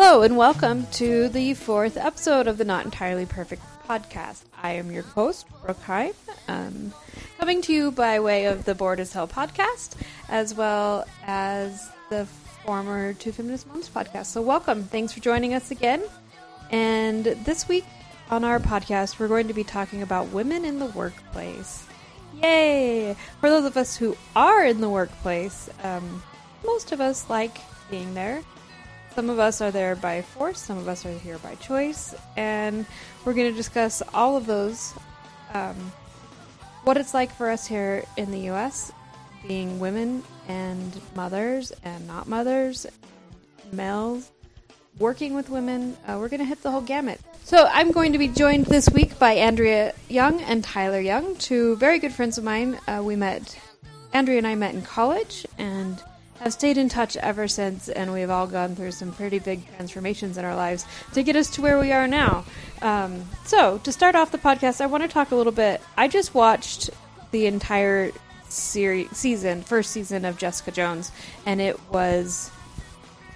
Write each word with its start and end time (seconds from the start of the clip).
Hello, 0.00 0.22
and 0.22 0.36
welcome 0.36 0.86
to 0.92 1.28
the 1.28 1.54
fourth 1.54 1.96
episode 1.96 2.46
of 2.46 2.56
the 2.56 2.64
Not 2.64 2.84
Entirely 2.84 3.26
Perfect 3.26 3.62
podcast. 3.88 4.42
I 4.62 4.74
am 4.74 4.92
your 4.92 5.02
host, 5.02 5.44
Brooke 5.60 5.82
Heim, 5.82 6.12
um, 6.46 6.94
coming 7.36 7.62
to 7.62 7.72
you 7.72 7.90
by 7.90 8.20
way 8.20 8.44
of 8.44 8.64
the 8.64 8.76
Board 8.76 9.00
as 9.00 9.12
Hell 9.12 9.26
podcast, 9.26 9.96
as 10.28 10.54
well 10.54 11.04
as 11.26 11.90
the 12.10 12.26
former 12.64 13.12
Two 13.14 13.32
Feminist 13.32 13.66
Moms 13.66 13.88
podcast. 13.88 14.26
So, 14.26 14.40
welcome. 14.40 14.84
Thanks 14.84 15.12
for 15.12 15.18
joining 15.18 15.52
us 15.52 15.72
again. 15.72 16.04
And 16.70 17.24
this 17.24 17.66
week 17.66 17.84
on 18.30 18.44
our 18.44 18.60
podcast, 18.60 19.18
we're 19.18 19.26
going 19.26 19.48
to 19.48 19.52
be 19.52 19.64
talking 19.64 20.02
about 20.02 20.28
women 20.28 20.64
in 20.64 20.78
the 20.78 20.86
workplace. 20.86 21.84
Yay! 22.40 23.16
For 23.40 23.50
those 23.50 23.64
of 23.64 23.76
us 23.76 23.96
who 23.96 24.16
are 24.36 24.64
in 24.64 24.80
the 24.80 24.88
workplace, 24.88 25.68
um, 25.82 26.22
most 26.64 26.92
of 26.92 27.00
us 27.00 27.28
like 27.28 27.58
being 27.90 28.14
there. 28.14 28.44
Some 29.18 29.30
of 29.30 29.40
us 29.40 29.60
are 29.60 29.72
there 29.72 29.96
by 29.96 30.22
force, 30.22 30.60
some 30.60 30.78
of 30.78 30.86
us 30.86 31.04
are 31.04 31.10
here 31.10 31.38
by 31.38 31.56
choice, 31.56 32.14
and 32.36 32.86
we're 33.24 33.34
going 33.34 33.50
to 33.50 33.56
discuss 33.56 34.00
all 34.14 34.36
of 34.36 34.46
those. 34.46 34.94
Um, 35.54 35.74
what 36.84 36.96
it's 36.96 37.14
like 37.14 37.34
for 37.34 37.50
us 37.50 37.66
here 37.66 38.04
in 38.16 38.30
the 38.30 38.38
U.S., 38.52 38.92
being 39.48 39.80
women 39.80 40.22
and 40.46 41.00
mothers 41.16 41.72
and 41.82 42.06
not 42.06 42.28
mothers, 42.28 42.86
males, 43.72 44.30
working 45.00 45.34
with 45.34 45.50
women. 45.50 45.96
Uh, 46.06 46.18
we're 46.20 46.28
going 46.28 46.38
to 46.38 46.46
hit 46.46 46.62
the 46.62 46.70
whole 46.70 46.80
gamut. 46.80 47.20
So 47.42 47.68
I'm 47.72 47.90
going 47.90 48.12
to 48.12 48.18
be 48.18 48.28
joined 48.28 48.66
this 48.66 48.88
week 48.88 49.18
by 49.18 49.32
Andrea 49.32 49.94
Young 50.08 50.40
and 50.42 50.62
Tyler 50.62 51.00
Young, 51.00 51.34
two 51.38 51.74
very 51.74 51.98
good 51.98 52.12
friends 52.12 52.38
of 52.38 52.44
mine. 52.44 52.78
Uh, 52.86 53.02
we 53.02 53.16
met, 53.16 53.58
Andrea 54.12 54.38
and 54.38 54.46
I 54.46 54.54
met 54.54 54.76
in 54.76 54.82
college, 54.82 55.44
and 55.58 56.00
have 56.40 56.52
stayed 56.52 56.78
in 56.78 56.88
touch 56.88 57.16
ever 57.16 57.48
since, 57.48 57.88
and 57.88 58.12
we've 58.12 58.30
all 58.30 58.46
gone 58.46 58.74
through 58.74 58.92
some 58.92 59.12
pretty 59.12 59.38
big 59.38 59.66
transformations 59.76 60.38
in 60.38 60.44
our 60.44 60.54
lives 60.54 60.86
to 61.14 61.22
get 61.22 61.36
us 61.36 61.50
to 61.50 61.62
where 61.62 61.78
we 61.78 61.92
are 61.92 62.06
now. 62.06 62.44
Um, 62.82 63.24
so, 63.44 63.78
to 63.78 63.92
start 63.92 64.14
off 64.14 64.30
the 64.30 64.38
podcast, 64.38 64.80
I 64.80 64.86
want 64.86 65.02
to 65.02 65.08
talk 65.08 65.30
a 65.30 65.36
little 65.36 65.52
bit. 65.52 65.80
I 65.96 66.08
just 66.08 66.34
watched 66.34 66.90
the 67.30 67.46
entire 67.46 68.12
series, 68.48 69.10
season, 69.16 69.62
first 69.62 69.90
season 69.90 70.24
of 70.24 70.38
Jessica 70.38 70.70
Jones, 70.70 71.12
and 71.44 71.60
it 71.60 71.78
was 71.90 72.50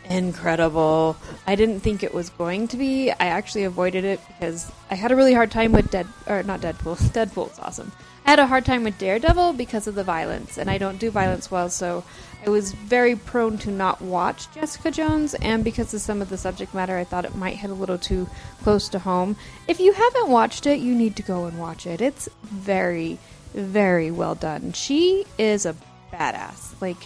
incredible. 0.09 1.17
I 1.47 1.55
didn't 1.55 1.81
think 1.81 2.03
it 2.03 2.15
was 2.15 2.31
going 2.31 2.69
to 2.69 2.77
be. 2.77 3.11
I 3.11 3.27
actually 3.27 3.65
avoided 3.65 4.05
it 4.05 4.21
because 4.29 4.71
I 4.91 4.95
had 4.95 5.13
a 5.13 5.17
really 5.17 5.35
hard 5.35 5.51
time 5.51 5.73
with 5.73 5.91
Dead 5.91 6.07
or 6.27 6.43
not 6.43 6.61
Deadpool. 6.61 6.97
Deadpool's 7.13 7.59
awesome. 7.59 7.93
I 8.25 8.31
had 8.31 8.39
a 8.39 8.47
hard 8.47 8.65
time 8.65 8.85
with 8.85 8.99
Daredevil 8.99 9.55
because 9.55 9.87
of 9.87 9.95
the 9.95 10.05
violence, 10.05 10.57
and 10.57 10.71
I 10.71 10.79
don't 10.79 10.99
do 10.99 11.11
violence 11.11 11.51
well, 11.51 11.69
so 11.69 12.05
I 12.47 12.51
was 12.51 12.73
very 12.73 13.17
prone 13.17 13.59
to 13.59 13.71
not 13.71 14.01
watch 14.01 14.53
Jessica 14.55 14.91
Jones, 14.91 15.35
and 15.35 15.65
because 15.65 15.93
of 15.93 16.01
some 16.01 16.23
of 16.23 16.29
the 16.29 16.39
subject 16.39 16.73
matter, 16.73 16.97
I 16.97 17.05
thought 17.05 17.25
it 17.25 17.35
might 17.35 17.57
hit 17.57 17.71
a 17.71 17.75
little 17.75 17.99
too 17.99 18.29
close 18.63 18.89
to 18.91 19.01
home. 19.01 19.37
If 19.67 19.81
you 19.81 19.93
haven't 19.93 20.29
watched 20.29 20.67
it, 20.67 20.79
you 20.79 20.95
need 20.95 21.17
to 21.17 21.23
go 21.23 21.47
and 21.47 21.59
watch 21.59 21.87
it. 21.87 22.01
It's 22.01 22.29
very, 22.43 23.19
very 23.55 24.11
well 24.11 24.37
done. 24.37 24.73
She 24.73 25.27
is 25.37 25.67
a 25.67 25.75
badass. 26.13 26.81
Like, 26.81 26.99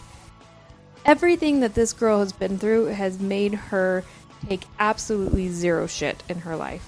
everything 1.04 1.60
that 1.60 1.74
this 1.74 1.92
girl 1.92 2.20
has 2.20 2.32
been 2.32 2.58
through 2.58 2.86
has 2.86 3.18
made 3.18 3.54
her 3.54 4.04
take 4.48 4.64
absolutely 4.78 5.48
zero 5.48 5.86
shit 5.86 6.22
in 6.28 6.40
her 6.40 6.56
life. 6.56 6.86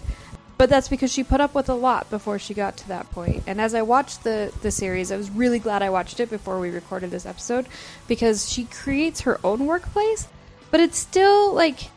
But 0.59 0.69
that's 0.69 0.89
because 0.89 1.13
she 1.13 1.23
put 1.23 1.41
up 1.41 1.55
with 1.55 1.69
a 1.69 1.75
lot 1.75 2.11
before 2.11 2.39
she 2.39 2.53
got 2.53 2.77
to 2.79 2.89
that 2.89 3.11
point. 3.13 3.45
And 3.47 3.61
as 3.61 3.75
I 3.75 3.83
watched 3.83 4.25
the, 4.25 4.53
the 4.61 4.73
series, 4.73 5.13
I 5.13 5.17
was 5.17 5.31
really 5.31 5.61
glad 5.61 5.83
I 5.83 5.91
watched 5.91 6.19
it 6.19 6.29
before 6.29 6.59
we 6.59 6.71
recorded 6.71 7.13
this 7.13 7.27
episode 7.27 7.67
because 8.09 8.51
she 8.51 8.65
creates 8.65 9.21
her 9.21 9.41
own 9.45 9.67
workplace, 9.67 10.27
but 10.73 10.81
it's 10.81 10.99
still 10.99 11.55
like 11.55 11.91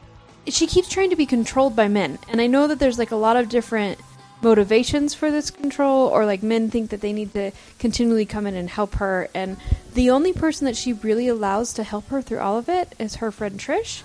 she 0.48 0.68
keeps 0.68 0.90
trying 0.90 1.10
to 1.10 1.16
be 1.16 1.26
controlled 1.26 1.76
by 1.76 1.88
men. 1.88 2.20
And 2.30 2.40
I 2.40 2.48
know 2.48 2.68
that 2.68 2.78
there's 2.78 3.00
like 3.00 3.12
a 3.12 3.16
lot 3.16 3.36
of 3.36 3.50
different 3.50 4.00
motivations 4.44 5.14
for 5.14 5.32
this 5.32 5.52
control 5.52 6.08
or 6.08 6.26
like 6.26 6.44
men 6.44 6.70
think 6.70 6.90
that 6.90 7.02
they 7.02 7.14
need 7.14 7.34
to 7.34 7.52
continually 7.80 8.26
come 8.26 8.48
in 8.48 8.56
and 8.56 8.70
help 8.70 8.96
her 8.96 9.30
and 9.34 9.58
the 9.94 10.10
only 10.10 10.34
person 10.34 10.66
that 10.66 10.76
she 10.76 10.94
really 10.94 11.28
allows 11.28 11.74
to 11.74 11.84
help 11.84 12.08
her 12.08 12.22
through 12.22 12.40
all 12.40 12.58
of 12.58 12.68
it 12.68 12.94
is 12.98 13.16
her 13.16 13.32
friend 13.32 13.60
Trish 13.60 14.02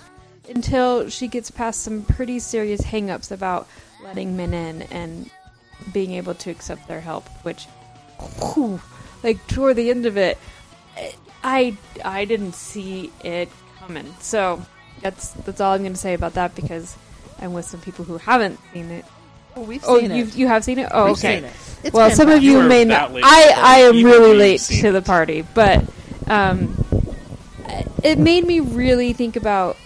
until 0.47 1.09
she 1.09 1.27
gets 1.27 1.49
past 1.49 1.81
some 1.81 2.03
pretty 2.03 2.39
serious 2.39 2.81
hangups 2.81 3.31
about 3.31 3.67
letting 4.03 4.35
men 4.37 4.53
in 4.53 4.81
and 4.83 5.29
being 5.93 6.11
able 6.13 6.33
to 6.35 6.49
accept 6.51 6.87
their 6.87 7.01
help, 7.01 7.27
which, 7.43 7.65
whew, 8.53 8.79
like 9.23 9.45
toward 9.47 9.75
the 9.75 9.89
end 9.89 10.05
of 10.05 10.17
it, 10.17 10.37
I 11.43 11.77
I 12.03 12.25
didn't 12.25 12.53
see 12.55 13.11
it 13.23 13.49
coming. 13.79 14.13
So 14.19 14.61
that's 15.01 15.29
that's 15.31 15.61
all 15.61 15.73
I'm 15.73 15.81
going 15.81 15.93
to 15.93 15.99
say 15.99 16.13
about 16.13 16.33
that 16.33 16.55
because 16.55 16.95
I'm 17.39 17.53
with 17.53 17.65
some 17.65 17.79
people 17.81 18.05
who 18.05 18.17
haven't 18.17 18.59
seen 18.73 18.89
it. 18.91 19.05
Oh, 19.55 19.61
we've 19.61 19.83
Oh, 19.87 19.99
seen 19.99 20.11
you 20.11 20.23
it. 20.23 20.35
you 20.35 20.47
have 20.47 20.63
seen 20.63 20.79
it? 20.79 20.89
Oh, 20.91 21.05
We've 21.05 21.13
okay. 21.13 21.35
seen 21.37 21.45
it. 21.45 21.53
It's 21.83 21.93
well, 21.93 22.09
some 22.11 22.29
of 22.29 22.41
you 22.43 22.61
You 22.61 22.67
may 22.67 22.85
not. 22.85 23.11
I 23.13 23.53
I 23.55 23.77
am 23.81 24.03
really 24.03 24.35
late 24.37 24.61
to 24.61 24.87
it. 24.89 24.91
the 24.91 25.01
party, 25.01 25.43
but 25.53 25.83
um, 26.27 26.75
it 28.03 28.17
made 28.19 28.45
me 28.45 28.59
really 28.59 29.13
think 29.13 29.35
about 29.35 29.77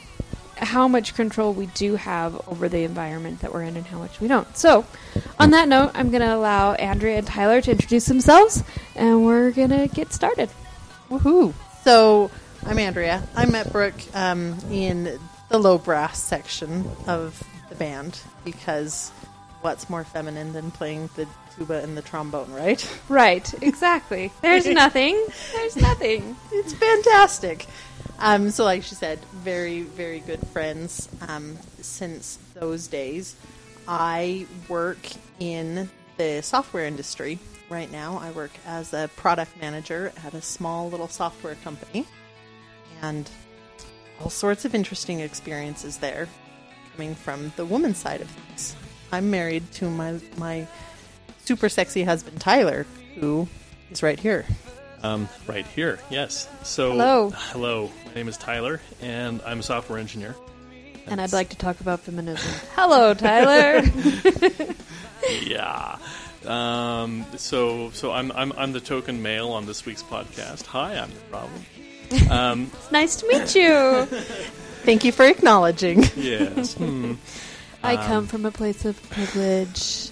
how 0.62 0.88
much 0.88 1.16
control 1.16 1.54
we 1.54 1.66
do 1.68 1.96
have 1.96 2.48
over 2.48 2.70
the 2.70 2.84
environment 2.84 3.42
that 3.42 3.54
we're 3.54 3.64
in 3.64 3.76
and 3.76 3.86
how 3.86 3.98
much 3.98 4.20
we 4.20 4.28
don't. 4.28 4.56
So, 4.56 4.86
on 5.40 5.52
that 5.52 5.68
note, 5.68 5.92
I'm 5.96 6.12
going 6.12 6.22
to 6.22 6.34
allow 6.34 6.74
Andrea 6.74 7.18
and 7.18 7.28
Tyler 7.28 7.62
to 7.62 7.72
introduce 7.72 8.06
themselves, 8.06 8.64
and 8.96 9.26
we're 9.26 9.52
going 9.52 9.70
to 9.70 9.88
get 9.88 10.14
started. 10.14 10.50
Woohoo! 11.10 11.54
So 11.84 12.30
I'm 12.66 12.78
Andrea. 12.78 13.24
I 13.36 13.46
met 13.48 13.72
Brooke 13.72 14.00
um, 14.14 14.56
in 14.70 15.20
the 15.50 15.58
low 15.58 15.80
brass 15.80 16.22
section 16.22 16.90
of 17.08 17.44
the 17.70 17.76
band 17.76 18.20
because 18.46 19.10
what's 19.62 19.90
more 19.90 20.04
feminine 20.04 20.54
than 20.54 20.70
playing 20.70 21.10
the 21.16 21.28
tuba 21.56 21.82
and 21.82 21.98
the 21.98 22.02
trombone, 22.02 22.52
right? 22.52 22.88
Right, 23.10 23.52
exactly. 23.64 24.32
There's 24.42 24.66
nothing. 24.68 25.26
There's 25.54 25.76
nothing. 25.76 26.36
It's 26.52 26.74
fantastic. 26.74 27.66
Um, 28.24 28.52
so, 28.52 28.64
like 28.66 28.84
she 28.84 28.94
said, 28.94 29.20
very, 29.34 29.82
very 29.82 30.20
good 30.20 30.46
friends 30.50 31.10
um, 31.28 31.58
since 31.82 32.38
those 32.54 32.86
days. 32.86 33.36
I 33.88 34.46
work 34.70 35.00
in 35.40 35.90
the 36.18 36.42
software 36.42 36.86
industry 36.86 37.40
right 37.68 37.92
now. 37.92 38.20
I 38.20 38.30
work 38.30 38.52
as 38.68 38.94
a 38.94 39.10
product 39.16 39.60
manager 39.60 40.14
at 40.24 40.36
a 40.36 40.42
small 40.42 40.88
little 40.88 41.08
software 41.08 41.56
company, 41.56 42.06
and 43.02 43.28
all 44.22 44.30
sorts 44.30 44.66
of 44.66 44.76
interesting 44.76 45.20
experiences 45.22 45.98
there 45.98 46.30
coming 46.92 47.16
from 47.16 47.52
the 47.56 47.66
woman's 47.66 47.98
side 47.98 48.22
of 48.22 48.30
things. 48.30 48.76
I'm 49.12 49.32
married 49.32 49.72
to 49.74 49.90
my 49.90 50.20
my 50.38 50.68
super 51.44 51.70
sexy 51.70 52.04
husband 52.04 52.40
Tyler, 52.40 52.86
who 53.20 53.48
is 53.90 54.04
right 54.04 54.20
here. 54.20 54.46
Um, 55.04 55.28
right 55.48 55.66
here, 55.66 55.98
yes. 56.12 56.48
So, 56.64 56.92
Hello. 56.92 57.30
hello. 57.32 57.90
My 58.12 58.16
name 58.16 58.28
is 58.28 58.36
Tyler, 58.36 58.82
and 59.02 59.42
I'm 59.46 59.62
a 59.62 59.64
software 59.64 59.98
engineer. 59.98 60.36
And 61.08 61.22
I'd 61.22 61.32
like 61.32 61.48
to 61.52 61.56
talk 61.56 61.80
about 61.80 62.02
feminism. 62.02 62.52
Hello, 62.76 63.14
Tyler. 63.14 63.84
Yeah. 65.44 65.98
Um, 66.48 67.26
so, 67.38 67.92
so 67.92 68.12
I'm, 68.12 68.32
I'm 68.32 68.52
I'm 68.54 68.72
the 68.74 68.80
token 68.82 69.22
male 69.22 69.50
on 69.50 69.68
this 69.68 69.86
week's 69.86 70.02
podcast. 70.02 70.66
Hi, 70.66 70.98
I'm 70.98 71.12
the 71.12 71.20
problem. 71.30 71.66
Um, 72.32 72.72
it's 72.74 72.92
nice 72.92 73.16
to 73.18 73.28
meet 73.28 73.56
you. 73.56 74.06
Thank 74.84 75.06
you 75.06 75.12
for 75.12 75.24
acknowledging. 75.24 76.04
yes. 76.18 76.74
Hmm. 76.74 77.14
I 77.84 77.98
come 77.98 78.26
from 78.26 78.46
a 78.46 78.52
place 78.52 78.84
of 78.84 79.02
privilege. 79.12 80.10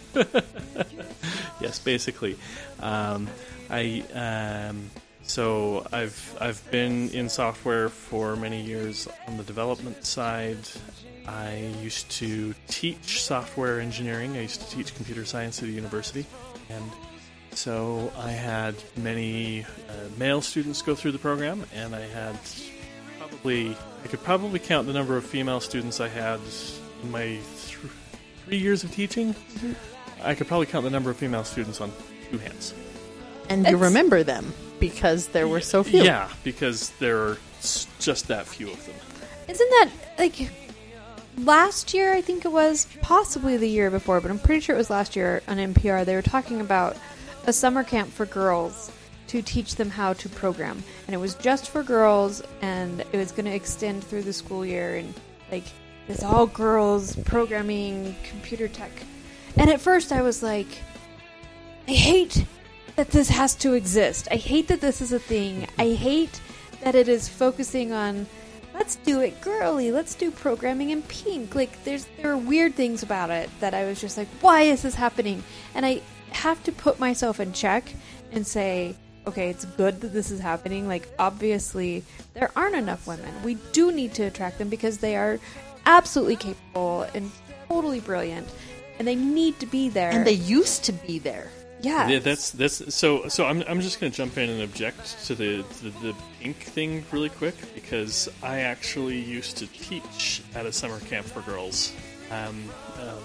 Yes, 1.60 1.80
basically. 1.80 2.38
Um, 2.80 3.28
I 3.70 4.04
um, 4.14 4.92
so 5.30 5.86
I've 5.92 6.38
I've 6.42 6.72
been 6.72 7.10
in 7.10 7.30
software 7.30 7.90
for 7.90 8.36
many 8.36 8.62
years 8.62 9.08
on 9.28 9.38
the 9.38 9.44
development 9.44 10.04
side. 10.04 10.58
I 11.28 11.72
used 11.84 12.10
to 12.18 12.56
teach 12.68 13.22
software 13.22 13.80
engineering. 13.80 14.36
I 14.36 14.42
used 14.42 14.62
to 14.62 14.76
teach 14.76 14.96
computer 14.96 15.26
science 15.26 15.62
at 15.62 15.70
a 15.70 15.72
university, 15.72 16.26
and 16.70 16.84
so 17.52 18.12
I 18.18 18.32
had 18.32 18.74
many 18.98 19.66
uh, 19.66 19.94
male 20.18 20.42
students 20.42 20.82
go 20.82 20.96
through 20.96 21.12
the 21.12 21.20
program, 21.20 21.64
and 21.76 21.94
I 21.94 22.02
had 22.08 22.36
probably 23.20 23.78
I 24.04 24.08
could 24.08 24.24
probably 24.24 24.58
count 24.58 24.88
the 24.88 24.94
number 24.94 25.16
of 25.16 25.24
female 25.24 25.60
students 25.60 26.00
I 26.00 26.08
had 26.08 26.40
in 27.04 27.12
my 27.12 27.26
th- 27.26 27.78
three 28.46 28.58
years 28.58 28.84
of 28.84 28.92
teaching. 28.92 29.36
I 30.24 30.34
could 30.34 30.48
probably 30.48 30.66
count 30.66 30.86
the 30.86 30.90
number 30.90 31.12
of 31.12 31.18
female 31.18 31.44
students 31.44 31.80
on 31.82 31.92
two 32.32 32.40
hands. 32.40 32.74
And 33.48 33.68
you 33.68 33.78
remember 33.78 34.24
them 34.24 34.54
because 34.80 35.28
there 35.28 35.48
were 35.48 35.62
so 35.62 35.84
few. 35.84 36.04
Yeah, 36.04 36.30
because 36.44 36.92
there 37.00 37.18
are 37.18 37.38
just 38.00 38.28
that 38.28 38.48
few 38.48 38.70
of 38.70 38.86
them. 38.86 38.96
Isn't 39.48 39.70
that 39.70 39.90
like 40.18 40.52
last 41.38 41.94
year? 41.94 42.14
I 42.14 42.22
think 42.22 42.46
it 42.46 42.52
was 42.52 42.88
possibly 43.02 43.58
the 43.58 43.68
year 43.68 43.90
before, 43.90 44.22
but 44.22 44.32
I'm 44.32 44.40
pretty 44.40 44.62
sure 44.62 44.76
it 44.76 44.78
was 44.78 44.90
last 44.90 45.16
year 45.16 45.42
on 45.48 45.58
NPR. 45.58 46.06
They 46.06 46.16
were 46.16 46.22
talking 46.22 46.62
about 46.62 46.98
a 47.46 47.54
summer 47.54 47.84
camp 47.84 48.10
for 48.10 48.26
girls 48.26 48.92
to 49.28 49.42
teach 49.42 49.76
them 49.76 49.90
how 49.90 50.14
to 50.14 50.30
program, 50.30 50.84
and 51.06 51.14
it 51.14 51.20
was 51.20 51.36
just 51.36 51.70
for 51.70 51.84
girls, 51.84 52.42
and 52.62 53.02
it 53.02 53.14
was 53.14 53.32
going 53.32 53.46
to 53.46 53.54
extend 53.54 54.04
through 54.04 54.24
the 54.24 54.34
school 54.34 54.66
year, 54.66 54.96
and 54.96 55.14
like 55.52 55.66
this 56.08 56.24
all 56.24 56.48
girls 56.48 57.16
programming 57.18 58.16
computer 58.24 58.68
tech. 58.68 58.92
And 59.56 59.70
at 59.70 59.82
first 59.82 60.12
I 60.12 60.22
was 60.22 60.42
like, 60.42 60.68
I 61.88 61.92
hate 61.92 62.46
that 63.00 63.12
this 63.12 63.30
has 63.30 63.56
to 63.56 63.76
exist. 63.76 64.28
I 64.30 64.36
hate 64.36 64.68
that 64.68 64.82
this 64.82 65.00
is 65.00 65.14
a 65.14 65.20
thing. 65.20 65.66
I 65.78 65.92
hate 65.92 66.42
that 66.82 66.96
it 66.96 67.08
is 67.08 67.30
focusing 67.30 67.94
on 67.94 68.28
let's 68.74 68.98
do 68.98 69.22
it 69.22 69.40
girly. 69.40 69.90
Let's 69.90 70.16
do 70.16 70.30
programming 70.32 70.90
in 70.90 71.04
pink. 71.04 71.56
Like 71.56 71.82
there's 71.86 72.08
there 72.18 72.34
are 72.34 72.38
weird 72.38 72.76
things 72.76 73.02
about 73.02 73.30
it 73.30 73.50
that 73.62 73.74
I 73.74 73.86
was 73.86 74.02
just 74.02 74.18
like, 74.18 74.28
why 74.42 74.64
is 74.64 74.82
this 74.82 74.96
happening? 74.96 75.42
And 75.76 75.86
I 75.86 76.02
have 76.32 76.62
to 76.66 76.74
put 76.74 77.00
myself 77.00 77.40
in 77.40 77.54
check 77.54 77.90
and 78.34 78.46
say, 78.46 78.98
okay, 79.26 79.50
it's 79.50 79.64
good 79.64 80.02
that 80.02 80.12
this 80.12 80.30
is 80.30 80.42
happening. 80.42 80.86
Like 80.86 81.08
obviously 81.18 82.04
there 82.34 82.52
aren't 82.54 82.76
enough 82.76 83.08
women. 83.08 83.34
We 83.46 83.56
do 83.72 83.94
need 83.94 84.14
to 84.16 84.24
attract 84.24 84.58
them 84.58 84.68
because 84.68 84.98
they 84.98 85.16
are 85.16 85.40
absolutely 85.86 86.36
capable 86.36 87.04
and 87.16 87.32
totally 87.70 88.02
brilliant 88.02 88.50
and 88.98 89.08
they 89.08 89.16
need 89.16 89.58
to 89.62 89.66
be 89.66 89.88
there. 89.88 90.12
And 90.12 90.28
they 90.28 90.34
used 90.34 90.84
to 90.84 90.92
be 90.92 91.18
there. 91.18 91.50
Yeah. 91.82 92.08
Yeah, 92.10 92.20
that's 92.20 92.52
that's 92.52 92.94
so. 92.94 93.28
So 93.30 93.46
I'm 93.46 93.64
I'm 93.68 93.80
just 93.82 94.00
going 94.00 94.12
to 94.12 94.18
jump 94.18 94.38
in 94.38 94.50
and 94.50 94.62
object 94.62 95.26
to 95.28 95.36
the, 95.36 95.64
the 95.82 95.90
the 96.02 96.16
pink 96.42 96.58
thing 96.58 97.06
really 97.12 97.30
quick 97.30 97.56
because 97.74 98.30
I 98.44 98.60
actually 98.62 99.20
used 99.20 99.58
to 99.58 99.68
teach 99.68 100.42
at 100.56 100.66
a 100.66 100.72
summer 100.72 101.00
camp 101.02 101.26
for 101.26 101.42
girls, 101.42 101.94
um, 102.32 102.64
um, 103.02 103.20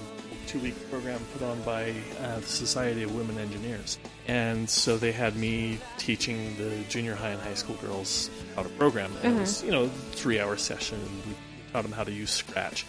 two 0.47 0.61
week 0.61 0.75
program 0.91 1.21
put 1.33 1.43
on 1.43 1.61
by 1.63 1.95
uh, 2.21 2.37
the 2.37 2.47
Society 2.47 3.03
of 3.03 3.15
Women 3.15 3.39
Engineers, 3.39 3.99
and 4.29 4.71
so 4.71 4.97
they 4.99 5.13
had 5.13 5.35
me 5.37 5.79
teaching 5.99 6.57
the 6.57 6.71
junior 6.89 7.15
high 7.15 7.31
and 7.31 7.41
high 7.43 7.55
school 7.55 7.77
girls 7.77 8.31
how 8.55 8.63
to 8.63 8.69
program. 8.71 9.11
And 9.25 9.37
It 9.37 9.41
was 9.41 9.65
you 9.65 9.73
know 9.73 9.89
three 10.13 10.39
hour 10.39 10.57
session. 10.57 11.01
And 11.01 11.27
we 11.27 11.35
taught 11.73 11.83
them 11.83 11.93
how 11.93 12.05
to 12.05 12.13
use 12.13 12.31
Scratch, 12.31 12.87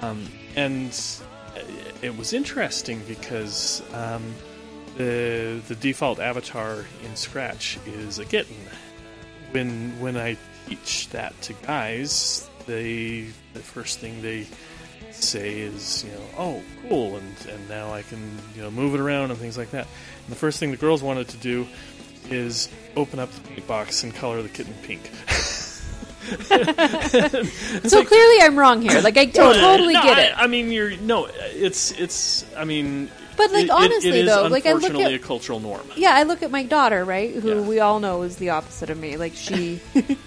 um, 0.00 0.26
and 0.56 0.98
it 2.00 2.16
was 2.16 2.32
interesting 2.32 3.02
because. 3.06 3.82
Um, 3.92 4.34
the 4.98 5.62
the 5.68 5.74
default 5.76 6.18
avatar 6.20 6.84
in 7.04 7.16
Scratch 7.16 7.78
is 7.86 8.18
a 8.18 8.24
kitten. 8.24 8.56
When 9.52 9.98
when 10.00 10.16
I 10.16 10.36
teach 10.68 11.08
that 11.10 11.40
to 11.42 11.54
guys, 11.54 12.48
they 12.66 13.28
the 13.54 13.60
first 13.60 14.00
thing 14.00 14.20
they 14.20 14.46
say 15.12 15.60
is 15.60 16.04
you 16.04 16.10
know 16.10 16.24
oh 16.36 16.62
cool 16.88 17.16
and 17.16 17.34
and 17.48 17.68
now 17.68 17.92
I 17.92 18.02
can 18.02 18.20
you 18.54 18.62
know 18.62 18.70
move 18.70 18.94
it 18.94 19.00
around 19.00 19.30
and 19.30 19.38
things 19.38 19.56
like 19.56 19.70
that. 19.70 19.86
And 19.86 20.28
the 20.28 20.36
first 20.36 20.58
thing 20.60 20.70
the 20.72 20.76
girls 20.76 21.02
wanted 21.02 21.28
to 21.28 21.36
do 21.38 21.66
is 22.28 22.68
open 22.96 23.18
up 23.20 23.30
the 23.30 23.40
paint 23.48 23.66
box 23.66 24.02
and 24.02 24.14
color 24.14 24.42
the 24.42 24.48
kitten 24.50 24.74
pink. 24.82 25.10
so 27.88 28.04
clearly 28.04 28.42
I'm 28.42 28.58
wrong 28.58 28.82
here. 28.82 29.00
Like 29.00 29.16
I 29.16 29.26
totally 29.26 29.94
No, 29.94 30.02
get 30.02 30.18
I, 30.18 30.22
it. 30.24 30.32
I 30.36 30.46
mean, 30.46 30.70
you're 30.70 30.96
no. 30.98 31.26
It's 31.52 31.92
it's. 31.92 32.44
I 32.54 32.64
mean, 32.64 33.08
But, 33.38 33.52
like, 33.52 33.62
it- 33.62 33.64
it- 33.66 33.70
honestly, 33.70 34.10
it 34.10 34.14
is 34.16 34.26
though, 34.26 34.42
like, 34.48 34.66
I 34.66 34.72
look 34.72 34.82
unfortunately 34.82 35.14
at- 35.14 35.20
a 35.20 35.24
cultural 35.24 35.60
norm. 35.60 35.88
Yeah, 35.96 36.12
I 36.14 36.24
look 36.24 36.42
at 36.42 36.50
my 36.50 36.64
daughter, 36.64 37.04
right, 37.04 37.32
who 37.34 37.54
Yeah. 37.54 37.60
we 37.62 37.80
all 37.80 38.00
know 38.00 38.20
is 38.22 38.36
the 38.36 38.50
opposite 38.50 38.90
of 38.90 38.98
me. 38.98 39.16
Like 39.16 39.32
she 39.34 39.80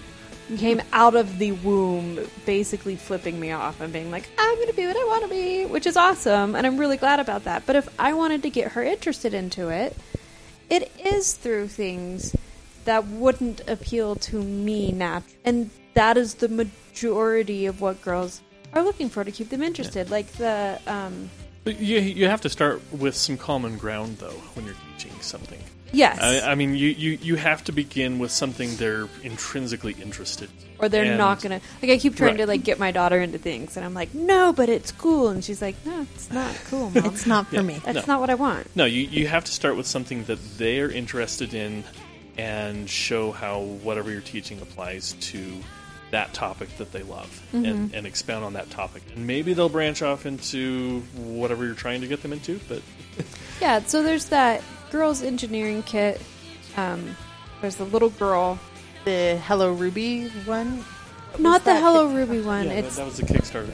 came 0.58 0.82
out 0.92 1.14
of 1.14 1.38
the 1.38 1.52
womb 1.52 2.18
basically 2.44 2.96
flipping 2.96 3.38
me 3.38 3.52
off 3.52 3.80
and 3.80 3.92
being 3.92 4.10
like, 4.10 4.28
"I'm 4.38 4.54
going 4.56 4.66
to 4.68 4.74
be 4.74 4.86
what 4.86 4.96
I 4.96 5.04
want 5.04 5.22
to 5.24 5.28
be," 5.28 5.64
which 5.66 5.86
is 5.86 5.96
awesome, 5.96 6.54
and 6.56 6.66
I'm 6.66 6.76
really 6.78 6.96
glad 6.96 7.20
about 7.20 7.44
that. 7.44 7.64
But 7.66 7.76
if 7.76 7.88
I 7.98 8.12
wanted 8.14 8.42
to 8.42 8.50
get 8.50 8.72
her 8.72 8.82
interested 8.82 9.32
into 9.34 9.68
it, 9.68 9.96
it 10.68 10.90
is 11.04 11.34
through 11.34 11.68
things 11.68 12.34
that 12.84 13.06
wouldn't 13.06 13.60
appeal 13.68 14.16
to 14.16 14.42
me 14.42 14.90
naturally, 14.90 15.36
and 15.44 15.70
that 15.94 16.16
is 16.16 16.34
the 16.34 16.48
majority 16.48 17.66
of 17.66 17.80
what 17.80 18.02
girls 18.02 18.40
are 18.74 18.82
looking 18.82 19.08
for 19.08 19.22
to 19.24 19.30
keep 19.30 19.50
them 19.50 19.62
interested. 19.62 20.10
Like 20.10 20.26
the 20.32 20.78
um, 20.86 21.30
you 21.64 21.98
you 22.00 22.26
have 22.28 22.40
to 22.42 22.48
start 22.48 22.80
with 22.92 23.14
some 23.16 23.36
common 23.36 23.78
ground 23.78 24.18
though 24.18 24.30
when 24.54 24.66
you're 24.66 24.74
teaching 24.98 25.18
something. 25.20 25.60
yes, 25.92 26.18
I, 26.20 26.52
I 26.52 26.54
mean, 26.54 26.74
you, 26.74 26.88
you 26.88 27.10
you 27.22 27.36
have 27.36 27.62
to 27.64 27.72
begin 27.72 28.18
with 28.18 28.30
something 28.32 28.76
they're 28.76 29.08
intrinsically 29.22 29.94
interested. 30.00 30.48
in. 30.50 30.68
or 30.84 30.88
they're 30.88 31.04
And- 31.04 31.18
not 31.18 31.40
gonna 31.42 31.60
like 31.82 31.90
i 31.92 31.98
keep 31.98 32.16
trying 32.16 32.38
to 32.38 32.46
like 32.46 32.64
get 32.64 32.78
my 32.78 32.90
daughter 32.90 33.20
into 33.20 33.38
things 33.38 33.76
and 33.76 33.84
i'm 33.86 33.94
like 33.94 34.12
no 34.14 34.52
but 34.52 34.68
it's 34.68 34.90
cool 34.92 35.28
and 35.28 35.44
she's 35.44 35.60
like 35.62 35.76
no 35.86 36.06
it's 36.14 36.30
not 36.32 36.52
cool 36.70 36.90
mom 36.94 37.04
It's 37.06 37.26
not 37.26 37.46
for 37.48 37.56
Yeah. 37.56 37.62
me. 37.62 37.80
that's 37.84 38.06
no. 38.08 38.14
not 38.14 38.20
what 38.20 38.30
i 38.30 38.34
want 38.34 38.66
No, 38.74 38.84
you 38.86 39.02
you 39.02 39.26
have 39.28 39.44
to 39.44 39.52
start 39.52 39.76
with 39.76 39.86
something 39.86 40.24
that 40.24 40.38
they're 40.58 40.90
interested 40.90 41.54
in, 41.54 41.84
and 42.38 42.88
show 42.90 43.30
how 43.30 43.60
whatever 43.60 44.10
you're 44.10 44.20
teaching 44.36 44.58
applies 44.62 45.12
to 45.30 45.40
that 46.12 46.32
topic 46.32 46.68
that 46.78 46.92
they 46.92 47.02
love, 47.02 47.42
Mm-hmm. 47.52 47.64
and, 47.66 47.94
and 47.94 48.06
expound 48.06 48.44
on 48.44 48.52
that 48.54 48.70
topic. 48.70 49.02
And 49.14 49.26
maybe 49.26 49.52
they'll 49.54 49.68
branch 49.68 50.00
off 50.02 50.24
into 50.26 51.00
whatever 51.16 51.64
you're 51.66 51.74
trying 51.74 52.00
to 52.02 52.06
get 52.06 52.22
them 52.22 52.32
into. 52.32 52.60
But 52.68 52.82
yeah 53.60 53.80
so 53.80 54.02
there's 54.02 54.26
that 54.26 54.62
girls 54.90 55.22
engineering 55.22 55.82
kit 55.82 56.20
um, 56.76 57.14
there's 57.60 57.76
the 57.76 57.84
little 57.84 58.08
girl 58.10 58.58
The 59.04 59.38
Hello 59.44 59.72
Ruby 59.74 60.28
one. 60.46 60.78
What 61.32 61.40
not 61.40 61.60
the 61.64 61.72
that? 61.72 61.80
hello 61.82 62.06
ruby 62.14 62.40
one 62.42 62.66
yeah, 62.66 62.74
that, 62.74 62.84
it's 62.84 62.96
that 62.96 63.06
was 63.06 63.16
the 63.16 63.22
Kickstarter. 63.24 63.70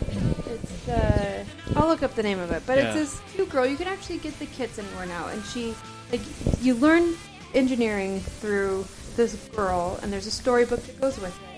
it's 0.54 0.84
the 0.86 1.44
i'll 1.76 1.88
look 1.88 2.02
up 2.04 2.14
the 2.14 2.22
name 2.22 2.38
of 2.38 2.52
it 2.52 2.62
but 2.66 2.78
it's 2.78 2.94
this 2.94 3.20
cute 3.34 3.48
girl 3.50 3.66
you 3.66 3.76
can 3.76 3.88
actually 3.88 4.18
get 4.18 4.38
the 4.38 4.46
kits 4.46 4.78
anywhere 4.78 5.06
now 5.06 5.26
and 5.28 5.42
she 5.44 5.74
like 6.12 6.20
you 6.60 6.74
learn 6.74 7.14
engineering 7.54 8.20
through 8.20 8.84
this 9.16 9.34
girl 9.56 9.98
and 10.02 10.12
there's 10.12 10.26
a 10.26 10.30
storybook 10.30 10.80
that 10.86 11.00
goes 11.00 11.18
with 11.18 11.34
it 11.36 11.42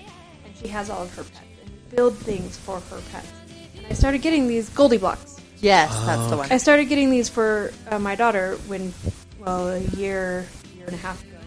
she 0.61 0.67
has 0.67 0.89
all 0.89 1.03
of 1.03 1.15
her 1.15 1.23
pets 1.23 1.41
and 1.63 1.69
you 1.69 1.95
build 1.95 2.15
things 2.17 2.57
for 2.57 2.79
her 2.79 3.01
pets 3.11 3.27
and 3.75 3.85
i 3.87 3.93
started 3.93 4.21
getting 4.21 4.47
these 4.47 4.69
GoldieBlox 4.69 5.31
Yes, 5.61 5.95
that's 6.05 6.27
the 6.27 6.37
one. 6.37 6.51
I 6.51 6.57
started 6.57 6.85
getting 6.85 7.11
these 7.11 7.29
for 7.29 7.71
uh, 7.87 7.99
my 7.99 8.15
daughter 8.15 8.57
when, 8.65 8.93
well, 9.39 9.69
a 9.69 9.79
year, 9.79 10.47
year 10.75 10.85
and 10.87 10.95
a 10.95 10.97
half 10.97 11.23
ago. 11.23 11.37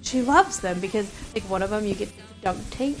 She 0.00 0.22
loves 0.22 0.60
them 0.60 0.78
because, 0.78 1.10
like, 1.34 1.42
one 1.50 1.60
of 1.60 1.70
them 1.70 1.84
you 1.84 1.94
get 1.94 2.08
a 2.08 2.42
dunk 2.42 2.62
tank, 2.70 2.96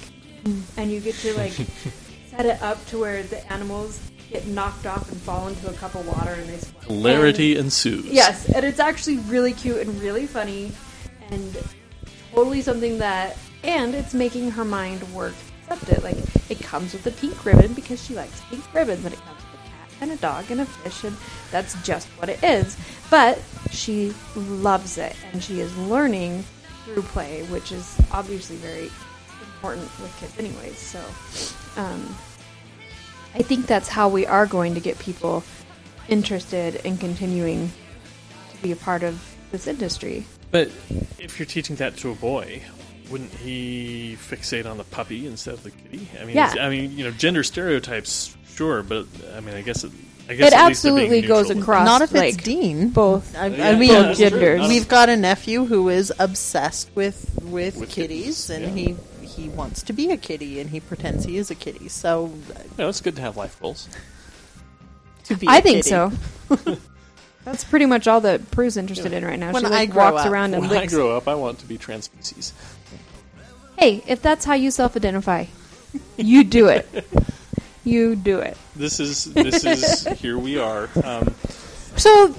and 0.76 0.90
you 0.90 0.98
get 1.00 1.14
to 1.16 1.32
like 1.34 1.52
set 2.30 2.44
it 2.44 2.60
up 2.60 2.84
to 2.86 2.98
where 2.98 3.22
the 3.22 3.52
animals 3.52 4.00
get 4.30 4.46
knocked 4.48 4.84
off 4.84 5.10
and 5.10 5.20
fall 5.20 5.46
into 5.46 5.68
a 5.68 5.72
cup 5.74 5.94
of 5.94 6.06
water 6.08 6.32
and 6.32 6.48
they 6.48 6.58
swim. 6.58 6.82
Hilarity 6.86 7.56
ensues. 7.56 8.06
Yes, 8.06 8.48
and 8.50 8.66
it's 8.66 8.80
actually 8.80 9.18
really 9.18 9.52
cute 9.52 9.76
and 9.76 10.00
really 10.00 10.26
funny, 10.26 10.72
and 11.30 11.56
totally 12.34 12.62
something 12.62 12.98
that, 12.98 13.38
and 13.62 13.94
it's 13.94 14.12
making 14.12 14.50
her 14.50 14.64
mind 14.64 15.02
work. 15.14 15.34
Accept 15.68 15.90
it. 15.90 16.04
Like 16.04 16.16
it 16.50 16.60
comes 16.60 16.92
with 16.92 17.06
a 17.06 17.10
pink 17.10 17.44
ribbon 17.44 17.74
because 17.74 18.02
she 18.04 18.14
likes 18.14 18.40
pink 18.50 18.64
ribbons, 18.74 19.04
and 19.04 19.14
it 19.14 19.20
comes 19.20 19.42
with 19.42 19.60
a 19.60 19.68
cat 19.68 19.90
and 20.00 20.10
a 20.12 20.16
dog 20.16 20.50
and 20.50 20.60
a 20.60 20.66
fish, 20.66 21.04
and 21.04 21.16
that's 21.50 21.80
just 21.82 22.06
what 22.18 22.28
it 22.28 22.42
is. 22.42 22.76
But 23.10 23.40
she 23.70 24.12
loves 24.36 24.98
it, 24.98 25.16
and 25.32 25.42
she 25.42 25.60
is 25.60 25.76
learning 25.76 26.44
through 26.84 27.02
play, 27.02 27.42
which 27.44 27.72
is 27.72 27.98
obviously 28.12 28.56
very 28.56 28.90
important 29.40 29.88
with 30.00 30.14
kids, 30.20 30.38
anyways. 30.38 30.78
So, 30.78 31.00
um, 31.80 32.14
I 33.34 33.42
think 33.42 33.66
that's 33.66 33.88
how 33.88 34.08
we 34.08 34.26
are 34.26 34.46
going 34.46 34.74
to 34.74 34.80
get 34.80 34.98
people 34.98 35.42
interested 36.08 36.76
in 36.84 36.98
continuing 36.98 37.72
to 38.50 38.62
be 38.62 38.70
a 38.72 38.76
part 38.76 39.02
of 39.02 39.34
this 39.50 39.66
industry. 39.66 40.26
But 40.50 40.68
if 41.18 41.38
you're 41.38 41.46
teaching 41.46 41.76
that 41.76 41.96
to 41.98 42.10
a 42.10 42.14
boy, 42.14 42.62
wouldn't 43.10 43.32
he 43.34 44.16
fixate 44.20 44.66
on 44.66 44.78
the 44.78 44.84
puppy 44.84 45.26
instead 45.26 45.54
of 45.54 45.62
the 45.62 45.70
kitty? 45.70 46.08
I 46.20 46.24
mean, 46.24 46.36
Yeah. 46.36 46.54
I 46.60 46.68
mean, 46.70 46.96
you 46.96 47.04
know, 47.04 47.10
gender 47.10 47.42
stereotypes, 47.44 48.36
sure, 48.54 48.82
but 48.82 49.06
I 49.36 49.40
mean, 49.40 49.54
I 49.54 49.62
guess 49.62 49.84
it. 49.84 49.92
I 50.26 50.34
guess 50.36 50.52
It 50.52 50.54
at 50.54 50.68
least 50.68 50.82
they're 50.82 50.92
being 50.94 51.02
absolutely 51.12 51.28
goes 51.28 51.50
across. 51.50 51.84
Not 51.84 52.00
if 52.00 52.12
like, 52.14 52.34
it's 52.36 52.42
Dean. 52.44 52.88
both. 52.88 53.36
I, 53.36 53.48
Yeah, 53.48 53.68
I 53.68 53.74
mean, 53.74 53.90
yeah, 53.90 54.12
genders. 54.14 54.66
we've 54.68 54.88
got 54.88 55.10
a 55.10 55.16
nephew 55.18 55.66
who 55.66 55.90
is 55.90 56.10
obsessed 56.18 56.88
with 56.94 57.38
with, 57.42 57.76
With 57.76 57.90
kitties, 57.90 58.46
kitties, 58.46 58.50
and 58.50 58.78
yeah. 58.78 58.94
he 59.20 59.26
he 59.26 59.48
wants 59.50 59.82
to 59.82 59.92
be 59.92 60.10
a 60.12 60.16
kitty, 60.16 60.60
and 60.60 60.70
he 60.70 60.80
pretends 60.80 61.24
he 61.26 61.36
is 61.36 61.50
a 61.50 61.54
kitty. 61.54 61.88
So 61.88 62.32
uh, 62.56 62.60
No, 62.78 62.88
it's 62.88 63.02
good 63.02 63.16
to 63.16 63.22
have 63.22 63.36
life 63.36 63.60
goals. 63.60 63.86
to 65.24 65.36
be, 65.36 65.46
I 65.46 65.58
a 65.58 65.60
think 65.62 65.84
kitty. 65.84 65.90
so. 65.90 66.12
That's 67.44 67.62
pretty 67.64 67.84
much 67.84 68.06
all 68.08 68.22
that 68.22 68.50
Prue's 68.50 68.78
interested 68.78 69.12
in 69.12 69.22
right 69.24 69.38
now. 69.38 69.52
When 69.52 69.62
she 69.64 69.68
like 69.68 69.90
I 69.90 69.92
grow 69.92 70.12
walks 70.12 70.24
up. 70.24 70.32
around 70.32 70.54
and 70.54 70.66
When 70.66 70.78
I 70.78 70.86
grow 70.86 71.14
up, 71.14 71.28
I 71.28 71.34
want 71.34 71.58
to 71.58 71.66
be 71.66 71.76
transpecies. 71.76 72.54
Hey, 73.78 74.02
if 74.06 74.22
that's 74.22 74.44
how 74.44 74.54
you 74.54 74.70
self-identify, 74.70 75.46
you 76.16 76.44
do 76.44 76.68
it. 76.68 76.88
You 77.84 78.16
do 78.16 78.38
it. 78.38 78.56
This 78.74 78.98
is 79.00 79.24
this 79.34 79.64
is 79.64 80.06
here 80.18 80.38
we 80.38 80.58
are. 80.58 80.88
Um, 81.02 81.34
So, 81.96 82.34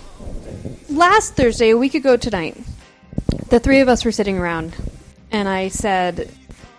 last 0.89 1.35
Thursday, 1.35 1.69
a 1.69 1.77
week 1.77 1.93
ago 1.93 2.17
tonight, 2.17 2.57
the 3.49 3.59
three 3.59 3.79
of 3.79 3.87
us 3.87 4.03
were 4.03 4.11
sitting 4.11 4.37
around, 4.37 4.75
and 5.31 5.47
I 5.47 5.69
said, 5.69 6.29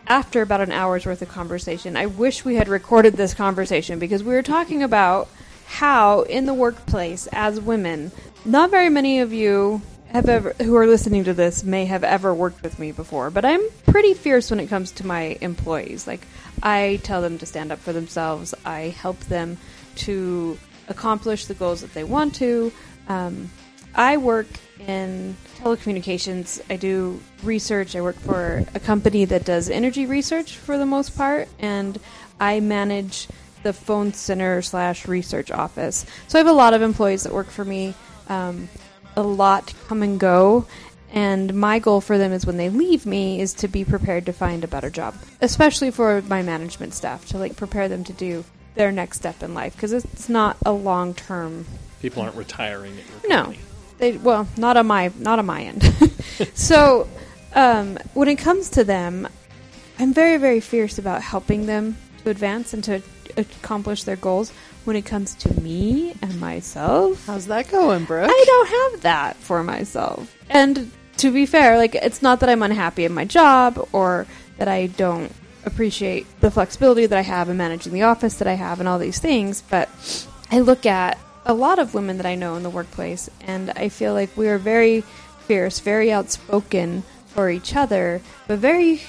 after 0.06 0.42
about 0.42 0.60
an 0.60 0.72
hour's 0.72 1.06
worth 1.06 1.22
of 1.22 1.28
conversation, 1.28 1.96
I 1.96 2.06
wish 2.06 2.44
we 2.44 2.56
had 2.56 2.68
recorded 2.68 3.14
this 3.14 3.34
conversation 3.34 3.98
because 3.98 4.22
we 4.22 4.34
were 4.34 4.42
talking 4.42 4.82
about 4.82 5.28
how, 5.66 6.22
in 6.22 6.46
the 6.46 6.54
workplace, 6.54 7.28
as 7.32 7.60
women, 7.60 8.12
not 8.44 8.70
very 8.70 8.88
many 8.88 9.20
of 9.20 9.32
you 9.32 9.80
have 10.12 10.28
ever 10.28 10.54
who 10.62 10.76
are 10.76 10.86
listening 10.86 11.24
to 11.24 11.34
this 11.34 11.64
may 11.64 11.84
have 11.86 12.04
ever 12.04 12.34
worked 12.34 12.62
with 12.62 12.78
me 12.78 12.92
before, 12.92 13.30
but 13.30 13.44
I'm 13.44 13.62
pretty 13.86 14.14
fierce 14.14 14.50
when 14.50 14.60
it 14.60 14.68
comes 14.68 14.92
to 14.92 15.06
my 15.06 15.36
employees. 15.40 16.06
Like 16.06 16.26
I 16.62 17.00
tell 17.02 17.22
them 17.22 17.38
to 17.38 17.46
stand 17.46 17.72
up 17.72 17.78
for 17.78 17.92
themselves. 17.92 18.54
I 18.64 18.94
help 19.00 19.18
them 19.20 19.58
to 19.96 20.58
accomplish 20.88 21.46
the 21.46 21.54
goals 21.54 21.80
that 21.80 21.92
they 21.94 22.04
want 22.04 22.34
to. 22.36 22.72
Um, 23.08 23.50
I 23.94 24.18
work 24.18 24.46
in 24.86 25.36
telecommunications. 25.58 26.60
I 26.70 26.76
do 26.76 27.20
research. 27.42 27.96
I 27.96 28.02
work 28.02 28.16
for 28.16 28.64
a 28.74 28.80
company 28.80 29.24
that 29.24 29.44
does 29.44 29.70
energy 29.70 30.06
research 30.06 30.56
for 30.56 30.76
the 30.76 30.86
most 30.86 31.16
part, 31.16 31.48
and 31.58 31.98
I 32.38 32.60
manage 32.60 33.26
the 33.62 33.72
phone 33.72 34.12
center 34.12 34.60
slash 34.62 35.08
research 35.08 35.50
office. 35.50 36.04
So 36.28 36.38
I 36.38 36.40
have 36.40 36.46
a 36.46 36.52
lot 36.52 36.74
of 36.74 36.82
employees 36.82 37.24
that 37.24 37.32
work 37.32 37.48
for 37.48 37.64
me. 37.64 37.94
Um, 38.28 38.68
a 39.16 39.22
lot 39.22 39.72
come 39.88 40.02
and 40.02 40.20
go, 40.20 40.66
and 41.12 41.54
my 41.54 41.78
goal 41.78 42.00
for 42.00 42.18
them 42.18 42.32
is 42.32 42.44
when 42.44 42.56
they 42.56 42.68
leave 42.68 43.06
me 43.06 43.40
is 43.40 43.54
to 43.54 43.68
be 43.68 43.84
prepared 43.84 44.26
to 44.26 44.32
find 44.32 44.64
a 44.64 44.68
better 44.68 44.90
job, 44.90 45.14
especially 45.40 45.90
for 45.90 46.20
my 46.22 46.42
management 46.42 46.94
staff 46.94 47.26
to 47.28 47.38
like 47.38 47.56
prepare 47.56 47.88
them 47.88 48.04
to 48.04 48.12
do 48.12 48.44
their 48.74 48.92
next 48.92 49.16
step 49.16 49.42
in 49.42 49.54
life 49.54 49.74
because 49.74 49.92
it's 49.92 50.28
not 50.28 50.56
a 50.66 50.72
long 50.72 51.14
term 51.14 51.64
People 52.02 52.22
aren't 52.22 52.36
retiring 52.36 52.92
at 52.98 53.08
your 53.08 53.30
No. 53.30 53.54
they 53.96 54.18
well 54.18 54.46
not 54.58 54.76
on 54.76 54.86
my 54.86 55.10
not 55.18 55.38
on 55.38 55.46
my 55.46 55.62
end 55.62 55.82
so 56.54 57.08
um, 57.54 57.96
when 58.12 58.28
it 58.28 58.36
comes 58.36 58.68
to 58.68 58.84
them 58.84 59.26
i'm 59.98 60.12
very 60.12 60.36
very 60.36 60.60
fierce 60.60 60.98
about 60.98 61.22
helping 61.22 61.64
them 61.64 61.96
to 62.22 62.28
advance 62.28 62.74
and 62.74 62.84
to 62.84 63.02
accomplish 63.38 64.04
their 64.04 64.16
goals 64.16 64.52
when 64.86 64.96
it 64.96 65.04
comes 65.04 65.34
to 65.34 65.60
me 65.60 66.14
and 66.22 66.40
myself 66.40 67.26
How's 67.26 67.46
that 67.46 67.68
going, 67.70 68.04
Brooke? 68.04 68.30
i 68.30 68.44
don't 68.46 68.92
have 68.92 69.02
that 69.02 69.36
for 69.36 69.62
myself 69.62 70.34
and 70.48 70.90
to 71.18 71.30
be 71.32 71.46
fair 71.46 71.76
like 71.76 71.94
it's 71.94 72.22
not 72.22 72.40
that 72.40 72.48
i'm 72.48 72.62
unhappy 72.62 73.04
in 73.04 73.12
my 73.12 73.24
job 73.24 73.88
or 73.92 74.26
that 74.58 74.68
i 74.68 74.86
don't 74.86 75.32
appreciate 75.64 76.26
the 76.40 76.50
flexibility 76.50 77.06
that 77.06 77.18
i 77.18 77.22
have 77.22 77.48
in 77.48 77.56
managing 77.56 77.92
the 77.92 78.02
office 78.02 78.34
that 78.34 78.46
i 78.48 78.54
have 78.54 78.78
and 78.80 78.88
all 78.88 78.98
these 78.98 79.18
things 79.18 79.62
but 79.68 79.88
I 80.50 80.60
look 80.60 80.86
at 80.86 81.18
a 81.44 81.54
lot 81.54 81.78
of 81.80 81.92
women 81.94 82.18
that 82.18 82.26
I 82.26 82.34
know 82.36 82.54
in 82.54 82.62
the 82.62 82.70
workplace, 82.70 83.28
and 83.40 83.70
I 83.70 83.88
feel 83.88 84.12
like 84.12 84.36
we 84.36 84.48
are 84.48 84.58
very 84.58 85.00
fierce, 85.40 85.80
very 85.80 86.12
outspoken 86.12 87.02
for 87.26 87.50
each 87.50 87.74
other, 87.74 88.20
but 88.46 88.58
very. 88.60 89.02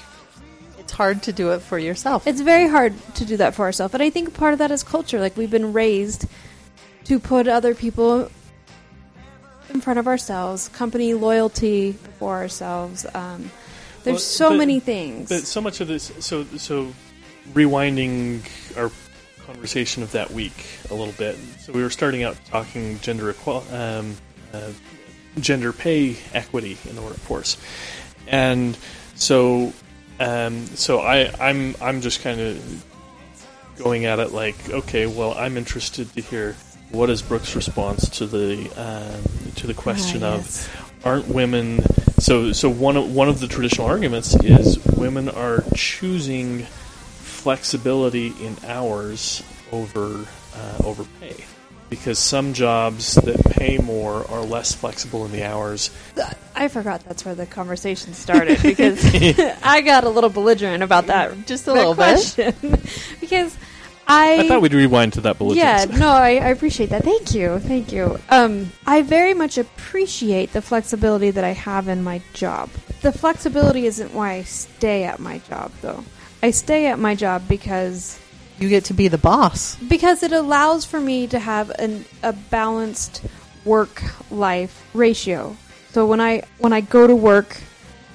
It's 0.88 0.94
hard 0.96 1.22
to 1.24 1.34
do 1.34 1.50
it 1.50 1.60
for 1.60 1.78
yourself. 1.78 2.26
It's 2.26 2.40
very 2.40 2.66
hard 2.66 2.94
to 3.16 3.26
do 3.26 3.36
that 3.36 3.54
for 3.54 3.66
ourselves, 3.66 3.92
and 3.92 4.02
I 4.02 4.08
think 4.08 4.32
part 4.32 4.54
of 4.54 4.58
that 4.60 4.70
is 4.70 4.82
culture. 4.82 5.20
Like 5.20 5.36
we've 5.36 5.50
been 5.50 5.74
raised 5.74 6.24
to 7.04 7.18
put 7.20 7.46
other 7.46 7.74
people 7.74 8.30
in 9.68 9.82
front 9.82 9.98
of 9.98 10.06
ourselves, 10.06 10.68
company 10.68 11.12
loyalty 11.12 11.92
before 11.92 12.38
ourselves. 12.38 13.04
Um, 13.12 13.50
there's 14.02 14.14
Well, 14.14 14.18
so 14.18 14.48
but- 14.48 14.56
many 14.56 14.80
things. 14.80 15.28
But 15.28 15.42
so 15.42 15.60
much 15.60 15.82
of 15.82 15.88
this, 15.88 16.10
so 16.20 16.46
so, 16.56 16.94
rewinding 17.52 18.40
our 18.74 18.90
conversation 19.44 20.02
of 20.02 20.12
that 20.12 20.30
week 20.30 20.64
a 20.90 20.94
little 20.94 21.12
bit. 21.18 21.36
So 21.66 21.72
we 21.74 21.82
were 21.82 21.90
starting 21.90 22.22
out 22.22 22.38
talking 22.46 22.98
gender 23.00 23.28
equal, 23.28 23.62
um, 23.70 24.16
uh, 24.54 24.70
gender 25.38 25.74
pay 25.74 26.16
equity 26.32 26.78
in 26.88 26.96
the 26.96 27.02
workforce, 27.02 27.58
and 28.26 28.78
so 29.16 29.74
um, 30.20 30.66
so 30.66 31.00
I 31.00 31.32
I'm 31.40 31.74
I'm 31.80 32.00
just 32.00 32.22
kind 32.22 32.40
of 32.40 32.84
going 33.78 34.04
at 34.06 34.18
it 34.18 34.32
like, 34.32 34.56
okay, 34.70 35.06
well, 35.06 35.34
I'm 35.34 35.56
interested 35.56 36.12
to 36.14 36.20
hear 36.20 36.56
what 36.90 37.10
is 37.10 37.22
Brooke's 37.22 37.54
response 37.54 38.08
to 38.18 38.26
the 38.26 38.68
um, 38.76 39.52
to 39.56 39.66
the 39.66 39.74
question 39.74 40.22
Ah, 40.22 40.34
of 40.34 40.40
yes. 40.40 40.68
aren't 41.04 41.28
women 41.28 41.80
so 42.18 42.50
so 42.52 42.68
one 42.70 42.96
of 42.96 43.14
one 43.14 43.28
of 43.28 43.40
the 43.40 43.46
traditional 43.46 43.86
arguments 43.86 44.34
is 44.42 44.78
women 44.96 45.28
are 45.28 45.62
choosing 45.74 46.60
flexibility 46.62 48.28
in 48.44 48.56
hours 48.66 49.42
over 49.70 50.24
uh, 50.56 50.82
over 50.84 51.04
pay 51.20 51.36
because 51.88 52.18
some 52.18 52.52
jobs 52.52 53.14
that 53.14 53.42
pay 53.46 53.78
more 53.78 54.28
are 54.30 54.42
less 54.42 54.74
flexible 54.74 55.24
in 55.24 55.32
the 55.32 55.44
hours. 55.44 55.90
I 56.54 56.68
forgot 56.68 57.04
that's 57.04 57.24
where 57.24 57.34
the 57.34 57.46
conversation 57.46 58.14
started 58.14 58.62
because 58.62 59.04
I 59.62 59.80
got 59.80 60.04
a 60.04 60.08
little 60.08 60.30
belligerent 60.30 60.82
about 60.82 61.06
that. 61.06 61.46
Just 61.46 61.64
a 61.64 61.70
that 61.70 61.76
little 61.76 61.94
bit. 61.94 61.98
question. 61.98 62.54
because 63.20 63.56
I, 64.10 64.38
I 64.40 64.48
thought 64.48 64.62
we'd 64.62 64.72
rewind 64.72 65.12
to 65.14 65.20
that 65.22 65.36
yeah, 65.40 65.84
no, 65.84 66.08
I, 66.08 66.36
I 66.36 66.48
appreciate 66.48 66.90
that. 66.90 67.04
Thank 67.04 67.34
you, 67.34 67.58
thank 67.58 67.92
you. 67.92 68.18
Um, 68.30 68.72
I 68.86 69.02
very 69.02 69.34
much 69.34 69.58
appreciate 69.58 70.54
the 70.54 70.62
flexibility 70.62 71.30
that 71.30 71.44
I 71.44 71.50
have 71.50 71.88
in 71.88 72.02
my 72.02 72.22
job. 72.32 72.70
The 73.02 73.12
flexibility 73.12 73.84
isn't 73.84 74.14
why 74.14 74.32
I 74.32 74.42
stay 74.44 75.04
at 75.04 75.20
my 75.20 75.38
job, 75.40 75.72
though. 75.82 76.04
I 76.42 76.52
stay 76.52 76.86
at 76.86 76.98
my 76.98 77.14
job 77.14 77.46
because 77.48 78.18
You 78.58 78.68
get 78.68 78.84
to 78.86 78.94
be 78.94 79.08
the 79.08 79.18
boss. 79.18 79.76
because 79.76 80.22
it 80.22 80.32
allows 80.32 80.84
for 80.84 81.00
me 81.00 81.26
to 81.28 81.38
have 81.38 81.70
an, 81.70 82.04
a 82.22 82.32
balanced 82.32 83.22
work 83.64 84.02
life 84.30 84.84
ratio. 84.94 85.56
So 85.90 86.06
when 86.06 86.20
I 86.20 86.42
when 86.58 86.72
I 86.72 86.80
go 86.80 87.06
to 87.06 87.14
work, 87.14 87.56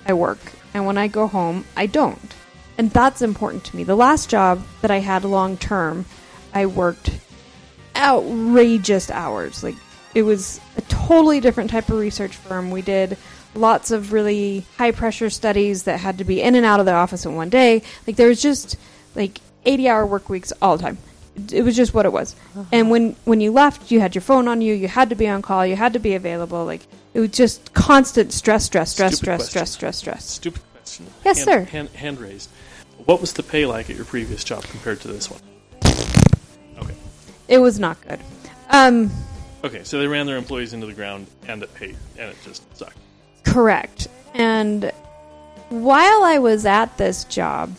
I 0.05 0.13
work, 0.13 0.39
and 0.73 0.85
when 0.85 0.97
I 0.97 1.07
go 1.07 1.27
home, 1.27 1.65
I 1.75 1.85
don't. 1.85 2.33
And 2.77 2.91
that's 2.91 3.21
important 3.21 3.63
to 3.65 3.75
me. 3.75 3.83
The 3.83 3.95
last 3.95 4.29
job 4.29 4.63
that 4.81 4.91
I 4.91 4.99
had 4.99 5.23
long 5.23 5.57
term, 5.57 6.05
I 6.53 6.65
worked 6.65 7.11
outrageous 7.95 9.09
hours. 9.11 9.63
Like 9.63 9.75
it 10.13 10.23
was 10.23 10.59
a 10.77 10.81
totally 10.83 11.39
different 11.39 11.69
type 11.69 11.89
of 11.89 11.99
research 11.99 12.35
firm. 12.35 12.71
We 12.71 12.81
did 12.81 13.17
lots 13.55 13.91
of 13.91 14.13
really 14.13 14.65
high 14.77 14.91
pressure 14.91 15.29
studies 15.29 15.83
that 15.83 15.99
had 15.99 16.17
to 16.17 16.23
be 16.23 16.41
in 16.41 16.55
and 16.55 16.65
out 16.65 16.79
of 16.79 16.85
the 16.85 16.93
office 16.93 17.25
in 17.25 17.35
one 17.35 17.49
day. 17.49 17.83
Like 18.07 18.15
there 18.15 18.27
was 18.27 18.41
just 18.41 18.77
like 19.15 19.39
80 19.65 19.89
hour 19.89 20.05
work 20.05 20.29
weeks 20.29 20.51
all 20.61 20.77
the 20.77 20.83
time. 20.83 20.97
It 21.51 21.63
was 21.63 21.75
just 21.75 21.93
what 21.93 22.05
it 22.05 22.13
was. 22.13 22.35
And 22.71 22.91
when 22.91 23.15
when 23.25 23.41
you 23.41 23.51
left, 23.51 23.89
you 23.91 23.99
had 23.99 24.13
your 24.13 24.21
phone 24.21 24.47
on 24.47 24.61
you, 24.61 24.73
you 24.75 24.87
had 24.87 25.09
to 25.09 25.15
be 25.15 25.27
on 25.27 25.41
call, 25.41 25.65
you 25.65 25.75
had 25.75 25.93
to 25.93 25.99
be 25.99 26.13
available. 26.13 26.63
Like 26.65 26.81
it 27.13 27.19
was 27.19 27.31
just 27.31 27.73
constant 27.73 28.31
stress, 28.31 28.65
stress, 28.65 28.91
stress, 28.91 29.15
Stupid 29.15 29.23
stress, 29.23 29.37
question. 29.39 29.65
stress, 29.65 29.71
stress, 29.71 29.97
stress. 29.97 30.25
Stupid 30.29 30.61
question. 30.73 31.07
Yes, 31.25 31.37
hand, 31.37 31.49
sir. 31.49 31.71
Hand, 31.71 31.89
hand 31.89 32.19
raised. 32.19 32.49
What 33.05 33.19
was 33.19 33.33
the 33.33 33.43
pay 33.43 33.65
like 33.65 33.89
at 33.89 33.95
your 33.95 34.05
previous 34.05 34.43
job 34.43 34.63
compared 34.63 35.01
to 35.01 35.07
this 35.07 35.29
one? 35.31 35.41
Okay. 36.79 36.95
It 37.47 37.57
was 37.57 37.79
not 37.79 37.99
good. 38.07 38.19
Um, 38.69 39.11
Okay, 39.63 39.83
so 39.85 39.97
they 39.97 40.07
ran 40.07 40.25
their 40.25 40.35
employees 40.35 40.73
into 40.73 40.85
the 40.85 40.93
ground 40.93 41.25
and 41.47 41.63
it 41.63 41.73
paid, 41.73 41.95
and 42.19 42.29
it 42.29 42.35
just 42.43 42.63
sucked. 42.77 42.97
Correct. 43.45 44.09
And 44.33 44.91
while 45.69 46.23
I 46.23 46.37
was 46.39 46.65
at 46.65 46.97
this 46.97 47.23
job, 47.23 47.73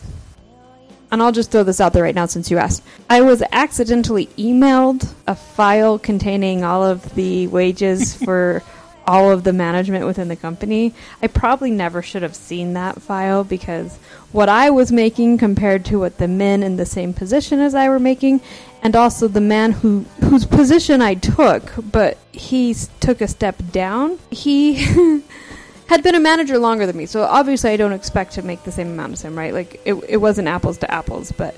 and 1.11 1.21
I'll 1.21 1.31
just 1.31 1.51
throw 1.51 1.63
this 1.63 1.79
out 1.79 1.93
there 1.93 2.03
right 2.03 2.15
now 2.15 2.25
since 2.25 2.49
you 2.51 2.57
asked, 2.57 2.83
I 3.09 3.21
was 3.21 3.43
accidentally 3.51 4.27
emailed 4.37 5.13
a 5.27 5.35
file 5.35 5.99
containing 5.99 6.63
all 6.63 6.83
of 6.83 7.13
the 7.15 7.47
wages 7.47 8.15
for 8.25 8.63
all 9.07 9.31
of 9.31 9.43
the 9.43 9.53
management 9.53 10.05
within 10.05 10.27
the 10.27 10.35
company. 10.35 10.93
I 11.21 11.27
probably 11.27 11.71
never 11.71 12.01
should 12.01 12.23
have 12.23 12.35
seen 12.35 12.73
that 12.73 13.01
file 13.01 13.43
because 13.43 13.97
what 14.31 14.49
I 14.49 14.69
was 14.69 14.91
making 14.91 15.37
compared 15.37 15.85
to 15.85 15.99
what 15.99 16.17
the 16.17 16.27
men 16.27 16.63
in 16.63 16.75
the 16.77 16.85
same 16.85 17.13
position 17.13 17.59
as 17.59 17.75
I 17.75 17.87
were 17.89 17.99
making, 17.99 18.41
and 18.81 18.95
also 18.95 19.27
the 19.27 19.41
man 19.41 19.71
who 19.71 20.05
whose 20.21 20.45
position 20.45 21.01
I 21.01 21.15
took, 21.15 21.71
but 21.91 22.17
he 22.31 22.75
took 22.99 23.21
a 23.21 23.27
step 23.27 23.55
down. 23.71 24.19
He 24.31 25.21
had 25.87 26.03
been 26.03 26.15
a 26.15 26.19
manager 26.19 26.57
longer 26.57 26.85
than 26.85 26.97
me, 26.97 27.05
so 27.05 27.23
obviously 27.23 27.71
I 27.71 27.77
don't 27.77 27.93
expect 27.93 28.33
to 28.33 28.41
make 28.41 28.63
the 28.63 28.71
same 28.71 28.87
amount 28.87 29.13
as 29.13 29.21
him, 29.21 29.37
right? 29.37 29.53
Like 29.53 29.81
it, 29.85 29.93
it 30.07 30.17
wasn't 30.17 30.47
apples 30.47 30.77
to 30.79 30.91
apples, 30.91 31.31
but 31.31 31.55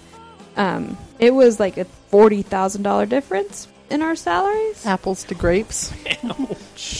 um, 0.55 0.97
it 1.19 1.33
was 1.33 1.59
like 1.59 1.77
a 1.77 1.85
forty 1.85 2.41
thousand 2.41 2.83
dollar 2.83 3.05
difference 3.05 3.67
in 3.89 4.01
our 4.01 4.15
salaries. 4.15 4.85
Apples 4.85 5.23
to 5.25 5.35
grapes. 5.35 5.93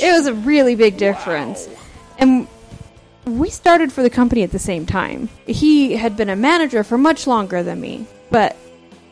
It 0.02 0.12
was 0.12 0.26
a 0.26 0.34
really 0.34 0.74
big 0.74 0.98
difference. 0.98 1.70
And 2.18 2.48
we 3.26 3.50
started 3.50 3.92
for 3.92 4.02
the 4.02 4.10
company 4.10 4.42
at 4.42 4.52
the 4.52 4.60
same 4.60 4.88
time. 4.88 5.30
He 5.46 5.96
had 5.96 6.18
been 6.18 6.30
a 6.30 6.36
manager 6.36 6.84
for 6.84 6.98
much 6.98 7.28
longer 7.28 7.62
than 7.62 7.80
me, 7.80 8.08
but 8.32 8.56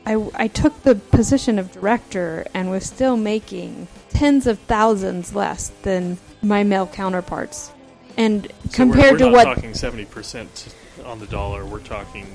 I, 0.05 0.27
I 0.35 0.47
took 0.47 0.81
the 0.83 0.95
position 0.95 1.59
of 1.59 1.71
director 1.71 2.45
and 2.53 2.71
was 2.71 2.85
still 2.85 3.17
making 3.17 3.87
tens 4.09 4.47
of 4.47 4.57
thousands 4.59 5.35
less 5.35 5.69
than 5.83 6.17
my 6.41 6.63
male 6.63 6.87
counterparts. 6.87 7.71
And 8.17 8.51
So 8.69 8.75
compared 8.77 9.19
we're, 9.19 9.27
we're 9.27 9.33
what 9.33 9.43
not 9.47 9.55
talking 9.55 9.73
seventy 9.73 10.05
percent 10.05 10.73
on 11.05 11.19
the 11.19 11.27
dollar. 11.27 11.65
We're 11.65 11.79
talking 11.79 12.25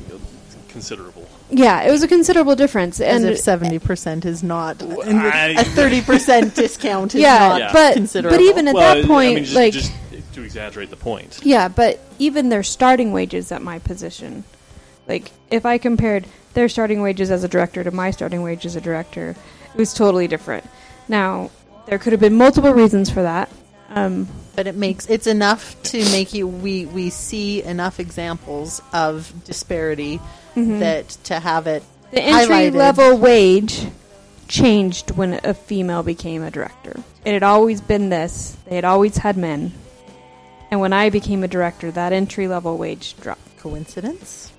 you 0.00 0.14
know, 0.14 0.20
considerable. 0.68 1.28
Yeah, 1.50 1.82
it 1.82 1.90
was 1.90 2.02
a 2.02 2.08
considerable 2.08 2.56
difference. 2.56 3.00
As 3.00 3.22
And 3.22 3.32
if 3.32 3.38
seventy 3.38 3.78
percent 3.78 4.24
is 4.24 4.42
not 4.42 4.82
I- 4.82 5.54
a 5.58 5.64
thirty 5.64 6.00
percent 6.00 6.54
discount 6.62 7.14
is 7.14 7.20
yeah, 7.20 7.48
not 7.48 7.60
Yeah. 7.60 7.72
but 7.72 7.94
considerable. 7.94 8.38
but 8.38 8.42
even 8.44 8.68
at 8.68 8.74
well, 8.74 8.94
that 8.94 9.04
I 9.04 9.06
point, 9.06 9.34
mean, 9.34 9.44
just, 9.44 9.56
like 9.56 9.72
just 9.74 9.92
to 10.34 10.42
exaggerate 10.42 10.90
the 10.90 10.96
point. 10.96 11.40
Yeah, 11.42 11.68
but 11.68 12.00
even 12.18 12.48
their 12.48 12.62
starting 12.62 13.12
wages 13.12 13.52
at 13.52 13.62
my 13.62 13.78
position, 13.78 14.44
like 15.06 15.32
if 15.50 15.66
I 15.66 15.78
compared 15.78 16.26
their 16.54 16.68
starting 16.70 17.02
wages 17.02 17.30
as 17.30 17.44
a 17.44 17.48
director 17.48 17.84
to 17.84 17.90
my 17.90 18.10
starting 18.10 18.42
wage 18.42 18.64
as 18.64 18.74
a 18.76 18.80
director, 18.80 19.36
it 19.74 19.76
was 19.78 19.92
totally 19.92 20.26
different. 20.26 20.64
Now, 21.08 21.50
there 21.86 21.98
could 21.98 22.12
have 22.12 22.20
been 22.20 22.34
multiple 22.34 22.72
reasons 22.72 23.10
for 23.10 23.22
that. 23.22 23.50
Um, 23.90 24.28
But 24.56 24.66
it 24.66 24.74
makes 24.74 25.06
it's 25.06 25.26
enough 25.26 25.80
to 25.84 25.98
make 26.10 26.34
you 26.34 26.46
we 26.48 26.86
we 26.86 27.10
see 27.10 27.62
enough 27.62 28.00
examples 28.00 28.80
of 28.92 29.32
disparity 29.44 30.20
that 30.56 31.08
to 31.24 31.38
have 31.40 31.66
it 31.66 31.82
the 32.10 32.22
entry 32.22 32.54
highlighted- 32.70 32.74
level 32.74 33.16
wage 33.18 33.86
changed 34.48 35.10
when 35.12 35.40
a 35.44 35.52
female 35.54 36.02
became 36.02 36.42
a 36.42 36.50
director. 36.50 37.00
It 37.24 37.32
had 37.32 37.42
always 37.42 37.80
been 37.80 38.08
this. 38.10 38.56
They 38.68 38.76
had 38.76 38.84
always 38.84 39.18
had 39.18 39.36
men. 39.36 39.72
And 40.70 40.80
when 40.80 40.92
I 40.92 41.10
became 41.10 41.44
a 41.44 41.48
director, 41.48 41.90
that 41.92 42.12
entry 42.12 42.48
level 42.48 42.76
wage 42.78 43.14
dropped. 43.20 43.40
coincidence. 43.58 44.52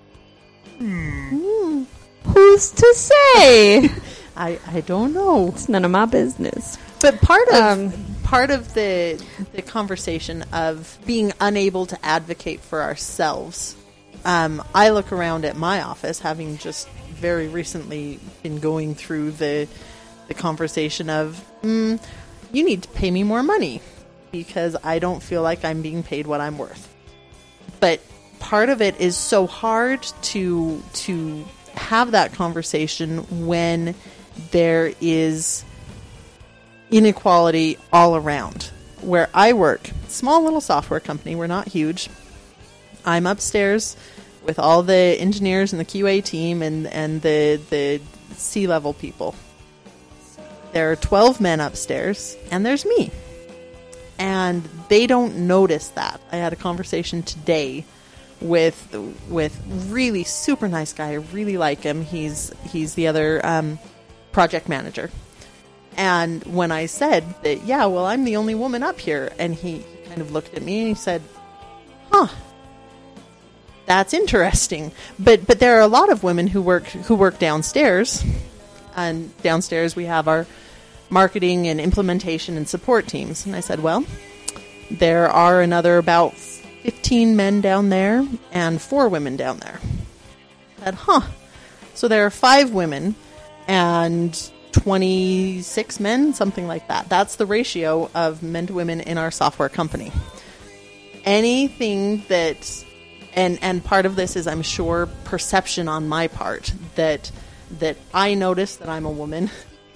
Who's 0.80 2.72
to 2.72 2.94
say? 2.96 3.90
I 4.38 4.60
I 4.68 4.82
don't 4.82 5.14
know. 5.14 5.48
it's 5.50 5.68
none 5.70 5.86
of 5.86 5.92
my 5.92 6.06
business. 6.06 6.78
But 7.00 7.22
part 7.22 7.48
of 7.50 7.56
Um, 7.56 7.94
part 8.28 8.52
of 8.52 8.74
the 8.74 9.24
the 9.54 9.62
conversation 9.62 10.44
of 10.52 11.00
being 11.06 11.32
unable 11.40 11.86
to 11.86 12.06
advocate 12.06 12.60
for 12.60 12.82
ourselves. 12.82 13.76
Um, 14.26 14.62
I 14.76 14.90
look 14.90 15.14
around 15.14 15.46
at 15.46 15.56
my 15.56 15.82
office, 15.82 16.20
having 16.20 16.58
just 16.58 16.90
very 16.90 17.48
recently 17.48 18.20
been 18.44 18.60
going 18.60 18.96
through 18.96 19.32
the 19.32 19.68
the 20.28 20.34
conversation 20.34 21.10
of, 21.10 21.42
mm, 21.62 22.04
you 22.52 22.66
need 22.66 22.84
to 22.84 22.90
pay 22.90 23.10
me 23.10 23.24
more 23.24 23.44
money 23.44 23.82
because 24.30 24.76
I 24.84 25.00
don't 25.00 25.24
feel 25.24 25.42
like 25.42 25.64
I'm 25.64 25.82
being 25.82 26.04
paid 26.04 26.28
what 26.28 26.42
I'm 26.42 26.58
worth. 26.58 26.94
But 27.80 28.02
part 28.40 28.68
of 28.68 28.82
it 28.82 29.00
is 29.00 29.16
so 29.16 29.48
hard 29.48 30.04
to 30.34 30.84
to 31.06 31.46
have 31.76 32.12
that 32.12 32.34
conversation 32.34 33.46
when 33.48 33.96
there 34.52 34.92
is 35.00 35.64
inequality 36.92 37.78
all 37.92 38.16
around. 38.16 38.72
Where 39.02 39.30
I 39.34 39.54
work, 39.54 39.90
small 40.08 40.44
little 40.44 40.62
software 40.62 41.00
company, 41.00 41.36
we're 41.36 41.48
not 41.48 41.68
huge. 41.68 42.10
I'm 43.06 43.26
upstairs 43.26 43.96
with 44.44 44.60
all 44.60 44.82
the 44.82 44.94
engineers 44.96 45.74
and 45.74 45.80
the 45.80 45.86
QA 45.86 46.24
team 46.24 46.62
and, 46.62 46.88
and 46.88 47.22
the 47.22 47.60
the 47.70 48.02
C 48.34 48.68
level 48.68 48.94
people. 48.94 49.36
There 50.74 50.92
are 50.92 50.96
12 50.96 51.40
men 51.40 51.60
upstairs, 51.60 52.36
and 52.52 52.66
there's 52.66 52.86
me. 52.86 53.12
And 54.20 54.64
they 54.90 55.08
don't 55.08 55.48
notice 55.48 55.90
that. 55.90 56.20
I 56.32 56.38
had 56.38 56.54
a 56.54 56.56
conversation 56.56 57.24
today 57.24 57.86
with 58.42 58.96
with 59.30 59.60
really 59.90 60.24
super 60.24 60.68
nice 60.68 60.94
guy. 60.94 61.10
I 61.10 61.14
really 61.16 61.58
like 61.58 61.82
him. 61.82 62.02
He's 62.04 62.52
he's 62.64 62.96
the 62.96 63.08
other 63.08 63.46
um, 63.46 63.80
project 64.32 64.70
manager. 64.70 65.12
And 65.98 66.44
when 66.46 66.72
I 66.72 66.86
said 66.86 67.24
that, 67.44 67.64
yeah, 67.66 67.86
well, 67.88 68.06
I'm 68.06 68.24
the 68.24 68.38
only 68.38 68.56
woman 68.56 68.84
up 68.84 69.00
here, 69.00 69.34
and 69.40 69.54
he 69.54 69.84
kind 70.08 70.22
of 70.22 70.32
looked 70.32 70.54
at 70.54 70.62
me 70.62 70.80
and 70.80 70.88
he 70.90 70.94
said, 70.94 71.22
"Huh, 72.12 72.28
that's 73.88 74.14
interesting." 74.14 74.92
But 75.18 75.48
but 75.48 75.60
there 75.60 75.78
are 75.78 75.82
a 75.82 75.88
lot 75.88 76.12
of 76.12 76.24
women 76.24 76.48
who 76.48 76.62
work 76.62 76.86
who 76.86 77.16
work 77.16 77.40
downstairs, 77.40 78.24
and 78.96 79.36
downstairs 79.42 79.96
we 79.96 80.06
have 80.06 80.28
our 80.28 80.46
marketing 81.10 81.68
and 81.68 81.80
implementation 81.80 82.58
and 82.58 82.68
support 82.68 83.08
teams. 83.08 83.46
And 83.46 83.56
I 83.56 83.60
said, 83.60 83.80
well, 83.80 84.06
there 84.92 85.30
are 85.30 85.62
another 85.62 85.98
about 85.98 86.36
15 86.36 87.36
men 87.36 87.62
down 87.62 87.90
there 87.90 88.26
and 88.52 88.82
four 88.82 89.10
women 89.10 89.36
down 89.36 89.60
there. 89.60 89.80
I 90.82 90.86
said, 90.86 90.96
huh. 90.96 91.22
So 91.94 92.08
there 92.08 92.26
are 92.26 92.30
five 92.30 92.72
women 92.72 93.16
and 93.68 94.52
26 94.82 96.00
men, 96.00 96.34
something 96.34 96.68
like 96.68 96.88
that. 96.88 97.10
That's 97.10 97.36
the 97.36 97.46
ratio 97.46 98.10
of 98.14 98.44
men 98.44 98.68
to 98.68 98.74
women 98.74 99.02
in 99.02 99.18
our 99.18 99.32
software 99.32 99.70
company. 99.70 100.12
Anything 101.24 102.24
that 102.30 102.86
and 103.34 103.60
and 103.62 103.84
part 103.84 104.06
of 104.06 104.16
this 104.16 104.36
is 104.36 104.48
I'm 104.48 104.62
sure 104.62 105.08
perception 105.26 105.88
on 105.88 106.08
my 106.08 106.28
part 106.28 106.74
that 106.96 107.32
that 107.80 107.98
I 108.14 108.34
notice 108.34 108.78
that 108.78 108.90
I'm 108.90 109.06
a 109.06 109.12
woman 109.12 109.50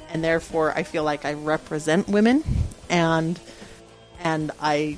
and 0.09 0.23
therefore 0.23 0.77
I 0.77 0.83
feel 0.83 1.03
like 1.03 1.25
I 1.25 1.33
represent 1.33 2.07
women 2.07 2.43
and 2.89 3.39
and 4.19 4.51
I 4.59 4.97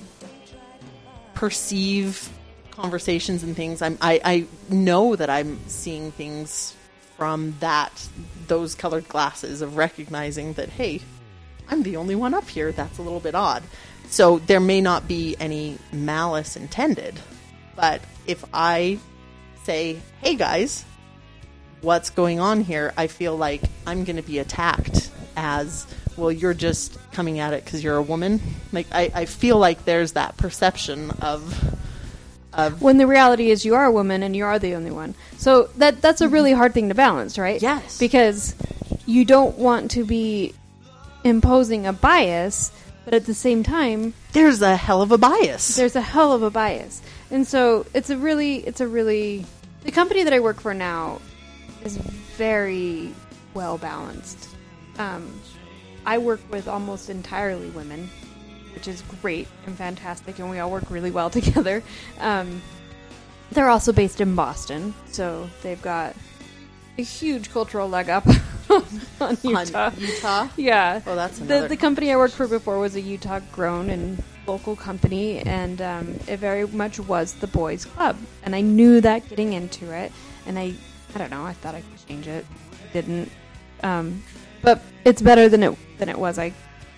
perceive 1.36 2.30
conversations 2.72 3.44
and 3.44 3.56
things. 3.56 3.82
I'm, 3.82 3.98
I, 4.02 4.20
I 4.24 4.46
know 4.70 5.16
that 5.16 5.30
I'm 5.30 5.60
seeing 5.68 6.12
things 6.12 6.76
from 7.18 7.56
that 7.60 8.08
those 8.48 8.76
colored 8.76 9.08
glasses 9.08 9.62
of 9.62 9.78
recognizing 9.78 10.54
that 10.54 10.70
hey, 10.70 11.02
I'm 11.70 11.84
the 11.84 11.98
only 11.98 12.16
one 12.16 12.34
up 12.34 12.50
here. 12.50 12.72
That's 12.72 12.98
a 12.98 13.02
little 13.02 13.20
bit 13.20 13.36
odd. 13.36 13.64
So 14.10 14.40
there 14.40 14.60
may 14.60 14.82
not 14.82 15.08
be 15.08 15.36
any 15.40 15.78
malice 15.92 16.56
intended, 16.56 17.20
but 17.76 18.02
if 18.28 18.44
I 18.54 19.00
say, 19.64 20.00
"Hey 20.22 20.36
guys, 20.36 20.86
what's 21.82 22.10
going 22.10 22.40
on 22.40 22.62
here?" 22.62 22.94
I 22.98 23.08
feel 23.08 23.36
like 23.36 23.62
I'm 23.88 24.04
going 24.04 24.18
to 24.18 24.22
be 24.22 24.40
attacked 24.40 25.10
as 25.36 25.88
well. 26.18 26.32
You're 26.32 26.54
just 26.54 26.98
coming 27.12 27.40
at 27.40 27.54
it 27.54 27.64
because 27.64 27.84
you're 27.84 27.98
a 27.98 28.04
woman. 28.04 28.42
Like 28.72 28.88
I, 28.92 29.12
I 29.14 29.26
feel 29.26 29.58
like 29.58 29.86
there's 29.86 30.14
that 30.14 30.38
perception 30.38 31.12
of 31.22 31.76
of 32.54 32.82
When 32.82 32.98
the 32.98 33.08
reality 33.08 33.50
is 33.50 33.66
you 33.66 33.76
are 33.76 33.86
a 33.86 33.92
woman 33.92 34.24
and 34.24 34.36
you 34.36 34.46
are 34.46 34.60
the 34.60 34.76
only 34.76 34.92
one. 34.92 35.16
So 35.38 35.70
that 35.78 36.02
that's 36.02 36.22
a 36.22 36.30
really 36.30 36.54
hard 36.54 36.74
thing 36.74 36.90
to 36.90 36.96
balance, 36.96 37.38
right? 37.38 37.62
Yes. 37.62 37.98
Because 37.98 38.56
you 39.06 39.26
don't 39.26 39.58
want 39.58 39.92
to 39.92 40.06
be 40.06 40.54
imposing 41.24 41.88
a 41.88 41.94
bias, 41.94 42.72
but 43.06 43.14
at 43.14 43.26
the 43.26 43.34
same 43.34 43.64
time, 43.64 44.14
there's 44.34 44.62
a 44.62 44.76
hell 44.76 45.02
of 45.02 45.12
a 45.12 45.18
bias. 45.18 45.76
there's 45.76 45.96
a 45.96 46.02
hell 46.02 46.32
of 46.32 46.44
a 46.44 46.50
bias. 46.50 47.02
And 47.32 47.48
so 47.48 47.86
it's 47.94 48.10
a 48.10 48.18
really 48.18 48.58
it's 48.58 48.82
a 48.82 48.88
really 48.88 49.46
the 49.84 49.92
company 49.92 50.24
that 50.24 50.34
I 50.34 50.40
work 50.40 50.62
for 50.62 50.74
now 50.74 51.20
is 51.84 51.98
very 51.98 53.14
well 53.54 53.78
balanced. 53.78 54.50
Um, 54.98 55.42
I 56.06 56.18
work 56.18 56.42
with 56.52 56.68
almost 56.68 57.10
entirely 57.10 57.70
women, 57.70 58.10
which 58.74 58.88
is 58.88 59.04
great 59.22 59.48
and 59.66 59.76
fantastic, 59.78 60.40
and 60.40 60.50
we 60.50 60.60
all 60.60 60.72
work 60.72 60.90
really 60.90 61.12
well 61.12 61.30
together. 61.40 61.84
Um, 62.20 62.62
they're 63.52 63.70
also 63.70 63.92
based 63.92 64.20
in 64.22 64.36
Boston, 64.36 64.94
so 65.12 65.50
they've 65.62 65.82
got 65.82 66.16
a 66.98 67.02
huge 67.02 67.52
cultural 67.52 67.90
leg 67.90 68.10
up 68.10 68.26
on 68.70 69.38
Utah. 69.44 69.88
On 69.88 70.00
Utah. 70.00 70.48
Yeah. 70.58 71.02
Oh, 71.06 71.16
that's 71.16 71.40
the 71.40 71.46
another 71.46 71.68
the 71.68 71.78
company 71.78 72.12
I 72.12 72.18
worked 72.18 72.34
for 72.34 72.48
before 72.48 72.80
was 72.80 72.96
a 72.96 73.02
Utah 73.02 73.40
grown 73.52 73.90
and 73.90 74.22
local 74.48 74.76
company, 74.76 75.40
and 75.40 75.82
um, 75.82 76.20
it 76.28 76.38
very 76.38 76.68
much 76.68 77.00
was 77.00 77.34
the 77.34 77.48
boys' 77.48 77.86
club. 77.86 78.18
And 78.44 78.56
I 78.56 78.62
knew 78.62 79.02
that 79.02 79.28
getting 79.30 79.54
into 79.54 79.92
it, 79.92 80.12
and 80.46 80.58
I 80.58 80.74
I 81.14 81.18
don't 81.18 81.32
know. 81.32 81.46
I 81.46 81.54
thought 81.54 81.76
I 81.76 81.82
could 81.82 82.08
change 82.08 82.28
it. 82.28 82.46
I 82.72 82.94
didn't. 82.94 83.32
Um, 83.84 84.24
but 84.62 84.82
it's 85.06 85.22
better 85.22 85.50
than 85.50 85.64
it 85.64 85.98
than 85.98 86.10
it 86.10 86.18
was. 86.18 86.40
I 86.40 86.54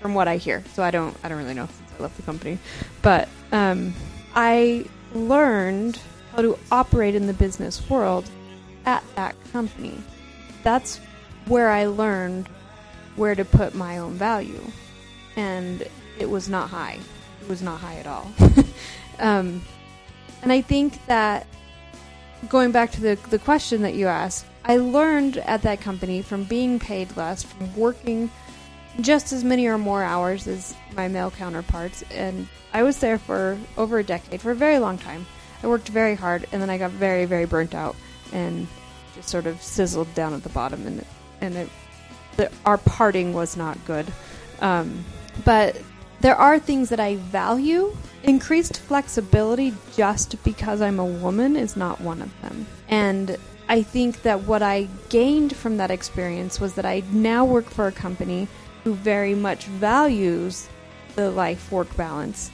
from 0.05 0.13
what 0.13 0.27
I 0.27 0.37
hear. 0.37 0.63
So 0.75 0.83
I 0.83 0.91
don't 0.91 1.17
I 1.23 1.29
don't 1.29 1.39
really 1.39 1.55
know 1.55 1.65
since 1.65 1.91
I 1.97 2.03
left 2.03 2.15
the 2.15 2.21
company, 2.21 2.59
but 3.01 3.27
um, 3.51 3.95
I 4.35 4.85
learned 5.15 5.99
how 6.31 6.43
to 6.43 6.59
operate 6.71 7.15
in 7.15 7.25
the 7.25 7.33
business 7.33 7.89
world 7.89 8.29
at 8.85 9.03
that 9.15 9.35
company. 9.51 9.97
That's 10.61 10.99
where 11.47 11.71
I 11.71 11.87
learned 11.87 12.49
where 13.15 13.33
to 13.33 13.43
put 13.43 13.73
my 13.73 13.97
own 13.97 14.13
value, 14.13 14.61
and 15.35 15.83
it 16.19 16.29
was 16.29 16.49
not 16.49 16.69
high. 16.69 16.99
It 17.41 17.49
was 17.49 17.63
not 17.63 17.79
high 17.79 17.95
at 17.95 18.05
all. 18.05 18.31
um, 19.19 19.59
and 20.43 20.51
I 20.51 20.61
think 20.61 21.03
that 21.07 21.47
going 22.47 22.71
back 22.71 22.91
to 22.91 23.01
the 23.01 23.17
the 23.31 23.39
question 23.39 23.81
that 23.81 23.95
you 23.95 24.05
asked, 24.05 24.45
I 24.65 24.77
learned 24.77 25.37
at 25.37 25.63
that 25.63 25.81
company 25.81 26.21
from 26.21 26.43
being 26.43 26.77
paid 26.77 27.17
less, 27.17 27.41
from 27.41 27.75
working 27.75 28.29
just 29.01 29.33
as 29.33 29.43
many 29.43 29.67
or 29.67 29.77
more 29.77 30.03
hours 30.03 30.47
as 30.47 30.75
my 30.95 31.07
male 31.07 31.31
counterparts, 31.31 32.03
and 32.11 32.47
I 32.73 32.83
was 32.83 32.99
there 32.99 33.17
for 33.17 33.57
over 33.77 33.99
a 33.99 34.03
decade, 34.03 34.41
for 34.41 34.51
a 34.51 34.55
very 34.55 34.79
long 34.79 34.97
time. 34.97 35.25
I 35.63 35.67
worked 35.67 35.89
very 35.89 36.15
hard, 36.15 36.47
and 36.51 36.61
then 36.61 36.69
I 36.69 36.77
got 36.77 36.91
very, 36.91 37.25
very 37.25 37.45
burnt 37.45 37.73
out, 37.73 37.95
and 38.31 38.67
just 39.15 39.29
sort 39.29 39.45
of 39.45 39.61
sizzled 39.61 40.13
down 40.13 40.33
at 40.33 40.43
the 40.43 40.49
bottom, 40.49 40.85
and 40.85 41.05
and 41.41 41.55
it, 41.55 41.69
the, 42.37 42.51
our 42.65 42.77
parting 42.77 43.33
was 43.33 43.57
not 43.57 43.77
good. 43.85 44.11
Um, 44.61 45.03
but 45.43 45.81
there 46.21 46.35
are 46.35 46.59
things 46.59 46.89
that 46.89 46.99
I 46.99 47.17
value. 47.17 47.95
Increased 48.23 48.79
flexibility 48.79 49.73
just 49.95 50.43
because 50.43 50.81
I'm 50.81 50.99
a 50.99 51.05
woman 51.05 51.55
is 51.55 51.75
not 51.75 52.01
one 52.01 52.21
of 52.21 52.41
them. 52.41 52.65
And 52.87 53.37
I 53.67 53.83
think 53.83 54.21
that 54.23 54.41
what 54.41 54.63
I 54.63 54.87
gained 55.09 55.55
from 55.55 55.77
that 55.77 55.91
experience 55.91 56.59
was 56.59 56.73
that 56.75 56.85
I 56.85 57.03
now 57.11 57.45
work 57.45 57.69
for 57.69 57.87
a 57.87 57.91
company 57.91 58.47
who 58.85 58.93
very 58.93 59.35
much 59.35 59.65
values 59.65 60.69
the 61.15 61.29
life 61.31 61.71
work 61.71 61.93
balance. 61.97 62.51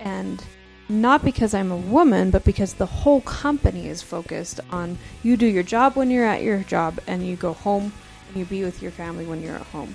And 0.00 0.42
not 0.88 1.22
because 1.22 1.52
I'm 1.52 1.70
a 1.70 1.76
woman, 1.76 2.30
but 2.30 2.44
because 2.44 2.74
the 2.74 2.86
whole 2.86 3.20
company 3.20 3.86
is 3.88 4.02
focused 4.02 4.58
on 4.70 4.98
you 5.22 5.36
do 5.36 5.46
your 5.46 5.62
job 5.62 5.94
when 5.94 6.10
you're 6.10 6.24
at 6.24 6.42
your 6.42 6.60
job 6.60 6.98
and 7.06 7.26
you 7.26 7.36
go 7.36 7.52
home 7.52 7.92
and 8.28 8.36
you 8.36 8.46
be 8.46 8.64
with 8.64 8.82
your 8.82 8.90
family 8.90 9.26
when 9.26 9.42
you're 9.42 9.56
at 9.56 9.62
home. 9.66 9.94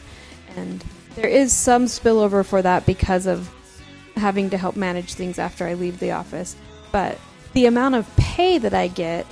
And 0.56 0.84
there 1.16 1.30
is 1.30 1.52
some 1.52 1.86
spillover 1.86 2.46
for 2.46 2.62
that 2.62 2.86
because 2.86 3.26
of 3.26 3.50
having 4.16 4.52
to 4.52 4.58
help 4.58 4.76
manage 4.76 5.16
things 5.16 5.40
after 5.40 5.66
I 5.66 5.74
leave 5.74 6.00
the 6.00 6.12
office. 6.12 6.56
But 6.92 7.18
the 7.54 7.66
amount 7.66 7.96
of 7.96 8.16
pay 8.18 8.60
that 8.60 8.74
I 8.74 8.88
get, 8.88 9.26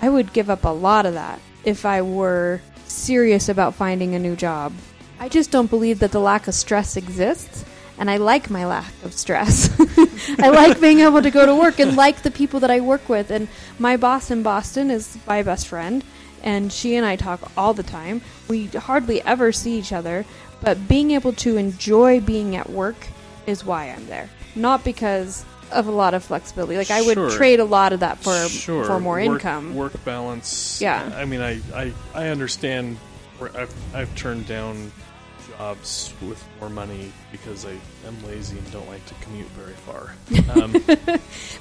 I 0.00 0.08
would 0.08 0.32
give 0.32 0.50
up 0.50 0.64
a 0.64 0.68
lot 0.68 1.06
of 1.06 1.14
that 1.14 1.40
if 1.64 1.86
I 1.86 2.02
were 2.02 2.60
serious 2.86 3.48
about 3.48 3.74
finding 3.74 4.14
a 4.14 4.18
new 4.18 4.34
job. 4.34 4.72
I 5.22 5.28
just 5.28 5.52
don't 5.52 5.70
believe 5.70 6.00
that 6.00 6.10
the 6.10 6.18
lack 6.20 6.48
of 6.48 6.54
stress 6.54 6.96
exists, 6.96 7.64
and 7.96 8.10
I 8.10 8.16
like 8.16 8.50
my 8.50 8.66
lack 8.66 8.92
of 9.04 9.12
stress. 9.12 9.70
I 10.40 10.48
like 10.48 10.80
being 10.80 10.98
able 10.98 11.22
to 11.22 11.30
go 11.30 11.46
to 11.46 11.54
work 11.54 11.78
and 11.78 11.96
like 11.96 12.22
the 12.22 12.30
people 12.32 12.58
that 12.60 12.70
I 12.72 12.80
work 12.80 13.08
with. 13.08 13.30
And 13.30 13.46
my 13.78 13.96
boss 13.96 14.32
in 14.32 14.42
Boston 14.42 14.90
is 14.90 15.16
my 15.26 15.44
best 15.44 15.68
friend, 15.68 16.02
and 16.42 16.72
she 16.72 16.96
and 16.96 17.06
I 17.06 17.14
talk 17.14 17.40
all 17.56 17.72
the 17.72 17.84
time. 17.84 18.20
We 18.48 18.66
hardly 18.66 19.22
ever 19.22 19.52
see 19.52 19.78
each 19.78 19.92
other, 19.92 20.24
but 20.60 20.88
being 20.88 21.12
able 21.12 21.34
to 21.34 21.56
enjoy 21.56 22.20
being 22.20 22.56
at 22.56 22.68
work 22.68 22.96
is 23.46 23.64
why 23.64 23.90
I'm 23.90 24.06
there. 24.08 24.28
Not 24.56 24.82
because 24.84 25.44
of 25.70 25.86
a 25.86 25.92
lot 25.92 26.14
of 26.14 26.24
flexibility. 26.24 26.76
Like 26.76 26.90
I 26.90 27.00
would 27.02 27.14
Sure. 27.14 27.30
trade 27.30 27.60
a 27.60 27.64
lot 27.64 27.92
of 27.92 28.00
that 28.00 28.18
for 28.18 28.48
sure. 28.48 28.84
for 28.84 28.98
more 28.98 29.16
Work- 29.24 29.24
income. 29.44 29.76
work 29.76 30.04
balance. 30.04 30.80
Yeah. 30.82 31.12
I 31.16 31.24
mean, 31.26 31.40
I 31.40 31.60
I, 31.74 31.92
I 32.12 32.28
understand. 32.28 32.96
I've 33.40 33.72
I've 33.94 34.14
turned 34.16 34.46
down 34.46 34.92
jobs 35.62 36.12
with 36.22 36.42
more 36.60 36.68
money 36.68 37.12
because 37.30 37.64
I 37.64 37.70
am 38.06 38.26
lazy 38.26 38.58
and 38.58 38.72
don't 38.72 38.88
like 38.88 39.04
to 39.06 39.14
commute 39.14 39.46
very 39.48 39.74
far. 39.74 40.14
Um, 40.52 40.72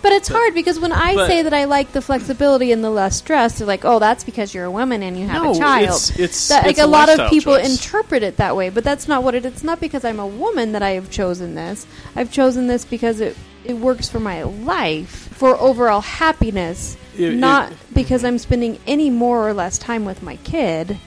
But 0.02 0.12
it's 0.14 0.28
hard 0.28 0.54
because 0.56 0.80
when 0.80 0.92
I 0.92 1.14
but- 1.14 1.28
say 1.28 1.44
that 1.44 1.54
I 1.54 1.66
like 1.66 1.92
the 1.92 2.02
flexibility 2.02 2.72
and 2.72 2.84
the 2.84 2.90
less 2.90 3.16
stress, 3.18 3.60
they're 3.60 3.68
like, 3.68 3.86
"Oh, 3.86 4.00
that's 4.00 4.24
because 4.24 4.54
you're 4.54 4.66
a 4.66 4.72
woman 4.72 5.04
and 5.04 5.18
you 5.18 5.28
have 5.28 5.44
no, 5.44 5.52
a 5.52 5.56
child." 5.56 5.90
it's 5.90 6.20
it's, 6.20 6.48
that, 6.50 6.64
like 6.64 6.72
it's 6.72 6.80
a, 6.80 6.88
lot 6.88 7.10
of 7.10 7.30
people 7.30 7.56
choice. 7.56 7.70
interpret 7.72 8.24
it 8.24 8.38
that 8.38 8.56
way, 8.56 8.70
but 8.70 8.84
that's 8.84 9.08
not 9.08 9.24
what 9.24 9.36
it. 9.36 9.46
It's 9.46 9.64
not 9.64 9.80
because 9.80 10.04
I'm 10.04 10.20
a 10.20 10.28
woman 10.28 10.72
that 10.74 10.82
I 10.82 10.92
have 10.92 11.10
chosen 11.12 11.54
this. 11.56 11.86
I've 12.16 12.32
chosen 12.32 12.68
this 12.68 12.84
because 12.86 13.20
it 13.20 13.38
it 13.64 13.76
works 13.78 14.10
for 14.10 14.20
my 14.20 14.44
life 14.44 15.30
for 15.38 15.56
overall 15.58 16.02
happiness, 16.02 16.98
It- 17.18 17.36
not 17.36 17.72
it- 17.72 17.78
because 17.94 18.26
I'm 18.26 18.40
spending 18.40 18.80
any 18.88 19.10
more 19.10 19.48
or 19.48 19.54
less 19.54 19.78
time 19.78 20.04
with 20.06 20.22
my 20.24 20.38
kid, 20.38 20.98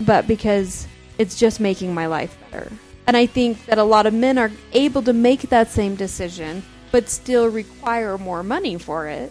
but 0.00 0.26
because 0.26 0.86
it's 1.20 1.38
just 1.38 1.60
making 1.60 1.92
my 1.92 2.06
life 2.06 2.34
better. 2.50 2.72
And 3.06 3.14
I 3.14 3.26
think 3.26 3.66
that 3.66 3.76
a 3.76 3.84
lot 3.84 4.06
of 4.06 4.14
men 4.14 4.38
are 4.38 4.50
able 4.72 5.02
to 5.02 5.12
make 5.12 5.42
that 5.50 5.68
same 5.68 5.94
decision, 5.94 6.62
but 6.92 7.10
still 7.10 7.46
require 7.46 8.16
more 8.16 8.42
money 8.42 8.78
for 8.78 9.06
it. 9.06 9.30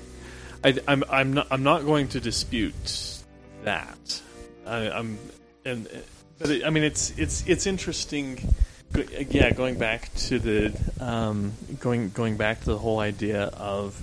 I, 0.63 0.77
I'm 0.87 1.03
I'm 1.09 1.33
not 1.33 1.47
I'm 1.49 1.63
not 1.63 1.85
going 1.85 2.09
to 2.09 2.19
dispute 2.19 3.23
that. 3.63 4.21
I, 4.67 4.91
I'm 4.91 5.17
and 5.65 5.89
but 6.37 6.51
it, 6.51 6.63
I 6.63 6.69
mean 6.69 6.83
it's 6.83 7.17
it's 7.17 7.43
it's 7.47 7.65
interesting. 7.65 8.53
Yeah, 9.29 9.51
going 9.51 9.79
back 9.79 10.13
to 10.27 10.37
the 10.37 10.79
um, 10.99 11.53
going 11.79 12.09
going 12.09 12.37
back 12.37 12.59
to 12.59 12.65
the 12.65 12.77
whole 12.77 12.99
idea 12.99 13.45
of 13.45 13.99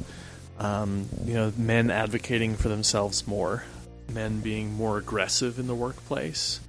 um, 0.58 1.08
you 1.24 1.34
know 1.34 1.52
men 1.56 1.90
advocating 1.90 2.56
for 2.56 2.68
themselves 2.68 3.28
more, 3.28 3.62
men 4.12 4.40
being 4.40 4.72
more 4.72 4.98
aggressive 4.98 5.60
in 5.60 5.68
the 5.68 5.74
workplace. 5.74 6.60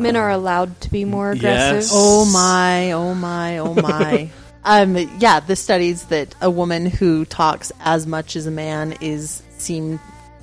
Men 0.00 0.16
are 0.16 0.30
allowed 0.30 0.80
to 0.82 0.90
be 0.90 1.04
more 1.04 1.32
aggressive. 1.32 1.82
Yes. 1.82 1.90
Oh 1.92 2.24
my, 2.24 2.92
oh 2.92 3.14
my, 3.14 3.58
oh 3.58 3.74
my. 3.74 4.30
um, 4.64 4.96
yeah, 5.18 5.40
the 5.40 5.56
studies 5.56 6.04
that 6.06 6.34
a 6.40 6.50
woman 6.50 6.86
who 6.86 7.24
talks 7.24 7.72
as 7.80 8.06
much 8.06 8.36
as 8.36 8.46
a 8.46 8.50
man 8.50 8.96
is 9.00 9.42
seen 9.58 10.00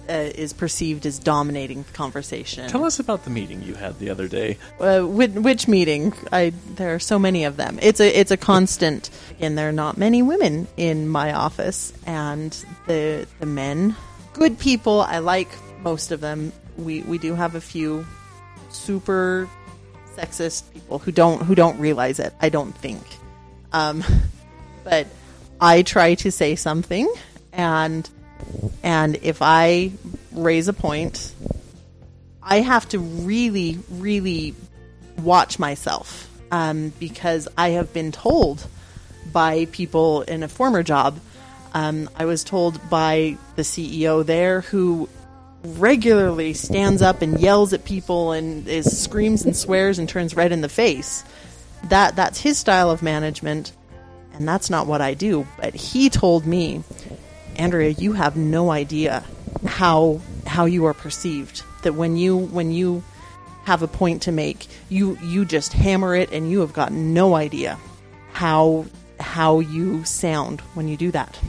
uh, 0.10 0.14
is 0.36 0.54
perceived 0.54 1.06
as 1.06 1.20
dominating 1.20 1.84
the 1.84 1.92
conversation. 1.92 2.70
Tell 2.70 2.86
us 2.86 3.00
about 3.00 3.24
the 3.24 3.30
meeting 3.30 3.62
you 3.62 3.74
had 3.74 4.00
the 4.00 4.10
other 4.10 4.28
day. 4.28 4.58
uh, 4.80 5.02
which, 5.02 5.32
which 5.32 5.68
meeting? 5.68 6.14
I 6.32 6.54
there 6.76 6.96
are 6.96 7.00
so 7.00 7.20
many 7.20 7.44
of 7.44 7.58
them. 7.58 7.80
It's 7.82 8.00
a 8.00 8.20
it's 8.20 8.32
a 8.32 8.38
constant. 8.38 9.10
and 9.40 9.58
there 9.58 9.70
are 9.70 9.74
not 9.74 9.98
many 9.98 10.22
women 10.22 10.68
in 10.78 11.08
my 11.08 11.34
office, 11.34 11.94
and 12.06 12.52
the 12.88 13.28
the 13.40 13.46
men, 13.46 13.96
good 14.34 14.60
people. 14.60 15.02
I 15.02 15.20
like 15.20 15.50
most 15.82 16.12
of 16.12 16.22
them. 16.22 16.54
We 16.78 17.02
we 17.02 17.18
do 17.18 17.36
have 17.36 17.56
a 17.56 17.62
few 17.62 18.06
super 18.70 19.50
sexist 20.16 20.72
people 20.74 21.00
who 21.00 21.12
don't 21.12 21.42
who 21.44 21.56
don't 21.56 21.80
realize 21.80 22.20
it. 22.20 22.34
I 22.42 22.50
don't 22.50 22.76
think, 22.76 23.02
um, 23.72 24.04
but 24.84 25.08
I 25.60 25.82
try 25.82 26.16
to 26.16 26.32
say 26.32 26.56
something, 26.56 27.12
and 27.54 28.10
and 28.84 29.16
if 29.22 29.42
I 29.42 29.92
raise 30.32 30.68
a 30.68 30.74
point, 30.74 31.34
I 32.42 32.62
have 32.62 32.88
to 32.90 33.00
really, 33.00 33.80
really 33.90 34.56
watch 35.22 35.60
myself 35.60 36.30
um, 36.52 36.94
because 37.00 37.48
I 37.58 37.70
have 37.70 37.92
been 37.94 38.12
told 38.12 38.66
by 39.32 39.66
people 39.66 40.22
in 40.22 40.44
a 40.44 40.48
former 40.48 40.84
job. 40.84 41.20
Um, 41.74 42.10
I 42.16 42.26
was 42.26 42.44
told 42.44 42.90
by 42.90 43.38
the 43.56 43.64
CEO 43.64 44.26
there 44.26 44.62
who 44.62 45.10
regularly 45.76 46.54
stands 46.54 47.02
up 47.02 47.22
and 47.22 47.40
yells 47.40 47.74
at 47.74 47.86
people 47.86 48.32
and 48.32 48.68
is 48.68 49.02
screams 49.02 49.46
and 49.46 49.56
swears 49.56 50.00
and 50.00 50.08
turns 50.08 50.36
red 50.36 50.52
in 50.52 50.62
the 50.62 50.70
face. 50.70 51.24
That 51.90 52.16
that's 52.16 52.40
his 52.40 52.58
style 52.58 52.90
of 52.90 53.04
management, 53.04 53.72
and 54.34 54.48
that's 54.48 54.70
not 54.70 54.88
what 54.88 55.02
I 55.02 55.14
do. 55.14 55.48
But 55.60 55.76
he 55.76 56.10
told 56.10 56.46
me, 56.46 56.84
Andrea, 57.56 57.90
you 57.90 58.14
have 58.14 58.36
no 58.36 58.72
idea 58.72 59.24
how 59.66 60.22
how 60.46 60.66
you 60.66 60.86
are 60.86 60.94
perceived. 60.94 61.64
That 61.84 61.94
when 61.94 62.18
you 62.18 62.38
when 62.38 62.72
you 62.72 63.04
have 63.66 63.84
a 63.84 63.88
point 63.88 64.24
to 64.24 64.32
make, 64.32 64.68
you 64.90 65.18
you 65.22 65.46
just 65.46 65.74
hammer 65.74 66.16
it, 66.16 66.32
and 66.32 66.50
you 66.50 66.62
have 66.62 66.74
got 66.74 66.92
no 66.92 67.36
idea 67.36 67.78
how 68.32 68.86
how 69.20 69.60
you 69.60 70.04
sound 70.06 70.62
when 70.74 70.88
you 70.88 70.98
do 70.98 71.12
that. 71.12 71.40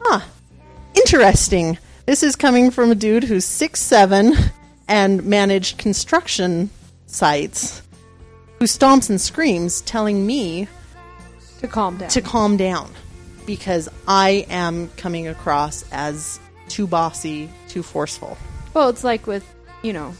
Huh. 0.00 0.20
Interesting. 0.94 1.78
This 2.06 2.22
is 2.22 2.36
coming 2.36 2.70
from 2.70 2.92
a 2.92 2.94
dude 2.94 3.24
who's 3.24 3.44
six 3.44 3.80
seven 3.80 4.34
and 4.86 5.24
managed 5.24 5.78
construction 5.78 6.70
sites, 7.06 7.82
who 8.60 8.66
stomps 8.66 9.10
and 9.10 9.20
screams, 9.20 9.80
telling 9.80 10.24
me 10.24 10.68
to 11.58 11.66
calm 11.66 11.98
down. 11.98 12.08
to 12.10 12.20
calm 12.20 12.56
down 12.56 12.92
because 13.44 13.88
I 14.06 14.46
am 14.48 14.88
coming 14.96 15.26
across 15.26 15.84
as 15.90 16.38
too 16.68 16.86
bossy, 16.86 17.50
too 17.66 17.82
forceful. 17.82 18.38
well, 18.72 18.88
it's 18.88 19.02
like 19.02 19.26
with 19.26 19.44
you 19.82 19.92
know 19.92 20.14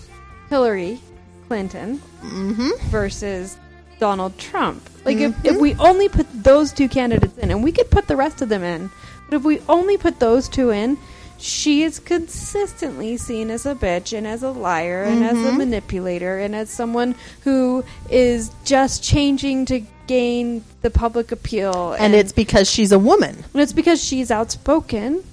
Hillary 0.50 1.00
Clinton 1.46 2.02
mm-hmm. 2.20 2.70
versus 2.88 3.56
Donald 4.00 4.36
Trump. 4.38 4.90
Like 5.04 5.18
if, 5.18 5.36
if 5.44 5.52
mm-hmm. 5.52 5.62
we 5.62 5.74
only 5.74 6.08
put 6.08 6.26
those 6.42 6.72
two 6.72 6.88
candidates 6.88 7.38
in, 7.38 7.52
and 7.52 7.62
we 7.62 7.70
could 7.70 7.92
put 7.92 8.08
the 8.08 8.16
rest 8.16 8.42
of 8.42 8.48
them 8.48 8.64
in, 8.64 8.90
but 9.30 9.36
if 9.36 9.44
we 9.44 9.60
only 9.68 9.96
put 9.96 10.18
those 10.18 10.48
two 10.48 10.70
in, 10.70 10.98
she 11.38 11.82
is 11.82 11.98
consistently 11.98 13.16
seen 13.16 13.50
as 13.50 13.66
a 13.66 13.74
bitch 13.74 14.16
and 14.16 14.26
as 14.26 14.42
a 14.42 14.50
liar 14.50 15.02
and 15.04 15.24
as 15.24 15.36
a 15.36 15.52
manipulator 15.52 16.38
and 16.38 16.54
as 16.54 16.70
someone 16.70 17.14
who 17.42 17.84
is 18.10 18.50
just 18.64 19.02
changing 19.02 19.66
to 19.66 19.82
gain 20.06 20.64
the 20.82 20.90
public 20.90 21.32
appeal. 21.32 21.92
And 21.98 22.14
it's 22.14 22.32
because 22.32 22.70
she's 22.70 22.92
a 22.92 22.98
woman. 22.98 23.44
And 23.52 23.62
it's 23.62 23.72
because 23.72 24.02
she's 24.02 24.30
outspoken 24.30 25.24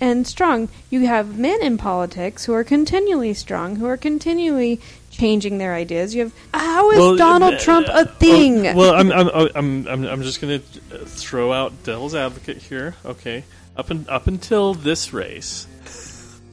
and 0.00 0.26
strong. 0.26 0.68
You 0.90 1.06
have 1.06 1.38
men 1.38 1.62
in 1.62 1.78
politics 1.78 2.44
who 2.44 2.52
are 2.54 2.64
continually 2.64 3.34
strong, 3.34 3.76
who 3.76 3.86
are 3.86 3.96
continually 3.96 4.80
changing 5.10 5.58
their 5.58 5.74
ideas. 5.74 6.14
You 6.14 6.24
have 6.24 6.34
how 6.52 6.90
is 6.90 6.98
Well, 6.98 7.16
Donald 7.16 7.54
uh, 7.54 7.58
Trump 7.58 7.88
uh, 7.88 8.04
a 8.04 8.04
thing? 8.06 8.66
oh, 8.66 8.74
well, 8.74 8.94
I'm 8.94 9.12
I'm 9.12 9.28
I'm 9.28 9.88
I'm, 9.88 10.04
I'm 10.06 10.22
just 10.22 10.40
going 10.40 10.60
to 10.60 10.98
throw 11.04 11.52
out 11.52 11.84
devil's 11.84 12.14
advocate 12.14 12.58
here. 12.58 12.96
Okay, 13.04 13.44
up 13.76 13.90
and 13.90 14.08
up 14.08 14.26
until 14.26 14.74
this 14.74 15.12
race. 15.12 15.66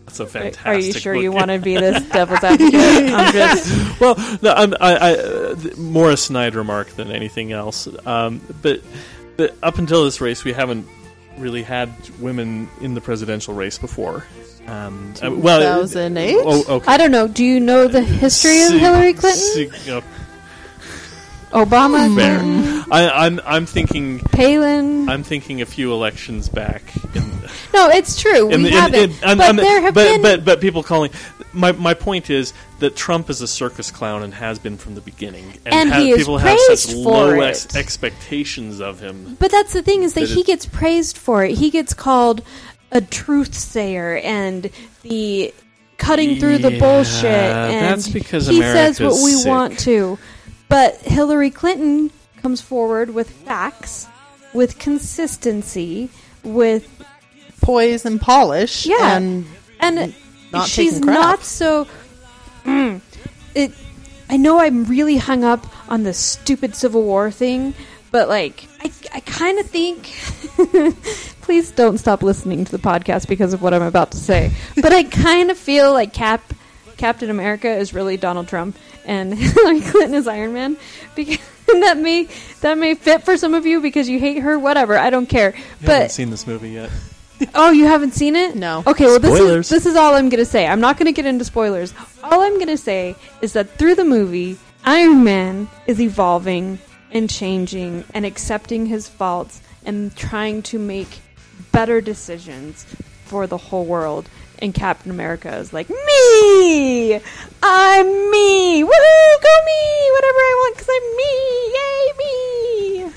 That's 0.05 0.19
a 0.19 0.25
fantastic. 0.25 0.65
are 0.65 0.79
you 0.79 0.91
sure 0.91 1.15
you 1.15 1.31
want 1.31 1.51
to 1.51 1.59
be 1.59 1.75
this 1.75 2.03
devil's 2.11 2.43
advocate? 2.43 2.73
I'm 2.73 3.31
just 3.31 3.99
Well, 3.99 4.15
no, 4.41 4.53
I'm, 4.53 4.73
I, 4.81 4.95
I, 4.95 5.13
uh, 5.17 5.55
more 5.77 6.09
a 6.09 6.17
snide 6.17 6.55
remark 6.55 6.89
than 6.89 7.11
anything 7.11 7.51
else. 7.51 7.87
Um, 8.07 8.41
but, 8.61 8.81
but 9.37 9.55
up 9.61 9.77
until 9.77 10.05
this 10.05 10.19
race, 10.19 10.43
we 10.43 10.53
haven't 10.53 10.87
really 11.37 11.61
had 11.61 11.89
women 12.19 12.67
in 12.81 12.95
the 12.95 13.01
presidential 13.01 13.53
race 13.53 13.77
before. 13.77 14.25
Um, 14.65 15.13
well, 15.21 15.81
2008? 15.81 16.37
Oh, 16.39 16.75
okay. 16.77 16.91
I 16.91 16.97
don't 16.97 17.11
know. 17.11 17.27
Do 17.27 17.43
you 17.43 17.59
know 17.59 17.87
the 17.87 18.01
history 18.01 18.63
of 18.63 18.71
Hillary 18.73 19.13
Clinton? 19.13 19.71
Obama, 21.51 22.15
fair. 22.15 22.39
I, 22.91 23.25
I'm, 23.25 23.39
I'm 23.45 23.65
thinking, 23.65 24.19
Palin. 24.19 25.09
I'm 25.09 25.23
thinking 25.23 25.61
a 25.61 25.65
few 25.65 25.91
elections 25.91 26.47
back. 26.49 26.83
In, 27.15 27.23
no, 27.73 27.89
it's 27.89 28.19
true. 28.21 28.47
we 28.47 28.53
in- 28.53 28.65
haven't. 28.65 29.23
I'm- 29.25 29.37
but 29.37 29.45
I'm- 29.47 29.55
there 29.55 29.81
have 29.81 29.93
but, 29.93 30.07
been. 30.07 30.21
but 30.21 30.45
but 30.45 30.61
people 30.61 30.83
calling. 30.83 31.11
My 31.51 31.71
my 31.71 31.95
point 31.95 32.29
is 32.29 32.53
that 32.79 32.95
Trump 32.95 33.29
is 33.31 33.41
a 33.41 33.47
circus 33.47 33.89
clown 33.89 34.21
and 34.21 34.33
has 34.35 34.59
been 34.59 34.77
from 34.77 34.93
the 34.93 35.01
beginning, 35.01 35.51
And 35.65 35.89
ha- 35.91 35.99
he 35.99 36.11
is 36.11 36.19
people 36.19 36.37
have 36.37 36.57
such 36.59 36.85
praised 36.85 37.03
for 37.03 37.11
low 37.11 37.41
it. 37.41 37.47
ex- 37.49 37.75
expectations 37.75 38.79
of 38.79 38.99
him. 38.99 39.35
But 39.39 39.49
that's 39.51 39.73
the 39.73 39.81
thing 39.81 40.03
is 40.03 40.13
that 40.13 40.21
That 40.21 40.29
he 40.29 40.41
it- 40.41 40.45
gets 40.47 40.65
praised 40.67 41.17
for 41.17 41.43
it. 41.43 41.57
He 41.57 41.71
gets 41.71 41.93
called 41.95 42.43
a 42.91 43.01
truth 43.01 43.55
sayer 43.55 44.17
and 44.23 44.69
the 45.01 45.53
cutting 45.97 46.39
through 46.39 46.59
the 46.59 46.71
Yeah, 46.73 46.79
bullshit. 46.79 47.25
And 47.25 47.85
that's 47.97 48.07
because 48.07 48.47
he 48.47 48.61
says 48.61 48.99
what 48.99 49.07
America's 49.07 49.23
we 49.23 49.31
sick. 49.31 49.47
want 49.47 49.79
to. 49.79 50.19
But 50.69 50.97
Hillary 50.97 51.49
Clinton 51.49 52.11
comes 52.41 52.61
forward 52.61 53.09
with 53.09 53.29
facts 53.29 54.07
with 54.53 54.79
consistency, 54.79 56.09
with 56.43 56.87
Poise 57.61 58.05
and 58.05 58.19
polish. 58.19 58.85
Yeah. 58.85 59.17
And 59.17 59.45
and 59.79 60.15
not 60.51 60.67
she's 60.67 60.99
not 60.99 61.43
so. 61.43 61.87
Mm, 62.63 63.01
it. 63.53 63.71
I 64.29 64.37
know 64.37 64.59
I'm 64.59 64.85
really 64.85 65.17
hung 65.17 65.43
up 65.43 65.65
on 65.91 66.03
the 66.03 66.13
stupid 66.13 66.75
Civil 66.75 67.03
War 67.03 67.31
thing, 67.31 67.73
but 68.11 68.29
like, 68.29 68.67
I, 68.79 68.91
I 69.13 69.19
kind 69.21 69.59
of 69.59 69.65
think. 69.65 70.15
please 71.41 71.71
don't 71.71 71.97
stop 71.97 72.21
listening 72.21 72.63
to 72.63 72.71
the 72.71 72.77
podcast 72.77 73.27
because 73.27 73.53
of 73.53 73.61
what 73.61 73.73
I'm 73.73 73.81
about 73.81 74.11
to 74.11 74.17
say. 74.17 74.51
But 74.75 74.93
I 74.93 75.03
kind 75.03 75.49
of 75.49 75.57
feel 75.57 75.91
like 75.91 76.13
Cap, 76.13 76.53
Captain 76.99 77.29
America 77.29 77.69
is 77.69 77.93
really 77.93 78.17
Donald 78.17 78.47
Trump, 78.49 78.77
and 79.05 79.33
Hillary 79.37 79.81
Clinton 79.81 80.13
is 80.13 80.27
Iron 80.27 80.53
Man. 80.53 80.77
Because 81.15 81.39
that 81.67 81.97
may 81.97 82.27
that 82.61 82.77
may 82.77 82.93
fit 82.93 83.23
for 83.23 83.37
some 83.37 83.53
of 83.53 83.65
you 83.65 83.81
because 83.81 84.07
you 84.07 84.19
hate 84.19 84.39
her. 84.39 84.59
Whatever, 84.59 84.97
I 84.97 85.09
don't 85.09 85.27
care. 85.27 85.55
You 85.55 85.63
haven't 85.63 85.85
but 85.85 86.11
seen 86.11 86.29
this 86.29 86.45
movie 86.45 86.71
yet. 86.71 86.91
Oh, 87.55 87.71
you 87.71 87.85
haven't 87.85 88.15
seen 88.15 88.35
it? 88.35 88.57
No. 88.57 88.83
Okay, 88.85 89.05
well 89.05 89.17
this 89.17 89.31
is 89.31 89.37
Spoilers. 89.37 89.69
this 89.69 89.85
is 89.85 89.95
all 89.95 90.13
I'm 90.13 90.27
going 90.27 90.43
to 90.43 90.45
say. 90.45 90.67
I'm 90.67 90.81
not 90.81 90.97
going 90.97 91.05
to 91.05 91.13
get 91.13 91.25
into 91.25 91.45
spoilers. 91.45 91.93
All 92.21 92.41
I'm 92.41 92.55
going 92.55 92.67
to 92.67 92.75
say 92.77 93.15
is 93.41 93.53
that 93.53 93.77
through 93.77 93.95
the 93.95 94.03
movie, 94.03 94.57
Iron 94.83 95.23
Man 95.23 95.69
is 95.87 96.01
evolving 96.01 96.79
and 97.11 97.29
changing 97.29 98.03
and 98.13 98.25
accepting 98.25 98.87
his 98.87 99.07
faults 99.07 99.61
and 99.85 100.13
trying 100.17 100.63
to 100.63 100.77
make 100.77 101.07
better 101.71 102.01
decisions 102.01 102.83
for 103.23 103.47
the 103.47 103.55
whole 103.57 103.85
world. 103.85 104.27
And 104.61 104.73
Captain 104.73 105.09
America 105.09 105.55
is 105.55 105.71
like, 105.71 105.89
me! 105.89 107.13
I'm 107.63 108.31
me! 108.31 108.83
Woohoo! 108.83 109.41
Go 109.41 109.55
me! 109.65 110.11
Whatever 110.11 110.39
I 110.39 110.55
want 110.59 110.75
because 110.75 110.89
I'm 110.91 111.07
me! 111.17 111.69
Yay, 111.75 112.13
me! 112.19 113.13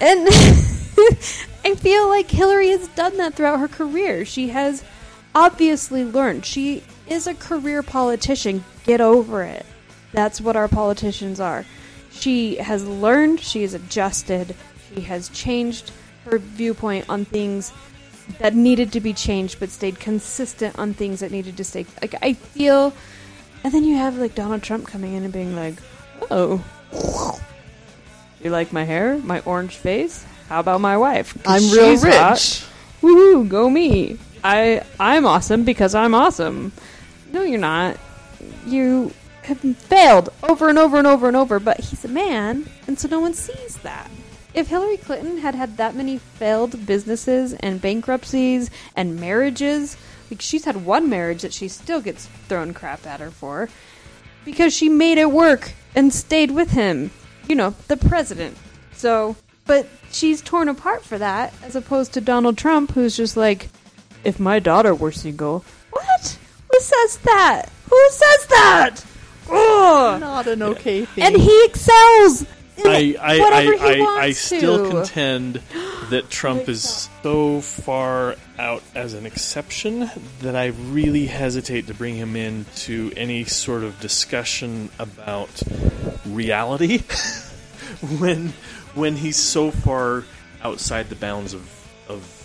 And 0.00 0.28
I 1.64 1.74
feel 1.74 2.08
like 2.08 2.30
Hillary 2.30 2.68
has 2.68 2.88
done 2.88 3.16
that 3.16 3.34
throughout 3.34 3.60
her 3.60 3.68
career. 3.68 4.26
She 4.26 4.48
has 4.48 4.84
obviously 5.34 6.04
learned. 6.04 6.44
She 6.44 6.82
is 7.06 7.26
a 7.26 7.34
career 7.34 7.82
politician. 7.82 8.64
Get 8.84 9.00
over 9.00 9.42
it. 9.42 9.64
That's 10.12 10.40
what 10.40 10.56
our 10.56 10.68
politicians 10.68 11.40
are. 11.40 11.64
She 12.10 12.56
has 12.56 12.84
learned, 12.84 13.40
she 13.40 13.62
has 13.62 13.74
adjusted, 13.74 14.54
she 14.88 15.02
has 15.02 15.28
changed 15.30 15.92
her 16.24 16.38
viewpoint 16.38 17.08
on 17.08 17.24
things 17.24 17.72
that 18.38 18.54
needed 18.54 18.92
to 18.92 19.00
be 19.00 19.12
changed 19.12 19.58
but 19.58 19.70
stayed 19.70 19.98
consistent 19.98 20.78
on 20.78 20.94
things 20.94 21.20
that 21.20 21.30
needed 21.30 21.56
to 21.56 21.64
stay 21.64 21.86
like 22.02 22.14
I 22.22 22.34
feel 22.34 22.92
and 23.64 23.72
then 23.72 23.84
you 23.84 23.96
have 23.96 24.16
like 24.16 24.34
Donald 24.34 24.62
Trump 24.62 24.86
coming 24.86 25.14
in 25.14 25.24
and 25.24 25.32
being 25.32 25.56
like, 25.56 25.74
"Oh, 26.30 26.64
you 28.42 28.50
like 28.50 28.72
my 28.72 28.84
hair, 28.84 29.18
my 29.18 29.40
orange 29.40 29.76
face? 29.76 30.24
How 30.48 30.60
about 30.60 30.80
my 30.80 30.96
wife 30.96 31.36
I'm 31.46 31.70
real 31.70 31.96
rich. 32.00 32.14
hot. 32.14 32.38
Woohoo, 33.02 33.48
go 33.48 33.68
me. 33.68 34.18
I 34.42 34.82
I'm 34.98 35.26
awesome 35.26 35.64
because 35.64 35.94
I'm 35.94 36.14
awesome. 36.14 36.72
No, 37.32 37.42
you're 37.42 37.58
not. 37.58 37.98
You 38.64 39.12
have 39.42 39.60
failed 39.60 40.30
over 40.48 40.68
and 40.68 40.78
over 40.78 40.98
and 40.98 41.06
over 41.06 41.26
and 41.26 41.36
over, 41.36 41.58
but 41.58 41.80
he's 41.80 42.04
a 42.04 42.08
man, 42.08 42.66
and 42.86 42.98
so 42.98 43.08
no 43.08 43.20
one 43.20 43.34
sees 43.34 43.76
that. 43.78 44.10
If 44.54 44.68
Hillary 44.68 44.96
Clinton 44.96 45.38
had 45.38 45.54
had 45.54 45.76
that 45.76 45.94
many 45.94 46.18
failed 46.18 46.86
businesses 46.86 47.52
and 47.52 47.80
bankruptcies 47.80 48.70
and 48.96 49.20
marriages, 49.20 49.96
like 50.30 50.40
she's 50.40 50.64
had 50.64 50.84
one 50.84 51.08
marriage 51.08 51.42
that 51.42 51.52
she 51.52 51.68
still 51.68 52.00
gets 52.00 52.26
thrown 52.48 52.74
crap 52.74 53.06
at 53.06 53.20
her 53.20 53.30
for, 53.30 53.68
because 54.44 54.74
she 54.74 54.88
made 54.88 55.18
it 55.18 55.30
work 55.30 55.72
and 55.94 56.12
stayed 56.12 56.50
with 56.50 56.70
him. 56.70 57.10
You 57.46 57.54
know, 57.54 57.74
the 57.88 57.96
president. 57.96 58.56
So, 58.92 59.36
but 59.66 59.86
she's 60.10 60.40
torn 60.42 60.68
apart 60.68 61.04
for 61.04 61.18
that, 61.18 61.54
as 61.62 61.76
opposed 61.76 62.14
to 62.14 62.20
Donald 62.20 62.58
Trump, 62.58 62.92
who's 62.92 63.16
just 63.16 63.36
like, 63.36 63.68
if 64.24 64.40
my 64.40 64.58
daughter 64.58 64.94
were 64.94 65.12
single, 65.12 65.64
what? 65.90 66.38
Who 66.70 66.80
says 66.80 67.18
that? 67.18 67.66
Who 67.88 68.10
says 68.10 68.46
that? 68.46 69.04
Ugh. 69.50 70.20
Not 70.20 70.46
an 70.46 70.62
okay 70.62 71.04
thing. 71.04 71.24
And 71.24 71.36
he 71.36 71.64
excels. 71.64 72.44
I 72.84 73.16
I, 73.20 73.38
I, 73.38 73.76
I, 73.80 74.24
I 74.24 74.30
still 74.32 74.90
contend 74.90 75.60
that 76.10 76.30
Trump 76.30 76.68
is 76.68 77.08
so 77.22 77.60
far 77.60 78.36
out 78.58 78.82
as 78.94 79.14
an 79.14 79.26
exception 79.26 80.10
that 80.40 80.56
I 80.56 80.66
really 80.66 81.26
hesitate 81.26 81.86
to 81.88 81.94
bring 81.94 82.16
him 82.16 82.36
into 82.36 83.12
any 83.16 83.44
sort 83.44 83.82
of 83.82 83.98
discussion 84.00 84.90
about 84.98 85.62
reality 86.26 86.98
when 88.18 88.52
when 88.94 89.16
he's 89.16 89.36
so 89.36 89.70
far 89.70 90.24
outside 90.62 91.08
the 91.08 91.16
bounds 91.16 91.54
of 91.54 91.68
of 92.08 92.38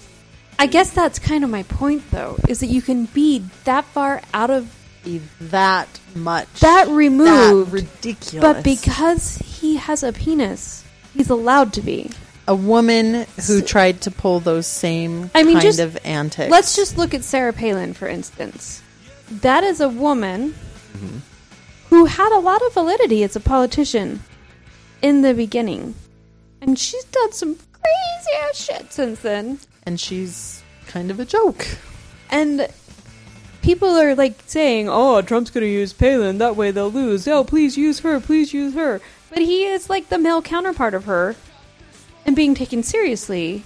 I 0.60 0.68
guess 0.68 0.92
that's 0.92 1.20
kind 1.20 1.44
of 1.44 1.50
my 1.50 1.64
point, 1.64 2.10
though, 2.12 2.38
is 2.48 2.60
that 2.60 2.68
you 2.68 2.82
can 2.82 3.06
be 3.06 3.44
that 3.66 3.86
far 3.86 4.22
out 4.34 4.50
of 4.50 4.74
be 5.04 5.22
that 5.42 5.88
much. 6.16 6.48
that 6.62 6.88
removed, 6.88 7.72
That 7.72 7.74
ridiculous. 7.74 8.42
but 8.42 8.64
because 8.64 9.38
he 9.38 9.76
has 9.78 10.04
a 10.04 10.12
penis, 10.14 10.84
he's 11.14 11.30
allowed 11.30 11.74
to 11.74 11.82
be. 11.82 12.10
a 12.48 12.56
woman 12.56 13.26
who 13.48 13.62
tried 13.62 14.02
to 14.02 14.12
pull 14.12 14.40
those 14.42 14.68
same 14.68 15.30
I 15.34 15.44
mean, 15.44 15.54
kind 15.56 15.64
just- 15.64 15.80
of 15.80 15.98
antics. 16.06 16.52
Let's 16.52 16.76
just 16.76 16.98
look 16.98 17.14
at 17.14 17.24
Sarah 17.24 17.54
Palin, 17.54 17.94
for 17.94 18.08
instance. 18.08 18.82
That 19.32 19.64
is 19.64 19.80
a 19.80 19.88
woman 19.90 20.54
mm-hmm. 20.94 21.18
who 21.90 22.06
had 22.06 22.36
a 22.36 22.40
lot 22.40 22.62
of 22.62 22.74
validity 22.74 23.24
as 23.24 23.36
a 23.36 23.40
politician 23.40 24.22
in 25.02 25.22
the 25.22 25.34
beginning. 25.34 25.96
And 26.62 26.78
she's 26.78 27.04
done 27.06 27.32
some 27.32 27.56
crazy 27.56 28.50
ass 28.50 28.58
shit 28.64 28.92
since 28.94 29.20
then. 29.22 29.60
and 29.84 30.00
she's 30.00 30.62
kind 30.88 31.10
of 31.12 31.20
a 31.20 31.26
joke. 31.26 31.66
And 32.30 32.68
people 33.64 33.90
are 33.90 34.14
like 34.14 34.40
saying, 34.46 34.88
"Oh, 34.88 35.22
Trump's 35.24 35.50
going 35.50 35.66
to 35.66 35.72
use 35.72 35.94
Palin. 35.94 36.38
That 36.38 36.56
way 36.56 36.70
they'll 36.70 36.92
lose. 36.92 37.28
Oh, 37.28 37.44
please 37.44 37.76
use 37.76 38.00
her. 38.02 38.20
Please 38.20 38.54
use 38.54 38.76
her." 38.76 39.02
But 39.30 39.40
he 39.40 39.66
is 39.66 39.90
like 39.90 40.10
the 40.10 40.20
male 40.20 40.44
counterpart 40.44 40.94
of 40.94 41.06
her, 41.06 41.36
and 42.26 42.36
being 42.36 42.54
taken 42.54 42.84
seriously. 42.84 43.64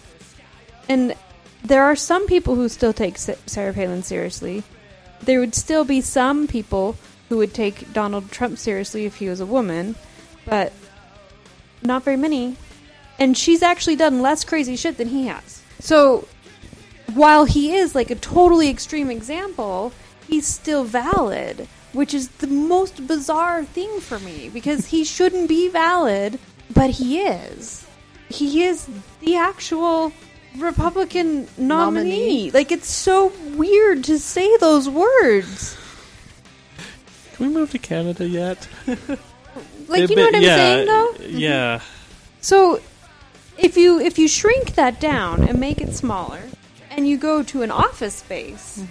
And 0.88 1.15
there 1.63 1.83
are 1.83 1.97
some 1.97 2.27
people 2.27 2.55
who 2.55 2.69
still 2.69 2.93
take 2.93 3.17
Sarah 3.17 3.73
Palin 3.73 4.03
seriously. 4.03 4.63
There 5.21 5.41
would 5.41 5.55
still 5.55 5.83
be 5.83 5.99
some 5.99 6.47
people 6.47 6.95
who 7.27 7.38
would 7.38 7.53
take 7.53 7.91
Donald 7.91 8.31
Trump 8.31 8.57
seriously 8.57 9.05
if 9.05 9.17
he 9.17 9.27
was 9.27 9.41
a 9.41 9.45
woman, 9.45 9.95
but 10.45 10.71
not 11.81 12.03
very 12.03 12.15
many. 12.15 12.55
And 13.19 13.36
she's 13.36 13.63
actually 13.63 13.97
done 13.97 14.21
less 14.21 14.45
crazy 14.45 14.75
shit 14.77 14.97
than 14.97 15.10
he 15.10 15.25
has. 15.25 15.62
So 15.79 16.27
while 17.13 17.46
he 17.46 17.74
is 17.74 17.96
like 17.96 18.12
a 18.12 18.15
totally 18.15 18.70
extreme 18.70 19.10
example, 19.10 19.91
he's 20.28 20.46
still 20.46 20.84
valid, 20.84 21.67
which 21.93 22.13
is 22.13 22.30
the 22.30 22.48
most 22.48 23.08
bizarre 23.08 23.63
thing 23.63 24.00
for 24.00 24.20
me 24.20 24.50
because 24.50 24.88
he 24.88 25.04
shouldn't 25.15 25.50
be 25.50 25.70
valid, 25.70 26.39
but 26.74 26.91
he 26.91 27.20
is. 27.20 27.86
He 28.30 28.63
is 28.63 28.88
the 29.22 29.36
actual 29.38 30.12
Republican 30.58 31.48
nominee. 31.58 32.10
Nominee. 32.10 32.52
Like 32.52 32.72
it's 32.72 32.89
so 32.89 33.32
weird 33.56 34.04
to 34.06 34.20
say 34.20 34.58
those 34.58 34.89
words. 34.89 35.78
Can 37.34 37.48
we 37.48 37.54
move 37.54 37.72
to 37.72 37.80
Canada 37.80 38.28
yet? 38.28 38.67
Like 39.88 40.10
you 40.10 40.15
know 40.15 40.26
what 40.26 40.36
I'm 40.36 40.41
yeah, 40.41 40.56
saying 40.56 40.88
though? 40.88 41.13
Yeah. 41.26 41.78
Mm-hmm. 41.78 41.86
So 42.41 42.82
if 43.58 43.78
you 43.78 44.00
if 44.00 44.20
you 44.20 44.28
shrink 44.28 44.76
that 44.76 45.00
down 45.00 45.48
and 45.48 45.60
make 45.60 45.80
it 45.80 45.96
smaller 45.96 46.41
and 46.97 47.07
you 47.07 47.17
go 47.17 47.43
to 47.43 47.62
an 47.62 47.69
office 47.71 48.15
space, 48.15 48.83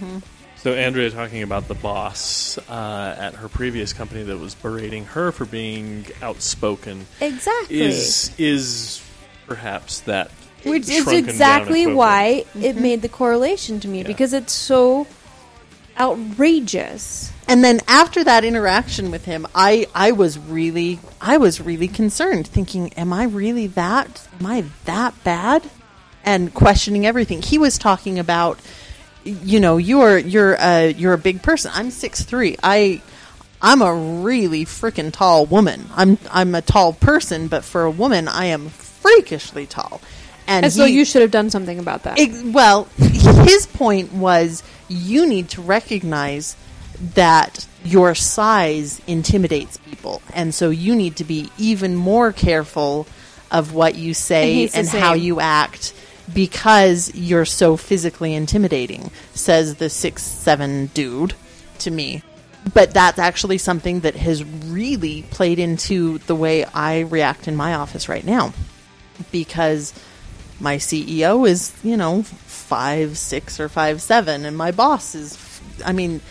So 0.55 0.73
Andrea 0.73 1.11
talking 1.11 1.43
about 1.43 1.67
the 1.67 1.75
boss 1.75 2.57
uh, 2.69 3.15
at 3.19 3.35
her 3.35 3.47
previous 3.49 3.93
company 3.93 4.23
that 4.23 4.37
was 4.37 4.55
berating 4.55 5.05
her 5.05 5.31
for 5.31 5.45
being 5.45 6.05
outspoken 6.21 7.05
exactly. 7.21 7.79
is 7.81 8.31
is 8.37 9.03
perhaps 9.45 9.99
that 10.01 10.31
Which 10.63 10.89
is 10.89 11.03
shrunken 11.03 11.25
down 11.25 11.29
exactly 11.29 11.81
equivalent. 11.81 11.97
why 11.97 12.45
it 12.59 12.75
made 12.77 13.01
the 13.01 13.09
correlation 13.09 13.79
to 13.81 13.87
me 13.87 13.99
Yeah. 13.99 14.07
because 14.07 14.33
it's 14.33 14.53
so 14.53 15.05
outrageous. 15.99 17.31
And 17.47 17.63
then 17.63 17.79
after 17.87 18.23
that 18.23 18.43
interaction 18.43 19.09
with 19.11 19.25
him, 19.25 19.47
I 19.55 19.87
I 19.95 20.11
was 20.11 20.37
really 20.39 20.99
I 21.21 21.37
was 21.37 21.61
really 21.61 21.87
concerned, 21.87 22.47
thinking, 22.47 22.91
"Am 22.93 23.13
I 23.13 23.23
really 23.23 23.67
that? 23.67 24.27
Am 24.39 24.45
I 24.47 24.65
that 24.85 25.13
bad?" 25.23 25.69
And 26.27 26.53
questioning 26.53 27.05
everything. 27.05 27.41
He 27.41 27.57
was 27.57 27.77
talking 27.77 28.19
about, 28.19 28.59
you 29.23 29.59
know, 29.59 29.77
you're 29.77 30.17
you're 30.17 30.55
a 30.59 30.93
you're 30.93 31.13
a 31.13 31.17
big 31.17 31.41
person. 31.41 31.71
I'm 31.73 31.89
six 31.89 32.23
three. 32.23 32.57
I 32.61 33.01
I'm 33.61 33.81
a 33.81 33.93
really 33.93 34.65
freaking 34.65 35.11
tall 35.11 35.45
woman. 35.45 35.87
I'm 35.95 36.17
I'm 36.29 36.53
a 36.53 36.61
tall 36.61 36.93
person, 36.93 37.47
but 37.47 37.63
for 37.63 37.83
a 37.83 37.91
woman, 37.91 38.27
I 38.27 38.45
am 38.45 38.69
freakishly 38.69 39.65
tall. 39.65 40.01
And, 40.47 40.65
And 40.65 40.73
so 40.73 40.85
he- 40.85 40.93
you 40.93 41.05
should 41.05 41.21
have 41.21 41.31
done 41.31 41.49
something 41.49 41.79
about 41.79 42.03
that. 42.03 42.19
Ex- 42.19 42.43
well, 42.43 42.85
his 42.97 43.65
point 43.67 44.13
was 44.13 44.63
you 44.87 45.25
need 45.27 45.49
to 45.49 45.61
recognize 45.61 46.55
that 47.15 47.67
your 47.83 48.15
size 48.15 49.01
intimidates 49.07 49.77
people, 49.77 50.21
and 50.33 50.53
so 50.53 50.69
you 50.69 50.95
need 50.95 51.15
to 51.17 51.23
be 51.23 51.49
even 51.57 51.95
more 51.95 52.31
careful 52.31 53.07
of 53.51 53.73
what 53.73 53.95
you 53.95 54.13
say 54.13 54.67
the 54.67 54.77
and 54.77 54.87
how 54.89 55.13
you 55.13 55.39
act 55.39 55.93
because 56.33 57.13
you're 57.15 57.45
so 57.45 57.77
physically 57.77 58.33
intimidating, 58.33 59.11
says 59.33 59.75
the 59.75 59.89
six 59.89 60.23
seven 60.23 60.87
dude 60.87 61.33
to 61.79 61.91
me. 61.91 62.23
But 62.73 62.93
that's 62.93 63.19
actually 63.19 63.59
something 63.59 64.01
that 64.01 64.15
has 64.15 64.43
really 64.43 65.23
played 65.23 65.57
into 65.57 66.17
the 66.19 66.35
way 66.35 66.65
I 66.65 67.01
react 67.01 67.47
in 67.47 67.55
my 67.55 67.75
office 67.75 68.09
right 68.09 68.25
now. 68.25 68.53
Because 69.31 69.93
my 70.59 70.77
CEO 70.77 71.47
is, 71.47 71.73
you 71.83 71.97
know, 71.97 72.23
five 72.23 73.17
six 73.17 73.59
or 73.59 73.69
five 73.69 74.01
seven, 74.01 74.45
and 74.45 74.57
my 74.57 74.71
boss 74.71 75.15
is, 75.15 75.61
I 75.85 75.93
mean, 75.93 76.21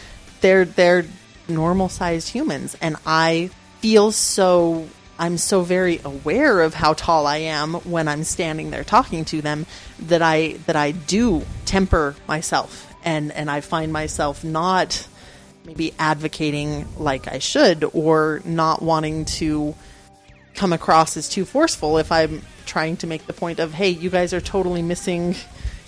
they're 0.41 0.65
they're 0.65 1.07
normal 1.49 1.89
sized 1.89 2.29
humans, 2.29 2.77
and 2.81 2.97
I 3.07 3.51
feel 3.81 4.13
so. 4.13 4.89
I'm 5.19 5.39
so 5.39 5.63
very 5.63 6.01
aware 6.05 6.61
of 6.61 6.75
how 6.75 6.93
tall 6.93 7.27
I 7.27 7.39
am 7.39 7.75
when 7.75 8.09
I'm 8.09 8.25
standing 8.25 8.71
there 8.71 8.85
talking 8.85 9.25
to 9.27 9.41
them 9.41 9.67
that 10.01 10.23
I 10.23 10.59
that 10.67 10.77
I 10.77 10.91
do 10.93 11.45
temper 11.65 12.15
myself, 12.29 12.95
and 13.05 13.33
and 13.33 13.51
I 13.51 13.61
find 13.61 13.93
myself 13.93 14.45
not 14.45 15.07
maybe 15.65 15.95
advocating 15.99 16.87
like 16.99 17.29
I 17.29 17.39
should, 17.39 17.85
or 17.93 18.41
not 18.45 18.83
wanting 18.83 19.25
to 19.25 19.75
come 20.55 20.73
across 20.73 21.17
as 21.17 21.29
too 21.29 21.45
forceful 21.45 21.99
if 21.99 22.11
I'm 22.13 22.43
trying 22.65 22.97
to 22.99 23.07
make 23.07 23.27
the 23.27 23.33
point 23.33 23.59
of, 23.59 23.75
hey, 23.75 23.91
you 23.91 24.11
guys 24.11 24.33
are 24.33 24.41
totally 24.41 24.83
missing 24.83 25.35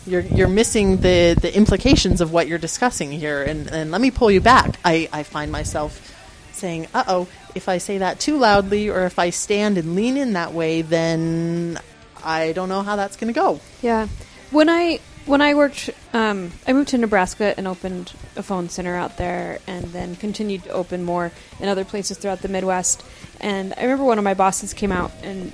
you're 0.07 0.21
you're 0.21 0.49
missing 0.49 0.99
the, 0.99 1.37
the 1.41 1.55
implications 1.55 2.21
of 2.21 2.33
what 2.33 2.49
you're 2.49 2.59
discussing 2.59 3.13
here 3.13 3.43
and, 3.43 3.69
and 3.69 3.91
let 3.91 4.01
me 4.01 4.11
pull 4.11 4.31
you 4.31 4.41
back. 4.41 4.79
I, 4.85 5.09
I 5.13 5.23
find 5.23 5.53
myself 5.53 6.15
saying, 6.53 6.89
uh 6.95 7.05
oh, 7.07 7.29
if 7.55 7.69
I 7.69 7.79
say 7.79 7.99
that 7.99 8.21
too 8.21 8.39
loudly 8.39 8.89
or 8.89 9.05
if 9.05 9.19
I 9.19 9.31
stand 9.31 9.79
and 9.79 9.95
lean 9.95 10.17
in 10.17 10.35
that 10.35 10.53
way, 10.53 10.83
then 10.83 11.79
I 12.25 12.53
don't 12.53 12.69
know 12.69 12.83
how 12.83 12.97
that's 12.97 13.17
gonna 13.17 13.33
go. 13.33 13.61
Yeah. 13.83 14.09
When 14.51 14.69
I 14.69 15.01
when 15.27 15.43
I 15.43 15.55
worked, 15.55 15.91
um, 16.15 16.53
I 16.67 16.73
moved 16.73 16.89
to 16.89 16.99
Nebraska 16.99 17.53
and 17.59 17.69
opened 17.69 18.15
a 18.35 18.43
phone 18.43 18.71
center 18.71 18.97
out 18.97 19.19
there, 19.19 19.59
and 19.67 19.85
then 19.87 20.17
continued 20.17 20.65
to 20.65 20.71
open 20.71 21.05
more 21.05 21.31
in 21.61 21.69
other 21.69 21.85
places 21.85 22.17
throughout 22.17 22.41
the 22.41 22.49
Midwest. 22.49 23.05
And 23.41 23.75
I 23.77 23.83
remember 23.83 24.05
one 24.05 24.17
of 24.17 24.25
my 24.25 24.35
bosses 24.35 24.73
came 24.73 24.91
out 24.91 25.13
and 25.23 25.53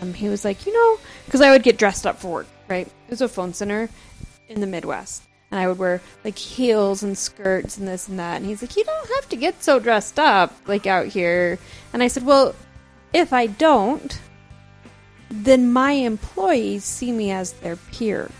um, 0.00 0.14
he 0.14 0.28
was 0.28 0.44
like, 0.44 0.64
you 0.64 0.72
know, 0.72 1.00
because 1.24 1.40
I 1.40 1.50
would 1.50 1.62
get 1.62 1.76
dressed 1.76 2.06
up 2.06 2.20
for 2.20 2.30
work, 2.30 2.46
right? 2.68 2.86
It 2.86 3.10
was 3.10 3.20
a 3.20 3.28
phone 3.28 3.52
center 3.52 3.88
in 4.48 4.60
the 4.60 4.66
Midwest. 4.66 5.22
And 5.50 5.60
I 5.60 5.66
would 5.66 5.78
wear 5.78 6.00
like 6.24 6.38
heels 6.38 7.02
and 7.02 7.18
skirts 7.18 7.76
and 7.76 7.88
this 7.88 8.08
and 8.08 8.18
that. 8.18 8.36
And 8.36 8.46
he's 8.46 8.62
like, 8.62 8.76
You 8.76 8.84
don't 8.84 9.10
have 9.16 9.28
to 9.30 9.36
get 9.36 9.62
so 9.62 9.78
dressed 9.78 10.18
up 10.18 10.54
like 10.66 10.86
out 10.86 11.06
here. 11.06 11.58
And 11.92 12.02
I 12.02 12.08
said, 12.08 12.24
Well, 12.24 12.54
if 13.12 13.32
I 13.32 13.46
don't, 13.46 14.20
then 15.30 15.72
my 15.72 15.92
employees 15.92 16.84
see 16.84 17.12
me 17.12 17.30
as 17.30 17.52
their 17.54 17.76
peer 17.76 18.30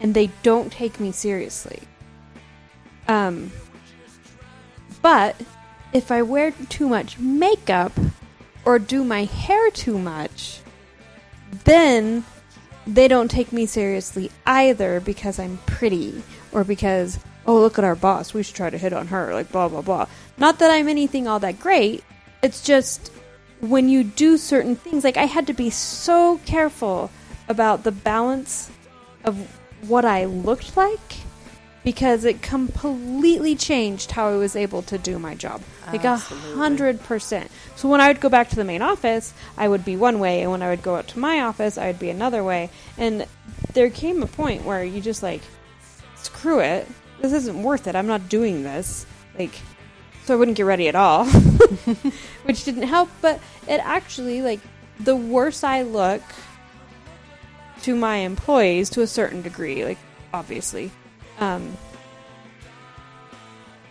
and 0.00 0.14
they 0.14 0.30
don't 0.42 0.72
take 0.72 1.00
me 1.00 1.12
seriously. 1.12 1.80
Um, 3.06 3.50
but 5.02 5.36
if 5.92 6.10
I 6.10 6.22
wear 6.22 6.52
too 6.68 6.88
much 6.88 7.18
makeup 7.18 7.92
or 8.64 8.78
do 8.78 9.04
my 9.04 9.24
hair 9.24 9.70
too 9.70 9.98
much, 9.98 10.60
then 11.64 12.24
they 12.88 13.06
don't 13.06 13.30
take 13.30 13.52
me 13.52 13.66
seriously 13.66 14.30
either 14.46 14.98
because 15.00 15.38
I'm 15.38 15.58
pretty 15.66 16.22
or 16.52 16.64
because, 16.64 17.18
oh, 17.46 17.60
look 17.60 17.78
at 17.78 17.84
our 17.84 17.94
boss, 17.94 18.32
we 18.32 18.42
should 18.42 18.56
try 18.56 18.70
to 18.70 18.78
hit 18.78 18.94
on 18.94 19.08
her, 19.08 19.34
like 19.34 19.52
blah, 19.52 19.68
blah, 19.68 19.82
blah. 19.82 20.06
Not 20.38 20.58
that 20.58 20.70
I'm 20.70 20.88
anything 20.88 21.28
all 21.28 21.38
that 21.40 21.60
great, 21.60 22.02
it's 22.42 22.62
just 22.62 23.12
when 23.60 23.88
you 23.90 24.04
do 24.04 24.38
certain 24.38 24.74
things, 24.74 25.04
like 25.04 25.18
I 25.18 25.26
had 25.26 25.46
to 25.48 25.52
be 25.52 25.68
so 25.68 26.40
careful 26.46 27.10
about 27.48 27.84
the 27.84 27.92
balance 27.92 28.70
of 29.24 29.36
what 29.86 30.04
I 30.04 30.24
looked 30.24 30.76
like 30.76 31.16
because 31.88 32.26
it 32.26 32.42
completely 32.42 33.56
changed 33.56 34.10
how 34.10 34.28
I 34.28 34.36
was 34.36 34.54
able 34.54 34.82
to 34.82 34.98
do 34.98 35.18
my 35.18 35.34
job. 35.34 35.62
Like 35.86 36.04
a 36.04 36.18
hundred 36.18 37.02
percent. 37.02 37.50
So 37.76 37.88
when 37.88 37.98
I 37.98 38.08
would 38.08 38.20
go 38.20 38.28
back 38.28 38.50
to 38.50 38.56
the 38.56 38.64
main 38.64 38.82
office, 38.82 39.32
I 39.56 39.68
would 39.68 39.86
be 39.86 39.96
one 39.96 40.18
way, 40.18 40.42
and 40.42 40.50
when 40.50 40.60
I 40.60 40.68
would 40.68 40.82
go 40.82 40.96
out 40.96 41.08
to 41.08 41.18
my 41.18 41.40
office, 41.40 41.78
I 41.78 41.86
would 41.86 41.98
be 41.98 42.10
another 42.10 42.44
way. 42.44 42.68
And 42.98 43.26
there 43.72 43.88
came 43.88 44.22
a 44.22 44.26
point 44.26 44.66
where 44.66 44.84
you 44.84 45.00
just 45.00 45.22
like, 45.22 45.40
screw 46.16 46.60
it. 46.60 46.86
This 47.22 47.32
isn't 47.32 47.62
worth 47.62 47.86
it. 47.86 47.96
I'm 47.96 48.06
not 48.06 48.28
doing 48.28 48.64
this. 48.64 49.06
Like, 49.38 49.58
so 50.26 50.34
I 50.34 50.36
wouldn't 50.36 50.58
get 50.58 50.66
ready 50.66 50.88
at 50.88 50.94
all, 50.94 51.24
which 52.44 52.64
didn't 52.64 52.82
help. 52.82 53.08
But 53.22 53.40
it 53.66 53.80
actually, 53.82 54.42
like, 54.42 54.60
the 55.00 55.16
worse 55.16 55.64
I 55.64 55.84
look 55.84 56.20
to 57.84 57.96
my 57.96 58.16
employees 58.16 58.90
to 58.90 59.00
a 59.00 59.06
certain 59.06 59.40
degree, 59.40 59.86
like, 59.86 59.98
obviously, 60.34 60.90
um, 61.40 61.76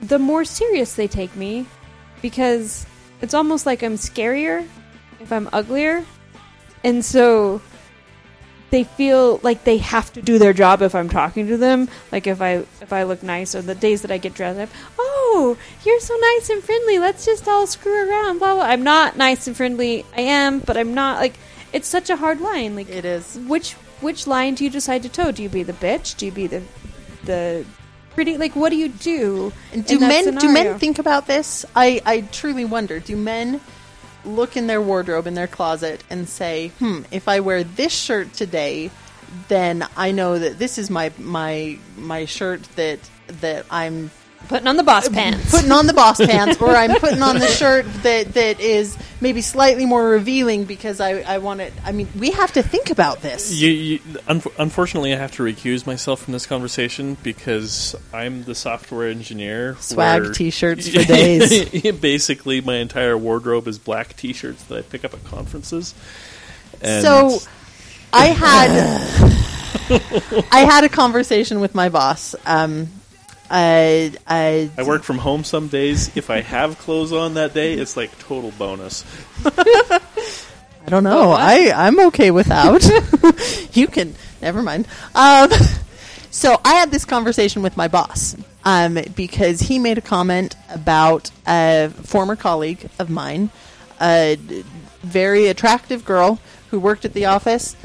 the 0.01 0.19
more 0.19 0.45
serious 0.45 0.93
they 0.93 1.07
take 1.07 1.35
me 1.35 1.65
because 2.21 2.85
it's 3.21 3.33
almost 3.33 3.65
like 3.65 3.83
I'm 3.83 3.95
scarier 3.95 4.67
if 5.19 5.31
I'm 5.31 5.49
uglier. 5.53 6.05
And 6.83 7.03
so 7.03 7.61
they 8.69 8.83
feel 8.83 9.39
like 9.43 9.63
they 9.63 9.77
have 9.77 10.11
to 10.13 10.21
do 10.21 10.37
their 10.37 10.53
job 10.53 10.81
if 10.81 10.93
I'm 10.93 11.09
talking 11.09 11.47
to 11.47 11.57
them. 11.57 11.89
Like 12.11 12.27
if 12.27 12.41
I 12.41 12.65
if 12.81 12.93
I 12.93 13.03
look 13.03 13.23
nice 13.23 13.55
or 13.55 13.61
the 13.61 13.75
days 13.75 14.01
that 14.03 14.11
I 14.11 14.17
get 14.17 14.33
dressed 14.33 14.59
up, 14.59 14.69
oh, 14.99 15.57
you're 15.83 15.99
so 15.99 16.15
nice 16.15 16.49
and 16.49 16.63
friendly. 16.63 16.99
Let's 16.99 17.25
just 17.25 17.47
all 17.47 17.65
screw 17.65 18.09
around. 18.09 18.39
Blah 18.39 18.55
blah. 18.55 18.63
I'm 18.63 18.83
not 18.83 19.17
nice 19.17 19.47
and 19.47 19.57
friendly. 19.57 20.05
I 20.15 20.21
am, 20.21 20.59
but 20.59 20.77
I'm 20.77 20.93
not 20.93 21.19
like 21.19 21.33
it's 21.73 21.87
such 21.87 22.09
a 22.09 22.17
hard 22.17 22.39
line. 22.41 22.75
Like 22.75 22.89
It 22.89 23.05
is. 23.05 23.39
which 23.47 23.73
which 24.01 24.27
line 24.27 24.53
do 24.55 24.63
you 24.63 24.69
decide 24.69 25.01
to 25.03 25.09
toe? 25.09 25.31
Do 25.31 25.41
you 25.41 25.49
be 25.49 25.63
the 25.63 25.73
bitch? 25.73 26.15
Do 26.17 26.25
you 26.27 26.31
be 26.31 26.47
the 26.47 26.61
the 27.27 27.65
pretty? 28.15 28.37
Like 28.37 28.55
what 28.55 28.69
do 28.69 28.75
you 28.75 28.89
do? 28.89 29.53
And 29.71 29.85
do 29.85 29.99
men 29.99 30.35
do 30.35 30.51
men 30.51 30.79
think 30.79 30.99
about 30.99 31.27
this? 31.27 31.65
I, 31.75 32.01
I 32.05 32.21
truly 32.21 32.65
wonder. 32.65 32.99
Do 32.99 33.15
men 33.15 33.61
look 34.25 34.57
in 34.57 34.67
their 34.67 34.81
wardrobe 34.81 35.27
in 35.27 35.35
their 35.35 35.47
closet 35.47 36.03
and 36.09 36.27
say, 36.27 36.69
"Hmm, 36.79 37.03
if 37.11 37.27
I 37.27 37.39
wear 37.39 37.63
this 37.63 37.93
shirt 37.93 38.33
today, 38.33 38.89
then 39.47 39.87
I 39.95 40.11
know 40.11 40.39
that 40.39 40.59
this 40.59 40.77
is 40.77 40.89
my 40.89 41.11
my 41.17 41.77
my 41.97 42.25
shirt 42.25 42.63
that 42.75 42.99
that 43.41 43.65
I'm 43.69 44.09
putting 44.47 44.67
on 44.67 44.77
the 44.77 44.83
boss 44.83 45.09
pants? 45.09 45.51
putting 45.51 45.71
on 45.71 45.87
the 45.87 45.93
boss 45.93 46.17
pants, 46.25 46.61
or 46.61 46.69
I'm 46.69 46.99
putting 46.99 47.21
on 47.21 47.39
the 47.39 47.47
shirt 47.47 47.85
that 48.03 48.33
that 48.33 48.59
is 48.59 48.97
maybe 49.19 49.41
slightly 49.41 49.85
more 49.85 50.07
revealing 50.07 50.65
because 50.65 50.99
I 50.99 51.21
I 51.21 51.37
want 51.39 51.61
it. 51.61 51.73
I 51.83 51.91
mean, 51.91 52.07
we 52.17 52.31
have 52.31 52.53
to 52.53 52.63
think 52.63 52.89
about 52.89 53.21
this. 53.21 53.51
You, 53.51 53.69
you, 53.69 53.99
unf- 53.99 54.53
unfortunately, 54.57 55.13
I 55.13 55.17
have 55.17 55.31
to 55.33 55.43
recuse 55.43 55.85
myself 55.85 56.23
from 56.23 56.33
this 56.33 56.45
conversation 56.45 57.17
because 57.23 57.95
I'm 58.13 58.43
the 58.43 58.55
software 58.55 59.09
engineer. 59.09 59.75
Swag 59.79 60.21
where- 60.23 60.33
t-shirts 60.33 60.87
for 60.93 61.03
days. 61.03 61.91
Basically, 61.99 62.61
my 62.61 62.75
entire 62.75 63.17
wardrobe 63.17 63.67
is 63.67 63.77
black 63.79 64.15
T-shirts 64.15 64.63
that 64.65 64.77
I 64.77 64.81
pick 64.81 65.03
up 65.03 65.13
at 65.13 65.23
conferences. 65.25 65.93
And 66.81 67.03
so 67.03 67.39
I 68.13 68.27
had 68.27 68.69
I 70.51 70.59
had 70.61 70.83
a 70.83 70.89
conversation 70.89 71.59
with 71.59 71.75
my 71.75 71.89
boss. 71.89 72.35
Um, 72.45 72.89
I, 73.49 74.13
I, 74.27 74.69
I 74.77 74.83
work 74.83 75.03
from 75.03 75.17
home 75.17 75.43
some 75.43 75.67
days. 75.67 76.15
If 76.15 76.29
I 76.29 76.41
have 76.41 76.77
clothes 76.77 77.13
on 77.13 77.35
that 77.35 77.53
day, 77.53 77.73
it's 77.73 77.95
like 77.95 78.17
total 78.19 78.51
bonus. 78.51 79.05
I 80.87 80.89
don't 80.89 81.03
know. 81.03 81.31
I 81.31 81.71
I'm 81.75 81.99
okay 82.07 82.31
without. 82.31 82.85
you 83.73 83.87
can 83.87 84.15
never 84.41 84.61
mind. 84.61 84.87
Um, 85.15 85.49
so 86.31 86.59
I 86.63 86.75
had 86.75 86.91
this 86.91 87.05
conversation 87.05 87.61
with 87.61 87.75
my 87.75 87.87
boss 87.87 88.35
um, 88.63 88.97
because 89.15 89.61
he 89.61 89.79
made 89.79 89.97
a 89.97 90.01
comment 90.01 90.55
about 90.69 91.31
a 91.45 91.89
former 92.03 92.35
colleague 92.35 92.89
of 92.99 93.09
mine, 93.09 93.49
a 94.01 94.37
very 95.01 95.47
attractive 95.47 96.05
girl 96.05 96.39
who 96.69 96.79
worked 96.79 97.05
at 97.05 97.13
the 97.13 97.25
office, 97.25 97.75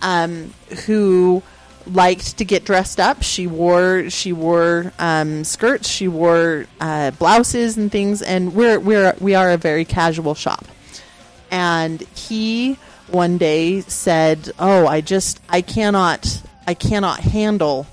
um, 0.00 0.52
who 0.86 1.42
liked 1.86 2.38
to 2.38 2.44
get 2.44 2.64
dressed 2.64 3.00
up. 3.00 3.22
She 3.22 3.46
wore 3.46 4.10
she 4.10 4.32
wore 4.32 4.92
um, 4.98 5.44
skirts, 5.44 5.88
she 5.88 6.08
wore 6.08 6.66
uh, 6.80 7.12
blouses 7.12 7.76
and 7.76 7.90
things, 7.90 8.22
and 8.22 8.54
we're 8.54 8.78
we're 8.78 9.14
we 9.20 9.34
are 9.34 9.50
a 9.50 9.56
very 9.56 9.84
casual 9.84 10.34
shop 10.34 10.66
and 11.52 12.00
he 12.16 12.78
one 13.08 13.38
day 13.38 13.82
said, 13.82 14.50
"Oh, 14.58 14.86
I 14.86 15.02
just 15.02 15.40
I 15.48 15.60
cannot 15.60 16.42
I 16.66 16.74
cannot 16.74 17.20
handle 17.20 17.86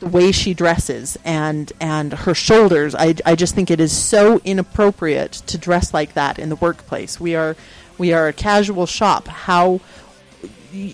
the 0.00 0.08
way 0.08 0.32
she 0.32 0.54
dresses 0.54 1.16
and 1.24 1.70
and 1.78 2.12
her 2.12 2.34
shoulders. 2.34 2.94
I 2.94 3.14
I 3.24 3.36
just 3.36 3.54
think 3.54 3.70
it 3.70 3.80
is 3.80 3.96
so 3.96 4.40
inappropriate 4.44 5.32
to 5.32 5.58
dress 5.58 5.94
like 5.94 6.14
that 6.14 6.38
in 6.38 6.48
the 6.48 6.56
workplace. 6.56 7.20
We 7.20 7.36
are 7.36 7.54
we 7.98 8.12
are 8.14 8.28
a 8.28 8.32
casual 8.32 8.86
shop. 8.86 9.28
How 9.28 9.80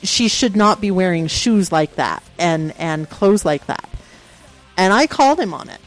she 0.03 0.29
should 0.29 0.57
not 0.57 0.81
be 0.81 0.91
wearing 0.91 1.27
shoes 1.27 1.73
like 1.73 1.97
that 1.97 2.23
and 2.39 2.73
and 2.79 3.09
clothes 3.09 3.45
like 3.45 3.67
that." 3.67 3.89
And 4.77 4.93
I 4.93 5.07
called 5.07 5.39
him 5.39 5.55
on 5.55 5.69
it. 5.69 5.81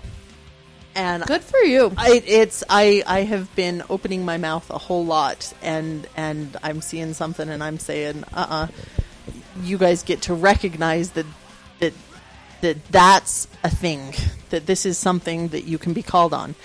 and 0.96 1.24
Good 1.26 1.44
for 1.44 1.60
you. 1.60 1.92
I, 1.98 2.22
it's 2.26 2.64
I 2.70 3.04
I 3.06 3.22
have 3.22 3.54
been 3.56 3.84
opening 3.90 4.26
my 4.26 4.38
mouth 4.38 4.70
a 4.70 4.78
whole 4.78 5.06
lot, 5.06 5.54
and 5.62 6.08
and 6.16 6.56
I'm 6.64 6.82
seeing 6.82 7.14
something, 7.14 7.50
and 7.50 7.64
I'm 7.64 7.80
saying, 7.80 8.24
uh, 8.34 8.48
uh 8.50 8.68
you 9.62 9.78
guys 9.78 10.04
get 10.04 10.24
to 10.24 10.34
recognize 10.34 11.12
that 11.12 11.26
that 11.80 11.94
that 12.62 12.78
that's 12.92 13.48
a 13.64 13.70
thing, 13.70 14.14
that 14.50 14.66
this 14.66 14.86
is 14.86 14.98
something 14.98 15.50
that 15.50 15.66
you 15.66 15.78
can 15.78 15.94
be 15.94 16.04
called 16.04 16.34
on. 16.34 16.56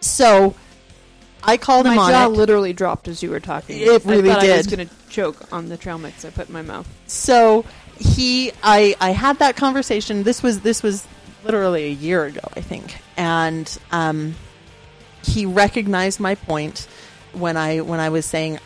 So 0.00 0.54
I 1.42 1.56
called 1.56 1.86
My 1.86 1.92
him 1.92 1.98
on 1.98 2.06
My 2.06 2.12
jaw 2.12 2.26
it. 2.26 2.28
literally 2.36 2.72
dropped 2.72 3.08
as 3.08 3.22
you 3.22 3.30
were 3.30 3.40
talking. 3.40 3.78
It 3.78 4.04
really 4.04 4.30
I 4.30 4.34
thought 4.34 4.44
I 4.44 4.56
was 4.56 4.66
going 4.66 4.86
to 4.88 4.94
choke 5.08 5.52
on 5.52 5.68
the 5.68 5.76
trail 5.76 5.98
mix 5.98 6.24
I 6.24 6.30
put 6.30 6.48
in 6.48 6.52
my 6.52 6.62
mouth. 6.62 6.88
so 7.06 7.64
he 7.98 8.52
I 8.62 8.94
I 9.00 9.10
had 9.10 9.38
that 9.40 9.56
conversation. 9.56 10.22
This 10.22 10.42
was 10.42 10.60
this 10.60 10.82
was 10.82 11.06
literally 11.44 11.84
a 11.84 11.92
year 11.92 12.24
ago, 12.24 12.40
I 12.56 12.60
think, 12.60 12.96
and 13.16 13.78
um, 13.90 14.34
he 15.24 15.46
recognized 15.46 16.20
my 16.20 16.34
point 16.34 16.86
when 17.32 17.56
I 17.56 17.80
when 17.80 18.00
I 18.00 18.08
was 18.10 18.24
saying 18.26 18.58